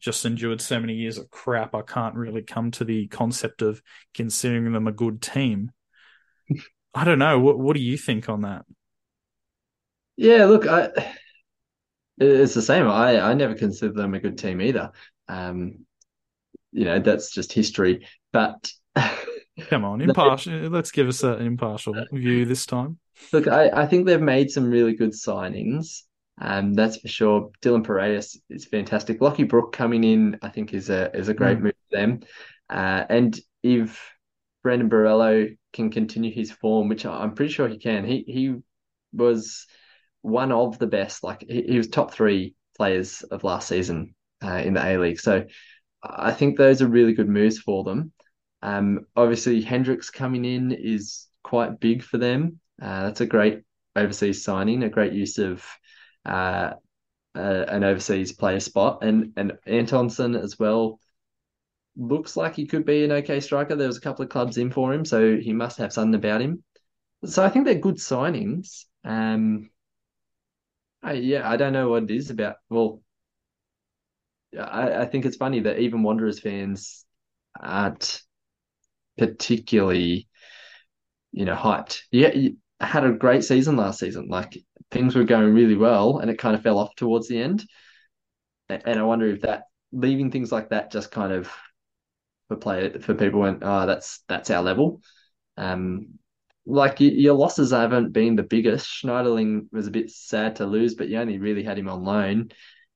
just 0.00 0.24
endured 0.26 0.60
so 0.60 0.78
many 0.80 0.94
years 0.94 1.18
of 1.18 1.30
crap, 1.30 1.74
I 1.74 1.82
can't 1.82 2.14
really 2.14 2.42
come 2.42 2.70
to 2.72 2.84
the 2.84 3.08
concept 3.08 3.62
of 3.62 3.82
considering 4.14 4.72
them 4.72 4.86
a 4.86 4.92
good 4.92 5.22
team. 5.22 5.72
I 6.94 7.04
don't 7.04 7.18
know. 7.18 7.38
What 7.38 7.58
What 7.58 7.74
do 7.74 7.82
you 7.82 7.96
think 7.96 8.28
on 8.28 8.42
that? 8.42 8.64
Yeah, 10.16 10.44
look, 10.46 10.66
I, 10.66 10.90
it's 12.18 12.54
the 12.54 12.62
same. 12.62 12.86
I 12.88 13.20
I 13.20 13.34
never 13.34 13.54
considered 13.54 13.96
them 13.96 14.14
a 14.14 14.20
good 14.20 14.38
team 14.38 14.60
either. 14.60 14.92
Um, 15.28 15.86
you 16.72 16.84
know, 16.84 16.98
that's 16.98 17.30
just 17.30 17.52
history. 17.52 18.06
But 18.32 18.70
come 19.68 19.84
on, 19.84 20.00
impartial. 20.00 20.54
let's 20.68 20.90
give 20.90 21.08
us 21.08 21.22
an 21.22 21.42
impartial 21.42 21.94
view 22.12 22.44
this 22.44 22.66
time. 22.66 22.98
Look, 23.32 23.46
I, 23.46 23.68
I 23.68 23.86
think 23.86 24.06
they've 24.06 24.20
made 24.20 24.50
some 24.50 24.70
really 24.70 24.94
good 24.94 25.12
signings. 25.12 26.02
Um, 26.40 26.74
that's 26.74 26.96
for 26.96 27.08
sure. 27.08 27.50
Dylan 27.60 27.86
Pierias 27.86 28.36
is 28.48 28.64
fantastic. 28.64 29.20
Lockie 29.20 29.44
Brook 29.44 29.72
coming 29.72 30.02
in, 30.02 30.38
I 30.42 30.48
think, 30.48 30.74
is 30.74 30.90
a 30.90 31.14
is 31.14 31.28
a 31.28 31.34
great 31.34 31.58
mm. 31.58 31.62
move 31.62 31.74
for 31.90 31.96
them. 31.96 32.20
Uh, 32.68 33.04
and 33.08 33.38
if 33.62 34.12
Brandon 34.62 34.88
Borrello 34.88 35.56
can 35.72 35.90
continue 35.90 36.32
his 36.32 36.50
form, 36.50 36.88
which 36.88 37.04
I'm 37.06 37.34
pretty 37.34 37.52
sure 37.52 37.68
he 37.68 37.78
can, 37.78 38.04
he 38.04 38.24
he 38.26 38.54
was 39.12 39.66
one 40.22 40.52
of 40.52 40.78
the 40.78 40.86
best. 40.86 41.22
Like 41.22 41.44
he, 41.46 41.62
he 41.62 41.76
was 41.76 41.88
top 41.88 42.12
three 42.12 42.54
players 42.76 43.22
of 43.22 43.44
last 43.44 43.68
season 43.68 44.14
uh, 44.42 44.62
in 44.64 44.74
the 44.74 44.84
A 44.84 44.98
League. 44.98 45.20
So 45.20 45.44
I 46.02 46.32
think 46.32 46.56
those 46.56 46.82
are 46.82 46.88
really 46.88 47.12
good 47.12 47.28
moves 47.28 47.58
for 47.58 47.84
them. 47.84 48.12
Um, 48.62 49.06
obviously 49.16 49.60
Hendrix 49.62 50.10
coming 50.10 50.44
in 50.44 50.72
is 50.72 51.26
quite 51.42 51.80
big 51.80 52.02
for 52.02 52.18
them. 52.18 52.60
Uh, 52.80 53.04
that's 53.04 53.20
a 53.20 53.26
great 53.26 53.62
overseas 53.96 54.44
signing, 54.44 54.82
a 54.82 54.88
great 54.88 55.12
use 55.12 55.38
of 55.38 55.64
uh, 56.24 56.72
uh, 57.34 57.64
an 57.68 57.84
overseas 57.84 58.32
player 58.32 58.60
spot, 58.60 59.00
and 59.02 59.32
and 59.36 59.52
Antonsson 59.66 60.36
as 60.36 60.58
well 60.58 61.00
looks 61.96 62.36
like 62.36 62.54
he 62.54 62.66
could 62.66 62.86
be 62.86 63.04
an 63.04 63.12
okay 63.12 63.40
striker. 63.40 63.76
There 63.76 63.86
was 63.86 63.98
a 63.98 64.02
couple 64.02 64.24
of 64.24 64.30
clubs 64.30 64.58
in 64.58 64.70
for 64.70 64.92
him, 64.92 65.04
so 65.04 65.36
he 65.36 65.52
must 65.52 65.78
have 65.78 65.92
something 65.92 66.14
about 66.14 66.40
him. 66.40 66.62
So 67.24 67.44
I 67.44 67.48
think 67.48 67.64
they're 67.64 67.74
good 67.76 67.96
signings. 67.96 68.84
Um, 69.04 69.70
I, 71.02 71.14
yeah, 71.14 71.48
I 71.48 71.56
don't 71.56 71.72
know 71.72 71.88
what 71.88 72.04
it 72.04 72.10
is 72.10 72.30
about. 72.30 72.56
Well, 72.68 73.02
I, 74.58 75.02
I 75.02 75.06
think 75.06 75.24
it's 75.24 75.36
funny 75.36 75.60
that 75.60 75.78
even 75.78 76.02
Wanderers 76.02 76.40
fans 76.40 77.04
aren't 77.60 78.22
particularly, 79.18 80.28
you 81.32 81.44
know, 81.44 81.54
hyped. 81.54 82.00
Yeah, 82.10 82.32
you 82.32 82.56
had 82.80 83.04
a 83.04 83.12
great 83.12 83.44
season 83.44 83.76
last 83.76 84.00
season. 84.00 84.28
Like 84.28 84.58
things 84.90 85.14
were 85.14 85.24
going 85.24 85.54
really 85.54 85.76
well 85.76 86.18
and 86.18 86.30
it 86.30 86.38
kind 86.38 86.54
of 86.54 86.62
fell 86.62 86.78
off 86.78 86.94
towards 86.96 87.28
the 87.28 87.40
end. 87.40 87.64
And 88.68 88.98
I 88.98 89.02
wonder 89.02 89.26
if 89.26 89.42
that 89.42 89.64
leaving 89.92 90.30
things 90.30 90.50
like 90.50 90.70
that 90.70 90.90
just 90.90 91.10
kind 91.10 91.32
of 91.32 91.50
for 92.48 92.56
play 92.56 92.90
for 92.98 93.14
people 93.14 93.40
went, 93.40 93.62
oh, 93.62 93.86
that's 93.86 94.22
that's 94.28 94.50
our 94.50 94.62
level. 94.62 95.02
Um, 95.56 96.18
like 96.64 97.00
your 97.00 97.34
losses 97.34 97.72
haven't 97.72 98.12
been 98.12 98.36
the 98.36 98.42
biggest. 98.42 98.86
Schneiderlin 98.86 99.66
was 99.72 99.88
a 99.88 99.90
bit 99.92 100.10
sad 100.10 100.56
to 100.56 100.66
lose, 100.66 100.94
but 100.94 101.08
you 101.08 101.18
only 101.18 101.38
really 101.38 101.64
had 101.64 101.78
him 101.78 101.88
on 101.88 102.04
loan. 102.04 102.50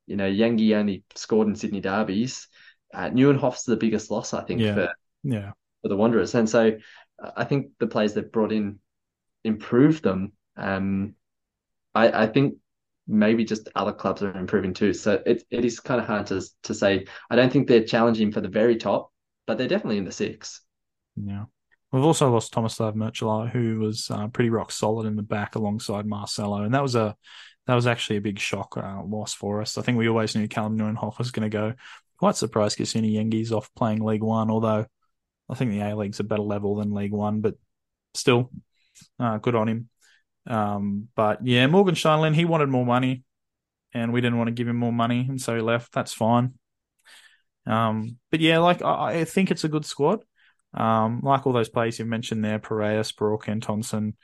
You 0.06 0.16
know, 0.16 0.30
Yengi 0.30 0.74
only 0.74 1.04
scored 1.14 1.48
in 1.48 1.56
Sydney 1.56 1.80
derbies. 1.80 2.48
Uh, 2.94 3.10
Nieuwenhof's 3.10 3.64
the 3.64 3.76
biggest 3.76 4.10
loss, 4.10 4.32
I 4.32 4.42
think, 4.42 4.60
yeah. 4.60 4.74
for 4.74 4.94
yeah 5.22 5.52
for 5.82 5.88
the 5.88 5.96
Wanderers, 5.96 6.34
and 6.34 6.48
so 6.48 6.76
I 7.36 7.44
think 7.44 7.68
the 7.78 7.86
players 7.86 8.14
they've 8.14 8.30
brought 8.30 8.52
in 8.52 8.78
improved 9.44 10.02
them. 10.02 10.32
Um, 10.56 11.14
I, 11.94 12.24
I 12.24 12.26
think 12.26 12.56
maybe 13.06 13.44
just 13.44 13.68
other 13.74 13.92
clubs 13.92 14.22
are 14.22 14.36
improving 14.36 14.74
too. 14.74 14.92
So 14.92 15.22
it, 15.24 15.44
it 15.50 15.64
is 15.64 15.80
kind 15.80 16.00
of 16.00 16.06
hard 16.06 16.26
to 16.28 16.42
to 16.64 16.74
say. 16.74 17.06
I 17.30 17.36
don't 17.36 17.52
think 17.52 17.68
they're 17.68 17.84
challenging 17.84 18.32
for 18.32 18.40
the 18.40 18.48
very 18.48 18.76
top, 18.76 19.12
but 19.46 19.58
they're 19.58 19.68
definitely 19.68 19.98
in 19.98 20.04
the 20.04 20.12
six. 20.12 20.62
Yeah. 21.16 21.44
We've 21.92 22.04
also 22.04 22.30
lost 22.30 22.52
Tomislav 22.52 22.94
Mrčela, 22.94 23.48
who 23.48 23.78
was 23.78 24.10
uh, 24.10 24.26
pretty 24.28 24.50
rock 24.50 24.72
solid 24.72 25.06
in 25.06 25.16
the 25.16 25.22
back 25.22 25.54
alongside 25.54 26.04
Marcelo, 26.04 26.62
and 26.62 26.74
that 26.74 26.82
was 26.82 26.96
a 26.96 27.16
that 27.66 27.74
was 27.74 27.86
actually 27.86 28.16
a 28.16 28.22
big 28.22 28.38
shock 28.38 28.76
uh, 28.76 29.02
loss 29.04 29.34
for 29.34 29.60
us. 29.60 29.76
I 29.78 29.82
think 29.82 29.98
we 29.98 30.08
always 30.08 30.34
knew 30.34 30.48
Callum 30.48 30.78
Nieuwenhof 30.78 31.18
was 31.18 31.30
going 31.30 31.50
to 31.50 31.56
go. 31.56 31.74
Quite 32.18 32.36
surprised 32.36 32.78
Kusini 32.78 33.14
Yengi's 33.14 33.52
off 33.52 33.70
playing 33.74 34.04
League 34.04 34.22
One, 34.22 34.50
although 34.50 34.86
I 35.48 35.54
think 35.54 35.70
the 35.70 35.80
A 35.80 35.96
League's 35.96 36.20
a 36.20 36.24
better 36.24 36.42
level 36.42 36.76
than 36.76 36.92
League 36.92 37.12
One, 37.12 37.40
but 37.40 37.54
still, 38.14 38.50
uh, 39.20 39.38
good 39.38 39.54
on 39.54 39.68
him. 39.68 39.88
Um, 40.46 41.08
but 41.14 41.44
yeah, 41.44 41.66
Morgan 41.66 41.94
Schneiderlin, 41.94 42.34
he 42.34 42.44
wanted 42.44 42.68
more 42.68 42.86
money, 42.86 43.24
and 43.92 44.12
we 44.12 44.20
didn't 44.20 44.38
want 44.38 44.48
to 44.48 44.52
give 44.54 44.68
him 44.68 44.76
more 44.76 44.92
money, 44.92 45.26
and 45.28 45.40
so 45.40 45.54
he 45.54 45.60
left. 45.60 45.92
That's 45.92 46.12
fine. 46.12 46.54
Um, 47.66 48.18
but 48.30 48.40
yeah, 48.40 48.58
like 48.58 48.82
I, 48.82 49.20
I 49.20 49.24
think 49.24 49.50
it's 49.50 49.64
a 49.64 49.68
good 49.68 49.84
squad. 49.84 50.24
Um, 50.76 51.20
like 51.22 51.46
all 51.46 51.52
those 51.52 51.68
players 51.68 51.98
you've 51.98 52.08
mentioned 52.08 52.44
there, 52.44 52.58
Pierias, 52.58 53.14
Brook, 53.16 53.48
and 53.48 53.62
Thompson, 53.62 54.16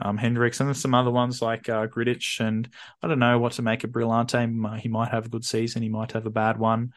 um, 0.00 0.16
Hendrix, 0.16 0.60
and 0.60 0.76
some 0.76 0.94
other 0.94 1.10
ones 1.10 1.40
like 1.40 1.68
uh, 1.68 1.86
Grdic. 1.86 2.40
And 2.40 2.68
I 3.02 3.08
don't 3.08 3.18
know 3.18 3.38
what 3.38 3.52
to 3.52 3.62
make 3.62 3.84
of 3.84 3.90
Brillante. 3.90 4.80
He 4.80 4.88
might 4.88 5.10
have 5.10 5.26
a 5.26 5.30
good 5.30 5.44
season. 5.44 5.82
He 5.82 5.88
might 5.88 6.12
have 6.12 6.26
a 6.26 6.30
bad 6.30 6.58
one. 6.58 6.92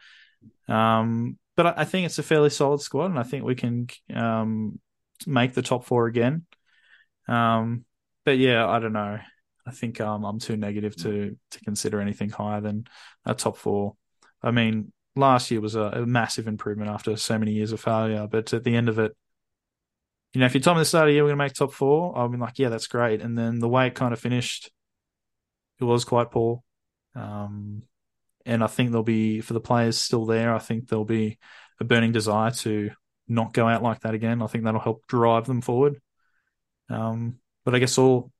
Um, 0.68 1.38
but 1.56 1.66
I, 1.66 1.74
I, 1.78 1.84
think 1.84 2.06
it's 2.06 2.18
a 2.18 2.22
fairly 2.22 2.50
solid 2.50 2.80
squad, 2.80 3.06
and 3.06 3.18
I 3.18 3.22
think 3.22 3.44
we 3.44 3.54
can 3.54 3.88
um, 4.14 4.78
make 5.26 5.54
the 5.54 5.62
top 5.62 5.84
four 5.84 6.06
again. 6.06 6.44
Um, 7.26 7.84
but 8.24 8.38
yeah, 8.38 8.68
I 8.68 8.78
don't 8.78 8.92
know. 8.92 9.18
I 9.66 9.70
think 9.70 10.00
um, 10.00 10.24
I'm 10.24 10.38
too 10.38 10.56
negative 10.56 10.96
to 10.96 11.36
to 11.50 11.60
consider 11.60 12.00
anything 12.00 12.30
higher 12.30 12.60
than 12.60 12.86
a 13.24 13.34
top 13.34 13.56
four. 13.56 13.96
I 14.42 14.50
mean, 14.50 14.92
last 15.18 15.50
year 15.50 15.60
was 15.60 15.74
a, 15.74 15.82
a, 15.82 16.06
massive 16.06 16.48
improvement 16.48 16.90
after 16.90 17.16
so 17.16 17.38
many 17.38 17.52
years 17.52 17.72
of 17.72 17.80
failure. 17.80 18.26
But 18.30 18.52
at 18.54 18.64
the 18.64 18.74
end 18.74 18.88
of 18.88 18.98
it, 18.98 19.16
you 20.32 20.40
know, 20.40 20.46
if 20.46 20.54
you 20.54 20.60
told 20.60 20.76
me 20.76 20.82
the 20.82 20.84
start 20.86 21.08
of 21.08 21.10
the 21.10 21.14
year 21.14 21.22
we're 21.22 21.30
going 21.30 21.38
to 21.38 21.44
make 21.44 21.54
top 21.54 21.72
four, 21.72 22.16
I've 22.16 22.30
been 22.30 22.40
like, 22.40 22.58
yeah, 22.58 22.68
that's 22.68 22.86
great. 22.86 23.20
And 23.20 23.36
then 23.36 23.58
the 23.58 23.68
way 23.68 23.86
it 23.86 23.94
kind 23.94 24.12
of 24.12 24.20
finished, 24.20 24.70
it 25.80 25.84
was 25.84 26.04
quite 26.04 26.30
poor. 26.30 26.62
Um, 27.14 27.82
and 28.46 28.62
I 28.62 28.66
think 28.66 28.90
there'll 28.90 29.02
be 29.02 29.40
for 29.40 29.54
the 29.54 29.60
players 29.60 29.98
still 29.98 30.24
there. 30.24 30.54
I 30.54 30.58
think 30.58 30.88
there'll 30.88 31.04
be 31.04 31.38
a 31.80 31.84
burning 31.84 32.12
desire 32.12 32.50
to 32.50 32.90
not 33.26 33.52
go 33.52 33.68
out 33.68 33.82
like 33.82 34.00
that 34.00 34.14
again. 34.14 34.42
I 34.42 34.46
think 34.46 34.64
that'll 34.64 34.80
help 34.80 35.06
drive 35.06 35.46
them 35.46 35.60
forward. 35.60 36.00
Um, 36.88 37.38
but 37.64 37.74
I 37.74 37.78
guess 37.78 37.98
all 37.98 38.32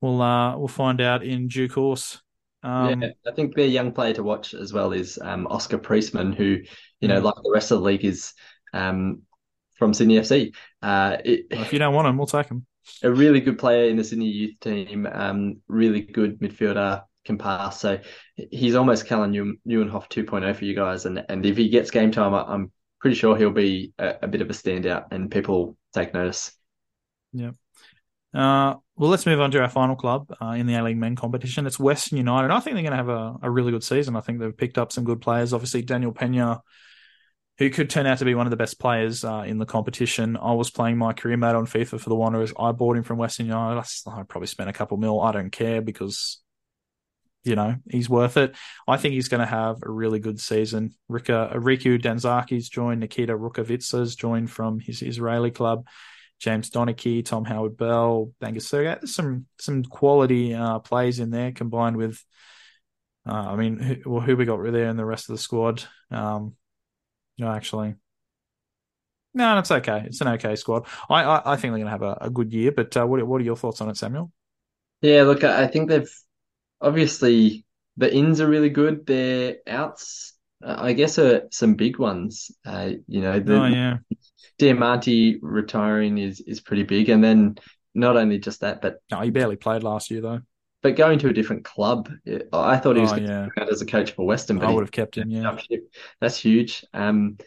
we'll 0.00 0.22
uh, 0.22 0.56
we'll 0.56 0.68
find 0.68 1.00
out 1.00 1.24
in 1.24 1.48
due 1.48 1.68
course. 1.68 2.20
Um, 2.62 3.02
yeah, 3.02 3.10
I 3.26 3.32
think 3.32 3.54
their 3.54 3.66
young 3.66 3.92
player 3.92 4.14
to 4.14 4.22
watch 4.22 4.54
as 4.54 4.72
well 4.72 4.92
is 4.92 5.18
um, 5.22 5.46
Oscar 5.46 5.78
Priestman, 5.78 6.32
who 6.32 6.58
you 7.00 7.08
know, 7.08 7.20
mm. 7.20 7.24
like 7.24 7.34
the 7.42 7.50
rest 7.52 7.70
of 7.70 7.78
the 7.78 7.84
league, 7.84 8.04
is 8.04 8.32
um, 8.72 9.22
from 9.76 9.94
Sydney 9.94 10.16
FC. 10.16 10.54
Uh, 10.82 11.16
it, 11.24 11.46
well, 11.50 11.62
if 11.62 11.72
you 11.72 11.78
don't 11.78 11.94
want 11.94 12.08
him, 12.08 12.18
we'll 12.18 12.26
take 12.26 12.48
him. 12.48 12.66
A 13.02 13.10
really 13.10 13.40
good 13.40 13.58
player 13.58 13.88
in 13.88 13.96
the 13.96 14.04
Sydney 14.04 14.26
youth 14.26 14.60
team. 14.60 15.06
Um, 15.10 15.60
really 15.68 16.00
good 16.00 16.40
midfielder, 16.40 17.04
can 17.24 17.38
pass. 17.38 17.80
So 17.80 18.00
he's 18.34 18.74
almost 18.74 19.06
Callum 19.06 19.32
Nieuwenhof 19.32 20.08
2.0 20.08 20.56
for 20.56 20.64
you 20.64 20.74
guys. 20.74 21.06
And 21.06 21.24
and 21.28 21.44
if 21.46 21.56
he 21.56 21.68
gets 21.68 21.90
game 21.90 22.10
time, 22.10 22.34
I'm 22.34 22.72
pretty 23.00 23.16
sure 23.16 23.36
he'll 23.36 23.50
be 23.50 23.92
a, 23.98 24.16
a 24.22 24.28
bit 24.28 24.42
of 24.42 24.50
a 24.50 24.52
standout, 24.52 25.06
and 25.10 25.30
people 25.30 25.76
take 25.94 26.14
notice. 26.14 26.52
Yeah. 27.32 27.52
Uh, 28.32 28.76
well, 28.96 29.10
let's 29.10 29.26
move 29.26 29.40
on 29.40 29.50
to 29.50 29.60
our 29.60 29.68
final 29.68 29.96
club 29.96 30.32
uh, 30.40 30.50
in 30.50 30.66
the 30.66 30.74
A 30.74 30.82
League 30.82 30.96
Men 30.96 31.16
competition. 31.16 31.66
It's 31.66 31.80
Western 31.80 32.18
United. 32.18 32.50
I 32.50 32.60
think 32.60 32.74
they're 32.74 32.82
going 32.82 32.92
to 32.92 32.96
have 32.96 33.08
a, 33.08 33.36
a 33.42 33.50
really 33.50 33.72
good 33.72 33.82
season. 33.82 34.14
I 34.14 34.20
think 34.20 34.38
they've 34.38 34.56
picked 34.56 34.78
up 34.78 34.92
some 34.92 35.04
good 35.04 35.20
players. 35.20 35.52
Obviously, 35.52 35.82
Daniel 35.82 36.12
Penha, 36.12 36.60
who 37.58 37.70
could 37.70 37.90
turn 37.90 38.06
out 38.06 38.18
to 38.18 38.24
be 38.24 38.34
one 38.34 38.46
of 38.46 38.50
the 38.50 38.56
best 38.56 38.78
players 38.78 39.24
uh, 39.24 39.42
in 39.46 39.58
the 39.58 39.66
competition. 39.66 40.36
I 40.36 40.52
was 40.52 40.70
playing 40.70 40.96
my 40.96 41.12
career 41.12 41.36
mate 41.36 41.56
on 41.56 41.66
FIFA 41.66 42.00
for 42.00 42.08
the 42.08 42.14
Wanderers. 42.14 42.52
I 42.58 42.72
bought 42.72 42.96
him 42.96 43.02
from 43.02 43.18
Western 43.18 43.46
United. 43.46 43.80
I, 43.80 44.20
I 44.20 44.22
probably 44.22 44.46
spent 44.46 44.70
a 44.70 44.74
couple 44.74 44.96
mil. 44.96 45.20
I 45.20 45.32
don't 45.32 45.50
care 45.50 45.82
because, 45.82 46.40
you 47.42 47.56
know, 47.56 47.76
he's 47.90 48.08
worth 48.08 48.36
it. 48.36 48.54
I 48.86 48.96
think 48.96 49.14
he's 49.14 49.28
going 49.28 49.40
to 49.40 49.46
have 49.46 49.82
a 49.82 49.90
really 49.90 50.20
good 50.20 50.38
season. 50.38 50.94
Rika, 51.08 51.50
Riku 51.54 52.00
Danzaki's 52.00 52.68
joined. 52.68 53.00
Nikita 53.00 53.36
Rukavytsya's 53.36 54.14
joined 54.14 54.50
from 54.50 54.78
his 54.78 55.02
Israeli 55.02 55.50
club. 55.50 55.86
James 56.40 56.70
Donachie, 56.70 57.24
Tom 57.24 57.44
Howard 57.44 57.76
Bell, 57.76 58.32
Bangasurga. 58.42 59.00
There's 59.00 59.14
some 59.14 59.46
some 59.58 59.84
quality 59.84 60.54
uh, 60.54 60.78
plays 60.80 61.20
in 61.20 61.30
there 61.30 61.52
combined 61.52 61.96
with, 61.96 62.24
uh, 63.28 63.32
I 63.32 63.56
mean, 63.56 63.78
who, 63.78 64.10
well, 64.10 64.20
who 64.22 64.36
we 64.36 64.46
got 64.46 64.62
there 64.62 64.88
in 64.88 64.96
the 64.96 65.04
rest 65.04 65.28
of 65.28 65.36
the 65.36 65.42
squad? 65.42 65.84
Um, 66.10 66.56
no, 67.38 67.50
actually, 67.50 67.94
no, 69.34 69.58
it's 69.58 69.70
okay. 69.70 70.04
It's 70.06 70.20
an 70.22 70.28
okay 70.28 70.56
squad. 70.56 70.86
I 71.08 71.22
I, 71.22 71.52
I 71.52 71.56
think 71.56 71.72
they're 71.72 71.84
going 71.84 71.84
to 71.84 71.90
have 71.90 72.02
a, 72.02 72.18
a, 72.22 72.30
good 72.30 72.52
year. 72.52 72.72
But 72.72 72.96
uh, 72.96 73.06
what 73.06 73.24
what 73.26 73.40
are 73.40 73.44
your 73.44 73.56
thoughts 73.56 73.80
on 73.80 73.90
it, 73.90 73.96
Samuel? 73.96 74.32
Yeah, 75.02 75.22
look, 75.22 75.44
I 75.44 75.66
think 75.66 75.88
they've 75.88 76.10
obviously 76.80 77.64
the 77.96 78.12
ins 78.12 78.40
are 78.40 78.48
really 78.48 78.70
good. 78.70 79.06
Their 79.06 79.56
outs, 79.66 80.32
I 80.62 80.92
guess, 80.92 81.18
are 81.18 81.48
some 81.50 81.74
big 81.74 81.98
ones. 81.98 82.50
Uh, 82.66 82.90
you 83.06 83.20
know, 83.20 83.40
the, 83.40 83.54
oh 83.54 83.66
yeah 83.66 83.96
Diamanti 84.60 85.38
retiring 85.40 86.18
is 86.18 86.40
is 86.40 86.60
pretty 86.60 86.82
big, 86.82 87.08
and 87.08 87.24
then 87.24 87.56
not 87.94 88.16
only 88.16 88.38
just 88.38 88.60
that, 88.60 88.82
but 88.82 89.02
no, 89.10 89.20
he 89.20 89.30
barely 89.30 89.56
played 89.56 89.82
last 89.82 90.10
year 90.10 90.20
though. 90.20 90.40
But 90.82 90.96
going 90.96 91.18
to 91.20 91.28
a 91.28 91.32
different 91.32 91.64
club, 91.64 92.10
I 92.52 92.76
thought 92.78 92.96
he 92.96 93.02
was 93.02 93.12
oh, 93.12 93.16
yeah. 93.16 93.48
as 93.70 93.82
a 93.82 93.86
coach 93.86 94.12
for 94.12 94.26
Western. 94.26 94.58
But 94.58 94.68
I 94.68 94.72
would 94.72 94.82
have 94.82 94.92
kept 94.92 95.16
him. 95.16 95.30
Yeah, 95.30 95.56
that's 96.20 96.36
huge. 96.36 96.84
Um, 96.94 97.38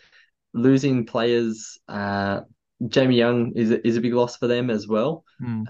losing 0.53 1.05
players, 1.05 1.80
uh, 1.88 2.41
Jamie 2.88 3.16
Young 3.16 3.53
is 3.55 3.72
is 3.72 3.97
a 3.97 4.01
big 4.01 4.14
loss 4.14 4.38
for 4.38 4.47
them 4.47 4.70
as 4.70 4.88
well. 4.88 5.24
Mm. 5.41 5.66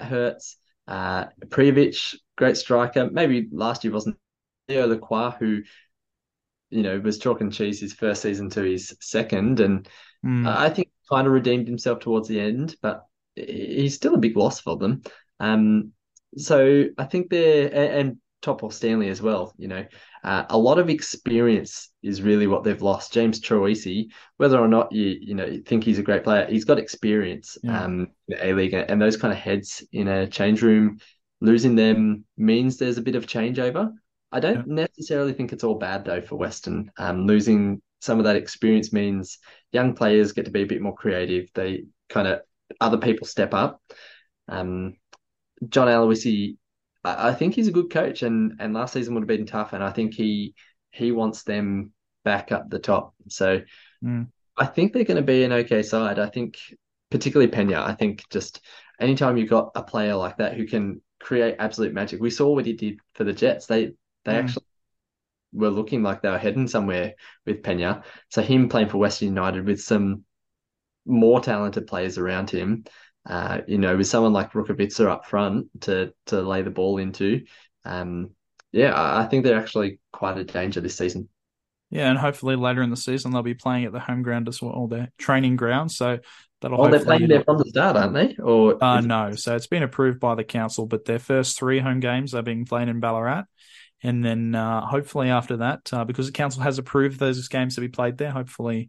Hurts, 0.00 0.56
uh, 0.88 1.26
great 1.48 2.56
striker. 2.56 3.08
Maybe 3.10 3.48
last 3.52 3.84
year 3.84 3.92
wasn't 3.92 4.16
Leo 4.68 4.86
Lacroix, 4.88 5.30
who 5.30 5.62
you 6.72 6.82
know, 6.82 6.98
was 6.98 7.18
chalk 7.18 7.40
and 7.40 7.52
cheese 7.52 7.80
his 7.80 7.92
first 7.92 8.22
season 8.22 8.50
to 8.50 8.62
his 8.62 8.96
second, 9.00 9.60
and 9.60 9.88
mm. 10.24 10.46
I 10.46 10.70
think 10.70 10.88
kind 11.10 11.26
of 11.26 11.32
redeemed 11.32 11.68
himself 11.68 12.00
towards 12.00 12.28
the 12.28 12.40
end, 12.40 12.76
but 12.80 13.06
he's 13.34 13.94
still 13.94 14.14
a 14.14 14.18
big 14.18 14.36
loss 14.36 14.60
for 14.60 14.76
them. 14.76 15.02
Um, 15.40 15.92
so 16.36 16.84
I 16.96 17.04
think 17.04 17.28
they're 17.28 17.66
and, 17.66 18.18
and 18.42 18.72
Stanley 18.72 19.08
as 19.08 19.22
well. 19.22 19.54
You 19.56 19.68
know, 19.68 19.84
uh, 20.24 20.44
a 20.48 20.58
lot 20.58 20.78
of 20.78 20.90
experience 20.90 21.90
is 22.02 22.22
really 22.22 22.46
what 22.46 22.64
they've 22.64 22.82
lost. 22.82 23.12
James 23.12 23.40
Troisi, 23.40 24.08
whether 24.38 24.58
or 24.58 24.68
not 24.68 24.90
you 24.92 25.16
you 25.20 25.34
know 25.34 25.58
think 25.66 25.84
he's 25.84 25.98
a 25.98 26.02
great 26.02 26.24
player, 26.24 26.46
he's 26.46 26.64
got 26.64 26.78
experience 26.78 27.58
yeah. 27.62 27.84
um, 27.84 28.08
in 28.28 28.38
A 28.40 28.52
League 28.54 28.74
and 28.74 29.00
those 29.00 29.16
kind 29.16 29.32
of 29.32 29.38
heads 29.38 29.84
in 29.92 30.08
a 30.08 30.26
change 30.26 30.62
room. 30.62 30.98
Losing 31.40 31.74
them 31.74 32.24
means 32.36 32.76
there's 32.76 32.98
a 32.98 33.02
bit 33.02 33.16
of 33.16 33.26
changeover. 33.26 33.92
I 34.32 34.40
don't 34.40 34.66
yeah. 34.66 34.86
necessarily 34.86 35.34
think 35.34 35.52
it's 35.52 35.64
all 35.64 35.74
bad 35.74 36.04
though 36.04 36.22
for 36.22 36.36
Western. 36.36 36.90
Um, 36.96 37.26
losing 37.26 37.82
some 38.00 38.18
of 38.18 38.24
that 38.24 38.36
experience 38.36 38.92
means 38.92 39.38
young 39.70 39.94
players 39.94 40.32
get 40.32 40.46
to 40.46 40.50
be 40.50 40.62
a 40.62 40.66
bit 40.66 40.82
more 40.82 40.94
creative. 40.94 41.48
They 41.54 41.84
kind 42.08 42.26
of 42.26 42.40
other 42.80 42.98
people 42.98 43.26
step 43.26 43.52
up. 43.54 43.80
Um, 44.48 44.96
John 45.68 45.88
Aloisi, 45.88 46.56
I, 47.04 47.28
I, 47.28 47.34
think 47.34 47.54
he's 47.54 47.68
a 47.68 47.72
good 47.72 47.90
coach, 47.90 48.22
and 48.22 48.54
and 48.58 48.74
last 48.74 48.94
season 48.94 49.14
would 49.14 49.20
have 49.20 49.28
been 49.28 49.46
tough, 49.46 49.72
and 49.74 49.84
I 49.84 49.90
think 49.90 50.14
he 50.14 50.54
he 50.90 51.12
wants 51.12 51.42
them 51.42 51.92
back 52.24 52.52
up 52.52 52.68
the 52.68 52.78
top. 52.78 53.14
So 53.28 53.60
mm. 54.02 54.26
I 54.56 54.66
think 54.66 54.92
they're 54.92 55.04
going 55.04 55.16
to 55.16 55.22
be 55.22 55.44
an 55.44 55.52
okay 55.52 55.82
side. 55.82 56.18
I 56.18 56.28
think 56.28 56.56
particularly 57.10 57.52
Penha. 57.52 57.82
I 57.82 57.94
think 57.94 58.24
just 58.30 58.60
anytime 58.98 59.36
you've 59.36 59.50
got 59.50 59.72
a 59.74 59.82
player 59.82 60.16
like 60.16 60.38
that 60.38 60.54
who 60.54 60.66
can 60.66 61.02
create 61.22 61.56
absolute 61.58 61.94
magic. 61.94 62.20
We 62.20 62.30
saw 62.30 62.52
what 62.52 62.66
he 62.66 62.72
did 62.72 62.98
for 63.14 63.24
the 63.24 63.32
Jets. 63.32 63.66
They 63.66 63.92
they 64.24 64.34
mm. 64.34 64.42
actually 64.42 64.64
were 65.52 65.70
looking 65.70 66.02
like 66.02 66.22
they 66.22 66.30
were 66.30 66.38
heading 66.38 66.66
somewhere 66.66 67.14
with 67.46 67.62
Penha. 67.62 68.04
So 68.30 68.42
him 68.42 68.68
playing 68.68 68.88
for 68.88 68.98
Western 68.98 69.28
United 69.28 69.66
with 69.66 69.80
some 69.80 70.24
more 71.04 71.40
talented 71.40 71.86
players 71.86 72.18
around 72.18 72.50
him, 72.50 72.84
uh, 73.26 73.60
you 73.66 73.78
know, 73.78 73.96
with 73.96 74.06
someone 74.06 74.32
like 74.32 74.52
Rukavytsya 74.52 75.06
up 75.06 75.26
front 75.26 75.68
to 75.82 76.12
to 76.26 76.42
lay 76.42 76.62
the 76.62 76.70
ball 76.70 76.98
into, 76.98 77.44
um, 77.84 78.30
yeah, 78.72 78.92
I 78.96 79.26
think 79.26 79.44
they're 79.44 79.58
actually 79.58 80.00
quite 80.12 80.38
a 80.38 80.44
danger 80.44 80.80
this 80.80 80.96
season. 80.96 81.28
Yeah, 81.90 82.08
and 82.08 82.18
hopefully 82.18 82.56
later 82.56 82.82
in 82.82 82.88
the 82.88 82.96
season 82.96 83.32
they'll 83.32 83.42
be 83.42 83.54
playing 83.54 83.84
at 83.84 83.92
the 83.92 84.00
home 84.00 84.22
ground 84.22 84.48
as 84.48 84.62
well, 84.62 84.86
their 84.86 85.12
training 85.18 85.56
ground. 85.56 85.92
So 85.92 86.20
that'll. 86.62 86.80
Oh, 86.80 86.90
they're 86.90 87.04
playing 87.04 87.28
there 87.28 87.44
from 87.44 87.58
the 87.58 87.66
start, 87.66 87.96
aren't 87.96 88.14
they? 88.14 88.34
Or 88.42 88.82
uh, 88.82 89.02
no, 89.02 89.32
so 89.32 89.54
it's 89.54 89.66
been 89.66 89.82
approved 89.82 90.18
by 90.18 90.34
the 90.34 90.44
council, 90.44 90.86
but 90.86 91.04
their 91.04 91.18
first 91.18 91.58
three 91.58 91.80
home 91.80 92.00
games 92.00 92.34
are 92.34 92.42
being 92.42 92.64
played 92.64 92.88
in 92.88 92.98
Ballarat, 92.98 93.44
and 94.02 94.24
then 94.24 94.54
uh, 94.54 94.84
hopefully 94.84 95.30
after 95.30 95.58
that, 95.58 95.92
uh, 95.92 96.04
because 96.04 96.26
the 96.26 96.32
council 96.32 96.62
has 96.62 96.78
approved 96.78 97.18
those 97.18 97.46
games 97.48 97.76
to 97.76 97.80
be 97.80 97.88
played 97.88 98.18
there, 98.18 98.30
hopefully 98.30 98.88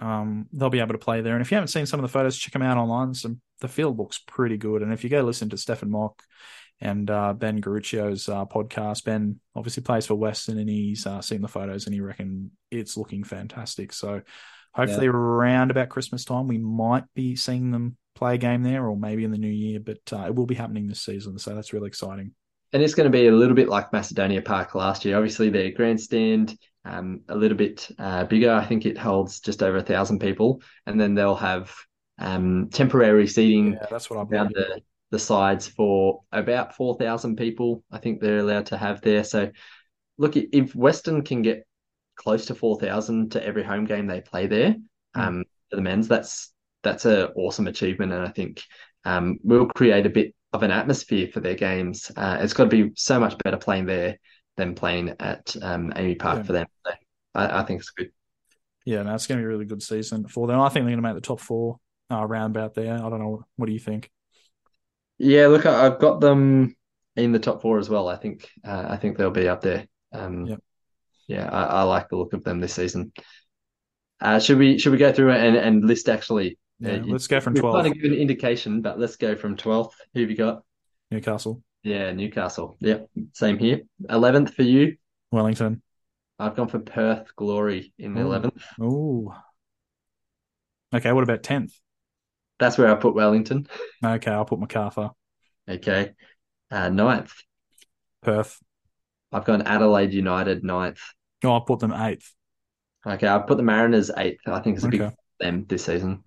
um, 0.00 0.46
they'll 0.52 0.70
be 0.70 0.80
able 0.80 0.94
to 0.94 0.98
play 0.98 1.20
there. 1.20 1.34
And 1.34 1.42
if 1.42 1.50
you 1.50 1.56
haven't 1.56 1.68
seen 1.68 1.86
some 1.86 2.00
of 2.00 2.02
the 2.02 2.12
photos, 2.12 2.36
check 2.36 2.52
them 2.52 2.62
out 2.62 2.76
online. 2.78 3.14
Some 3.14 3.40
the 3.60 3.68
field 3.68 3.98
looks 3.98 4.18
pretty 4.18 4.56
good. 4.56 4.82
And 4.82 4.92
if 4.92 5.04
you 5.04 5.10
go 5.10 5.22
listen 5.22 5.50
to 5.50 5.56
Stefan 5.56 5.90
Mauk 5.90 6.22
and 6.80 7.10
uh, 7.10 7.32
Ben 7.34 7.60
Garuccio's 7.60 8.28
uh, 8.28 8.46
podcast, 8.46 9.04
Ben 9.04 9.38
obviously 9.54 9.82
plays 9.82 10.06
for 10.06 10.14
Western, 10.14 10.58
and 10.58 10.68
he's 10.68 11.06
uh, 11.06 11.20
seen 11.20 11.42
the 11.42 11.48
photos 11.48 11.86
and 11.86 11.94
he 11.94 12.00
reckon 12.00 12.50
it's 12.70 12.96
looking 12.96 13.22
fantastic. 13.22 13.92
So 13.92 14.22
hopefully 14.72 15.06
yeah. 15.06 15.12
around 15.12 15.70
about 15.70 15.90
Christmas 15.90 16.24
time, 16.24 16.48
we 16.48 16.58
might 16.58 17.04
be 17.14 17.36
seeing 17.36 17.70
them 17.70 17.96
play 18.14 18.34
a 18.34 18.38
game 18.38 18.62
there, 18.62 18.86
or 18.86 18.96
maybe 18.96 19.24
in 19.24 19.30
the 19.30 19.38
new 19.38 19.48
year. 19.48 19.80
But 19.80 20.12
uh, 20.12 20.24
it 20.26 20.34
will 20.34 20.46
be 20.46 20.54
happening 20.54 20.86
this 20.86 21.02
season, 21.02 21.38
so 21.38 21.54
that's 21.54 21.72
really 21.72 21.88
exciting. 21.88 22.32
And 22.72 22.82
it's 22.82 22.94
going 22.94 23.10
to 23.10 23.16
be 23.16 23.26
a 23.26 23.32
little 23.32 23.54
bit 23.56 23.68
like 23.68 23.92
Macedonia 23.92 24.42
Park 24.42 24.74
last 24.74 25.04
year. 25.04 25.16
Obviously, 25.16 25.50
their 25.50 25.70
grandstand 25.72 26.56
um, 26.84 27.22
a 27.28 27.36
little 27.36 27.56
bit 27.56 27.88
uh, 27.98 28.24
bigger. 28.24 28.52
I 28.52 28.64
think 28.64 28.86
it 28.86 28.98
holds 28.98 29.40
just 29.40 29.62
over 29.62 29.78
a 29.78 29.82
thousand 29.82 30.20
people, 30.20 30.62
and 30.86 31.00
then 31.00 31.14
they'll 31.14 31.34
have 31.36 31.72
um, 32.18 32.68
temporary 32.70 33.26
seating 33.26 33.74
Yeah, 33.74 33.86
that's 33.90 34.10
what 34.10 34.18
I'm 34.18 34.32
around 34.32 34.54
the 34.54 34.82
the 35.10 35.18
sides 35.18 35.66
for 35.66 36.20
about 36.30 36.76
four 36.76 36.96
thousand 36.96 37.36
people. 37.36 37.82
I 37.90 37.98
think 37.98 38.20
they're 38.20 38.38
allowed 38.38 38.66
to 38.66 38.76
have 38.76 39.00
there. 39.00 39.24
So, 39.24 39.50
look, 40.18 40.36
if 40.36 40.74
Western 40.74 41.22
can 41.22 41.42
get 41.42 41.66
close 42.16 42.46
to 42.46 42.54
four 42.54 42.78
thousand 42.78 43.32
to 43.32 43.44
every 43.44 43.62
home 43.62 43.84
game 43.84 44.06
they 44.06 44.20
play 44.20 44.46
there, 44.46 44.76
Mm. 45.16 45.26
um, 45.26 45.44
for 45.68 45.76
the 45.76 45.82
men's, 45.82 46.06
that's 46.08 46.52
that's 46.82 47.04
an 47.04 47.28
awesome 47.34 47.66
achievement, 47.66 48.12
and 48.12 48.24
I 48.26 48.30
think 48.30 48.62
um, 49.04 49.38
will 49.42 49.66
create 49.66 50.06
a 50.06 50.10
bit 50.10 50.34
of 50.52 50.62
an 50.62 50.70
atmosphere 50.70 51.28
for 51.32 51.40
their 51.40 51.54
games. 51.54 52.10
Uh, 52.16 52.38
it's 52.40 52.52
got 52.52 52.64
to 52.64 52.70
be 52.70 52.92
so 52.96 53.20
much 53.20 53.36
better 53.38 53.56
playing 53.56 53.86
there 53.86 54.18
than 54.56 54.74
playing 54.74 55.14
at 55.20 55.54
um, 55.62 55.90
AAMI 55.92 56.18
Park 56.18 56.38
Yeah. 56.38 56.42
for 56.44 56.52
them. 56.52 56.66
So 56.86 56.92
I, 57.34 57.60
I 57.60 57.62
think 57.64 57.80
it's 57.80 57.90
good. 57.90 58.10
Yeah, 58.84 59.02
no, 59.02 59.14
it's 59.14 59.26
going 59.26 59.38
to 59.38 59.42
be 59.42 59.46
a 59.46 59.48
really 59.48 59.66
good 59.66 59.82
season 59.82 60.26
for 60.26 60.46
them. 60.46 60.58
I 60.60 60.68
think 60.68 60.84
they're 60.84 60.92
going 60.96 61.02
to 61.02 61.08
make 61.08 61.14
the 61.14 61.20
top 61.26 61.40
four 61.40 61.78
uh, 62.10 62.24
round 62.24 62.56
about 62.56 62.74
there. 62.74 62.94
I 62.94 63.08
don't 63.10 63.20
know. 63.20 63.44
What 63.56 63.66
do 63.66 63.72
you 63.72 63.78
think? 63.78 64.10
Yeah, 65.18 65.48
look, 65.48 65.66
I- 65.66 65.86
I've 65.86 65.98
got 66.00 66.20
them 66.20 66.74
in 67.16 67.32
the 67.32 67.38
top 67.38 67.62
four 67.62 67.78
as 67.78 67.88
well. 67.90 68.08
I 68.08 68.16
think 68.16 68.48
uh, 68.64 68.86
I 68.88 68.96
think 68.96 69.16
they'll 69.18 69.30
be 69.30 69.48
up 69.48 69.60
there. 69.60 69.86
Um, 70.12 70.46
Yep. 70.46 70.60
Yeah, 71.28 71.48
I, 71.48 71.62
I 71.62 71.82
like 71.82 72.08
the 72.08 72.16
look 72.16 72.32
of 72.32 72.42
them 72.42 72.58
this 72.58 72.74
season. 72.74 73.12
Uh, 74.20 74.40
should 74.40 74.58
we 74.58 74.78
should 74.78 74.90
we 74.92 74.98
go 74.98 75.12
through 75.12 75.30
and, 75.30 75.54
and 75.56 75.84
list 75.84 76.08
actually? 76.08 76.58
Yeah, 76.80 76.94
uh, 76.94 77.02
let's 77.06 77.26
go 77.26 77.40
from 77.40 77.54
We've 77.54 77.60
12. 77.62 77.74
kind 77.76 77.86
of 77.88 77.94
given 77.94 78.12
an 78.12 78.18
indication, 78.18 78.80
but 78.82 78.98
let's 78.98 79.16
go 79.16 79.36
from 79.36 79.56
twelfth. 79.56 79.96
Who 80.14 80.20
have 80.20 80.30
you 80.30 80.36
got? 80.36 80.62
Newcastle, 81.10 81.62
Yeah, 81.82 82.12
Newcastle. 82.12 82.76
Yep, 82.80 83.08
same 83.32 83.58
here. 83.58 83.82
Eleventh 84.08 84.54
for 84.54 84.62
you. 84.62 84.96
Wellington. 85.32 85.82
I've 86.38 86.56
gone 86.56 86.68
for 86.68 86.78
Perth 86.78 87.34
Glory 87.36 87.92
in 87.98 88.14
the 88.14 88.22
Ooh. 88.22 88.24
eleventh. 88.26 88.64
Ooh. 88.80 89.32
Okay, 90.94 91.12
what 91.12 91.22
about 91.22 91.42
10th? 91.42 91.72
That's 92.58 92.76
where 92.76 92.88
I 92.90 92.94
put 92.96 93.14
Wellington. 93.14 93.66
Okay, 94.04 94.30
I'll 94.30 94.44
put 94.44 94.58
MacArthur. 94.58 95.10
Okay. 95.68 96.12
Uh, 96.70 96.88
ninth. 96.88 97.32
Perth. 98.22 98.58
I've 99.32 99.44
gone 99.44 99.62
Adelaide 99.62 100.12
United 100.12 100.64
ninth. 100.64 101.00
Oh, 101.44 101.52
I'll 101.52 101.60
put 101.60 101.78
them 101.78 101.92
eighth. 101.92 102.34
Okay, 103.06 103.26
I've 103.26 103.46
put 103.46 103.56
the 103.56 103.62
Mariners 103.62 104.10
eighth. 104.16 104.40
I 104.46 104.60
think 104.60 104.76
it's 104.76 104.84
a 104.84 104.88
big 104.88 105.00
Okay. 105.00 105.10
for 105.14 105.44
them 105.44 105.64
this 105.68 105.84
season. 105.84 106.22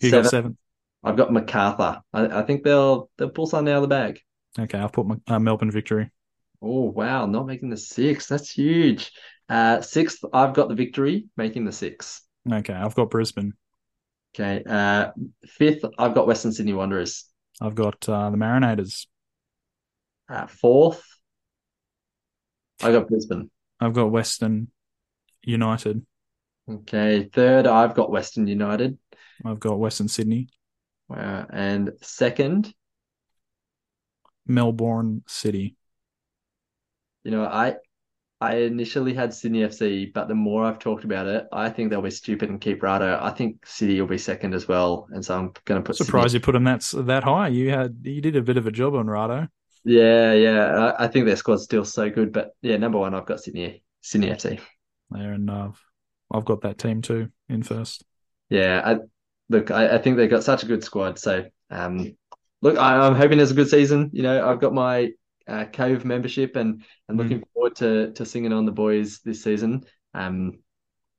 You 0.00 0.10
got 0.10 0.24
Seventh, 0.24 0.30
seventh. 0.30 0.56
I've 1.02 1.16
got 1.16 1.32
MacArthur. 1.32 2.02
I, 2.12 2.40
I 2.40 2.42
think 2.42 2.62
they'll 2.62 3.10
they'll 3.16 3.30
pull 3.30 3.46
something 3.46 3.72
out 3.72 3.78
of 3.78 3.82
the 3.82 3.88
bag. 3.88 4.20
Okay, 4.58 4.78
I'll 4.78 4.88
put 4.88 5.06
uh, 5.26 5.38
Melbourne 5.38 5.70
victory. 5.70 6.10
Oh 6.62 6.90
wow, 6.90 7.26
not 7.26 7.46
making 7.46 7.70
the 7.70 7.76
six. 7.76 8.26
That's 8.26 8.50
huge. 8.50 9.12
Uh, 9.48 9.80
sixth, 9.80 10.24
I've 10.32 10.54
got 10.54 10.68
the 10.68 10.74
victory, 10.74 11.26
making 11.36 11.64
the 11.64 11.72
six. 11.72 12.22
Okay, 12.50 12.72
I've 12.72 12.94
got 12.94 13.10
Brisbane. 13.10 13.52
Okay. 14.34 14.62
Uh, 14.68 15.10
fifth, 15.46 15.84
I've 15.98 16.14
got 16.14 16.26
Western 16.26 16.52
Sydney 16.52 16.72
Wanderers. 16.72 17.26
I've 17.60 17.74
got 17.74 18.08
uh, 18.08 18.30
the 18.30 18.36
Marinators. 18.36 19.06
Uh, 20.28 20.46
fourth, 20.46 21.04
I 22.82 22.90
got 22.92 23.08
Brisbane. 23.08 23.50
I've 23.80 23.92
got 23.92 24.10
Western 24.10 24.68
United. 25.42 26.04
Okay. 26.68 27.28
Third, 27.32 27.66
I've 27.66 27.94
got 27.94 28.10
Western 28.10 28.46
United. 28.46 28.98
I've 29.44 29.60
got 29.60 29.78
Western 29.78 30.08
Sydney. 30.08 30.48
Uh, 31.14 31.44
and 31.50 31.92
second, 32.02 32.74
Melbourne 34.46 35.22
City. 35.26 35.76
you 37.24 37.30
know, 37.30 37.44
I 37.44 37.76
I 38.40 38.56
initially 38.56 39.14
had 39.14 39.32
Sydney 39.32 39.60
FC, 39.60 40.12
but 40.12 40.28
the 40.28 40.34
more 40.34 40.64
I've 40.64 40.78
talked 40.78 41.04
about 41.04 41.26
it, 41.26 41.46
I 41.52 41.70
think 41.70 41.90
they'll 41.90 42.02
be 42.02 42.10
stupid 42.10 42.50
and 42.50 42.60
keep 42.60 42.82
Rado. 42.82 43.20
I 43.22 43.30
think 43.30 43.64
City 43.66 44.00
will 44.00 44.08
be 44.08 44.18
second 44.18 44.54
as 44.54 44.68
well, 44.68 45.08
and 45.10 45.24
so 45.24 45.38
I'm 45.38 45.52
going 45.64 45.82
to 45.82 45.86
put 45.86 45.96
Sydney. 45.96 46.06
Surprised 46.06 46.34
you 46.34 46.40
put 46.40 46.52
them 46.52 46.64
that 46.64 46.82
that 47.06 47.24
high. 47.24 47.48
You 47.48 47.70
had 47.70 47.98
you 48.02 48.20
did 48.20 48.36
a 48.36 48.42
bit 48.42 48.56
of 48.56 48.66
a 48.66 48.70
job 48.70 48.94
on 48.94 49.06
Rado. 49.06 49.48
Yeah, 49.84 50.32
yeah. 50.32 50.94
I, 50.98 51.04
I 51.04 51.08
think 51.08 51.26
their 51.26 51.36
squad's 51.36 51.64
still 51.64 51.84
so 51.84 52.10
good, 52.10 52.32
but 52.32 52.50
yeah, 52.62 52.76
number 52.76 52.98
one, 52.98 53.14
I've 53.14 53.26
got 53.26 53.40
Sydney 53.40 53.82
Sydney 54.02 54.28
FC. 54.28 54.60
there, 55.10 55.32
and 55.32 55.48
uh, 55.48 55.70
I've 56.30 56.44
got 56.44 56.62
that 56.62 56.78
team 56.78 57.02
too 57.02 57.30
in 57.48 57.62
first. 57.62 58.04
Yeah, 58.50 58.82
I 58.84 58.98
look, 59.48 59.70
I, 59.70 59.96
I 59.96 59.98
think 59.98 60.16
they've 60.16 60.30
got 60.30 60.44
such 60.44 60.62
a 60.62 60.66
good 60.66 60.84
squad. 60.84 61.18
So, 61.18 61.44
um, 61.70 62.16
look, 62.62 62.78
I, 62.78 63.06
I'm 63.06 63.14
hoping 63.14 63.38
there's 63.38 63.50
a 63.50 63.54
good 63.54 63.68
season. 63.68 64.10
You 64.12 64.22
know, 64.22 64.48
I've 64.48 64.60
got 64.60 64.74
my 64.74 65.12
uh, 65.46 65.66
Cove 65.66 66.04
membership, 66.04 66.56
and 66.56 66.84
and 67.08 67.18
looking 67.18 67.42
forward 67.52 67.76
to 67.76 68.12
to 68.12 68.24
singing 68.24 68.52
on 68.52 68.66
the 68.66 68.72
boys 68.72 69.20
this 69.20 69.42
season. 69.42 69.84
Um, 70.14 70.60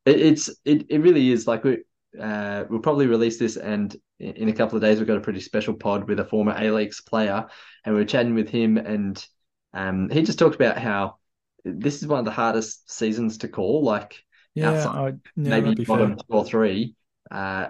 it, 0.06 0.20
it's 0.20 0.50
it 0.66 0.86
it 0.90 1.00
really 1.00 1.32
is 1.32 1.48
like 1.48 1.64
we 1.64 1.80
uh 2.20 2.64
we'll 2.70 2.80
probably 2.80 3.08
release 3.08 3.38
this, 3.38 3.58
and 3.58 3.96
in, 4.20 4.50
a 4.50 4.54
couple 4.54 4.76
of 4.76 4.82
days 4.82 4.98
we've 4.98 5.08
got 5.08 5.18
a 5.18 5.22
pretty 5.22 5.42
special 5.42 5.74
pod 5.74 6.08
with 6.08 6.20
a 6.20 6.26
former 6.26 6.56
A 6.58 6.72
Leagues 6.72 7.02
player, 7.02 7.46
and 7.84 7.96
we 7.96 8.02
we're 8.02 8.08
chatting 8.08 8.36
with 8.36 8.50
him, 8.50 8.78
and 8.78 9.26
um, 9.74 10.10
he 10.10 10.24
just 10.24 10.40
talked 10.40 10.56
about 10.56 10.78
how 10.78 11.18
this 11.64 12.02
is 12.02 12.08
one 12.08 12.20
of 12.20 12.26
the 12.26 12.32
hardest 12.32 12.90
seasons 12.92 13.40
to 13.40 13.48
call. 13.48 13.84
Like 13.84 14.24
Yeah, 14.54 14.72
Outside, 14.72 14.96
I, 14.96 15.08
yeah, 15.36 15.60
maybe 15.60 15.84
bottom 15.84 16.12
fair. 16.12 16.18
two 16.18 16.24
or 16.30 16.46
three. 16.46 16.96
Uh, 17.30 17.70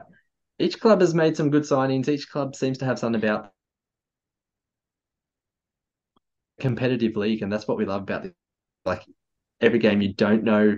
each 0.60 0.80
club 0.80 1.02
has 1.02 1.14
made 1.14 1.36
some 1.36 1.50
good 1.50 1.64
signings. 1.64 2.08
Each 2.08 2.30
club 2.30 2.56
seems 2.56 2.78
to 2.80 2.86
have 2.86 3.00
something 3.00 3.22
about 3.22 3.52
competitive 6.60 7.16
league, 7.16 7.42
and 7.42 7.52
that's 7.52 7.68
what 7.68 7.78
we 7.78 7.86
love 7.86 8.04
about 8.04 8.26
it. 8.26 8.36
Like 8.86 9.04
every 9.60 9.80
game, 9.80 10.02
you 10.02 10.14
don't 10.14 10.44
know 10.44 10.78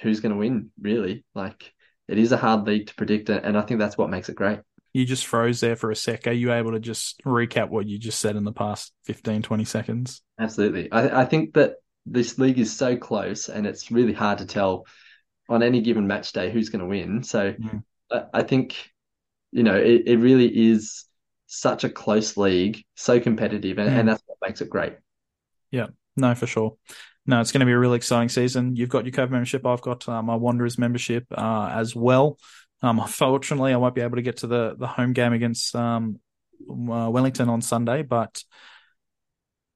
who's 0.00 0.20
going 0.20 0.32
to 0.32 0.38
win. 0.38 0.70
Really, 0.80 1.24
like 1.34 1.72
it 2.08 2.18
is 2.18 2.32
a 2.32 2.36
hard 2.36 2.66
league 2.66 2.86
to 2.88 2.94
predict, 2.94 3.28
and 3.28 3.56
I 3.56 3.62
think 3.62 3.80
that's 3.80 3.98
what 3.98 4.10
makes 4.10 4.28
it 4.28 4.36
great. 4.36 4.60
You 4.94 5.04
just 5.04 5.26
froze 5.26 5.60
there 5.60 5.76
for 5.76 5.90
a 5.90 5.96
sec. 5.96 6.26
Are 6.26 6.32
you 6.32 6.52
able 6.52 6.72
to 6.72 6.80
just 6.80 7.22
recap 7.24 7.68
what 7.68 7.86
you 7.86 7.98
just 7.98 8.20
said 8.20 8.36
in 8.36 8.44
the 8.44 8.52
past 8.52 8.92
15, 9.04 9.42
20 9.42 9.64
seconds? 9.64 10.22
Absolutely, 10.40 10.90
I, 10.90 11.22
I 11.22 11.24
think 11.26 11.54
that 11.54 11.74
this 12.06 12.38
league 12.38 12.58
is 12.58 12.74
so 12.74 12.96
close, 12.96 13.48
and 13.50 13.66
it's 13.66 13.90
really 13.90 14.14
hard 14.14 14.38
to 14.38 14.46
tell 14.46 14.86
on 15.50 15.62
any 15.62 15.80
given 15.80 16.06
match 16.06 16.32
day 16.32 16.50
who's 16.50 16.68
going 16.70 16.80
to 16.80 16.86
win. 16.86 17.22
So 17.22 17.52
Mm. 17.52 17.82
I, 18.10 18.24
I 18.34 18.42
think 18.42 18.76
you 19.52 19.62
know 19.62 19.76
it, 19.76 20.02
it 20.06 20.16
really 20.18 20.70
is 20.70 21.04
such 21.46 21.84
a 21.84 21.88
close 21.88 22.36
league, 22.36 22.82
so 22.94 23.18
competitive, 23.20 23.78
and, 23.78 23.88
Mm. 23.90 23.98
and 24.00 24.08
that's 24.08 24.22
what 24.26 24.38
makes 24.46 24.60
it 24.60 24.68
great. 24.70 24.94
Yeah, 25.70 25.86
no, 26.16 26.34
for 26.34 26.46
sure. 26.46 26.76
No, 27.26 27.40
it's 27.40 27.52
going 27.52 27.60
to 27.60 27.66
be 27.66 27.72
a 27.72 27.78
really 27.78 27.96
exciting 27.96 28.28
season. 28.30 28.74
You've 28.76 28.88
got 28.88 29.04
your 29.04 29.12
Cove 29.12 29.30
membership. 29.30 29.66
I've 29.66 29.82
got 29.82 30.08
uh, 30.08 30.22
my 30.22 30.34
Wanderers 30.34 30.78
membership 30.78 31.26
uh, 31.36 31.70
as 31.74 31.94
well. 31.94 32.38
Um, 32.82 32.98
unfortunately, 33.00 33.72
I 33.72 33.76
won't 33.76 33.94
be 33.94 34.00
able 34.00 34.16
to 34.16 34.22
get 34.22 34.38
to 34.38 34.46
the, 34.46 34.76
the 34.78 34.86
home 34.86 35.12
game 35.12 35.32
against 35.34 35.74
um, 35.76 36.20
uh, 36.70 37.08
Wellington 37.10 37.48
on 37.50 37.60
Sunday, 37.60 38.02
but 38.02 38.42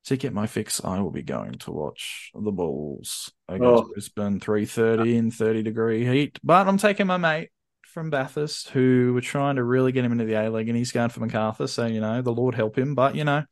to 0.06 0.16
get 0.16 0.32
my 0.32 0.46
fix, 0.46 0.82
I 0.84 1.00
will 1.00 1.10
be 1.10 1.22
going 1.22 1.52
to 1.60 1.70
watch 1.70 2.32
the 2.34 2.50
Bulls 2.50 3.30
against 3.48 3.84
Oh. 3.84 3.88
Brisbane, 3.92 4.40
three 4.40 4.64
thirty 4.66 5.16
in 5.16 5.30
thirty 5.30 5.62
degree 5.62 6.04
heat. 6.06 6.38
But 6.42 6.66
I'm 6.68 6.78
taking 6.78 7.06
my 7.06 7.18
mate 7.18 7.50
from 7.92 8.10
Bathurst, 8.10 8.70
who 8.70 9.12
were 9.14 9.20
trying 9.20 9.56
to 9.56 9.64
really 9.64 9.92
get 9.92 10.04
him 10.04 10.12
into 10.12 10.24
the 10.24 10.34
A 10.34 10.50
League, 10.50 10.68
and 10.68 10.76
he's 10.76 10.92
going 10.92 11.10
for 11.10 11.20
Macarthur. 11.20 11.66
So 11.66 11.86
you 11.86 12.00
know, 12.00 12.22
the 12.22 12.32
Lord 12.32 12.54
help 12.54 12.76
him. 12.76 12.94
But 12.94 13.14
you 13.14 13.24
know, 13.24 13.44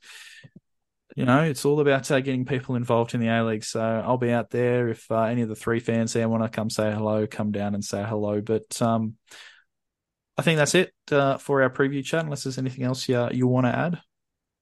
you 1.17 1.25
know, 1.25 1.43
it's 1.43 1.65
all 1.65 1.81
about 1.81 2.11
uh, 2.11 2.21
getting 2.21 2.45
people 2.45 2.75
involved 2.77 3.15
in 3.15 3.21
the 3.21 3.29
A 3.29 3.45
League. 3.45 3.65
So 3.65 3.81
I'll 3.81 4.19
be 4.19 4.33
out 4.33 4.51
there. 4.51 4.89
If 4.89 5.11
uh, 5.11 5.23
any 5.23 5.43
of 5.43 5.49
the 5.49 5.55
three 5.55 5.81
fans 5.81 6.13
there 6.13 6.29
want 6.29 6.43
to 6.43 6.49
come 6.49 6.71
say 6.71 6.91
hello, 6.93 7.27
come 7.27 7.53
down 7.53 7.75
and 7.75 7.85
say 7.85 8.03
hello. 8.03 8.41
But 8.41 8.81
um, 8.81 9.17
I 10.39 10.43
think 10.43 10.57
that's 10.57 10.75
it 10.75 10.93
uh, 11.13 11.39
for 11.39 11.63
our 11.63 11.71
preview 11.71 12.05
chat. 12.05 12.25
Unless 12.25 12.45
there's 12.45 12.59
anything 12.59 12.85
else 12.85 13.09
you 13.09 13.29
you 13.33 13.47
want 13.47 13.67
to 13.67 13.77
add. 13.77 14.01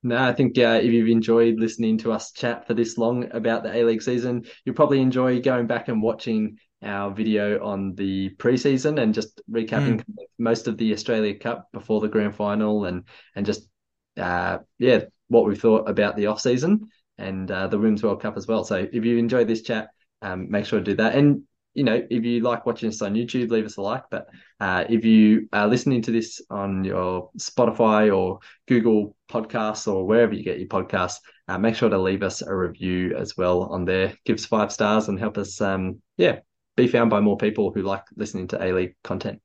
No, 0.02 0.16
I 0.16 0.32
think 0.32 0.56
uh, 0.58 0.78
if 0.80 0.92
you've 0.92 1.08
enjoyed 1.08 1.58
listening 1.58 1.98
to 1.98 2.12
us 2.12 2.30
chat 2.30 2.66
for 2.66 2.74
this 2.74 2.98
long 2.98 3.30
about 3.32 3.64
the 3.64 3.74
A 3.74 3.82
League 3.82 4.02
season, 4.02 4.44
you'll 4.64 4.76
probably 4.76 5.00
enjoy 5.00 5.40
going 5.40 5.66
back 5.66 5.88
and 5.88 6.00
watching 6.00 6.58
our 6.82 7.10
video 7.10 7.64
on 7.64 7.94
the 7.94 8.30
preseason 8.36 9.00
and 9.00 9.14
just 9.14 9.40
recapping 9.50 10.02
most 10.38 10.68
of 10.68 10.76
the 10.76 10.92
Australia 10.92 11.34
Cup 11.34 11.68
before 11.72 12.00
the 12.00 12.08
grand 12.08 12.36
final 12.36 12.84
and 12.84 13.04
and 13.34 13.44
just 13.44 13.68
uh, 14.16 14.58
yeah 14.78 15.00
what 15.28 15.46
we 15.46 15.56
thought 15.56 15.88
about 15.88 16.16
the 16.16 16.26
off 16.26 16.40
season 16.40 16.88
and 17.18 17.50
uh, 17.50 17.66
the 17.66 17.78
Women's 17.78 18.02
World 18.02 18.22
Cup 18.22 18.36
as 18.36 18.46
well. 18.46 18.64
So 18.64 18.86
if 18.92 19.04
you 19.04 19.18
enjoyed 19.18 19.48
this 19.48 19.62
chat, 19.62 19.88
um, 20.22 20.50
make 20.50 20.64
sure 20.64 20.78
to 20.78 20.84
do 20.84 20.94
that. 20.96 21.14
And 21.14 21.42
you 21.74 21.84
know, 21.84 22.02
if 22.10 22.24
you 22.24 22.40
like 22.40 22.66
watching 22.66 22.88
us 22.88 23.02
on 23.02 23.14
YouTube, 23.14 23.50
leave 23.50 23.66
us 23.66 23.76
a 23.76 23.82
like. 23.82 24.04
But 24.10 24.28
uh, 24.58 24.84
if 24.88 25.04
you 25.04 25.48
are 25.52 25.68
listening 25.68 26.02
to 26.02 26.10
this 26.10 26.40
on 26.50 26.82
your 26.82 27.30
Spotify 27.38 28.16
or 28.16 28.40
Google 28.66 29.14
Podcasts 29.30 29.86
or 29.86 30.04
wherever 30.04 30.34
you 30.34 30.42
get 30.42 30.58
your 30.58 30.68
podcasts, 30.68 31.18
uh, 31.46 31.58
make 31.58 31.76
sure 31.76 31.88
to 31.88 31.98
leave 31.98 32.22
us 32.22 32.42
a 32.42 32.54
review 32.54 33.14
as 33.16 33.36
well 33.36 33.64
on 33.64 33.84
there. 33.84 34.14
Give 34.24 34.36
us 34.36 34.46
five 34.46 34.72
stars 34.72 35.08
and 35.08 35.20
help 35.20 35.38
us, 35.38 35.60
um, 35.60 36.02
yeah, 36.16 36.40
be 36.78 36.88
found 36.88 37.10
by 37.10 37.20
more 37.20 37.36
people 37.36 37.72
who 37.72 37.82
like 37.82 38.04
listening 38.16 38.48
to 38.48 38.64
A 38.64 38.72
League 38.72 38.94
content. 39.02 39.40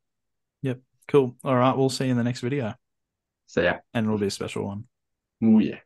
Yep. 0.62 0.80
Cool. 1.08 1.36
All 1.44 1.56
right. 1.56 1.76
We'll 1.76 1.90
see 1.90 2.06
you 2.06 2.12
in 2.12 2.18
the 2.18 2.24
next 2.24 2.42
video, 2.42 2.76
So 3.48 3.62
yeah, 3.62 3.80
and 3.94 4.06
it'll 4.06 4.20
be 4.20 4.28
a 4.28 4.32
special 4.32 4.66
one. 4.66 4.86
Ooh, 5.44 5.60
yeah. 5.60 5.80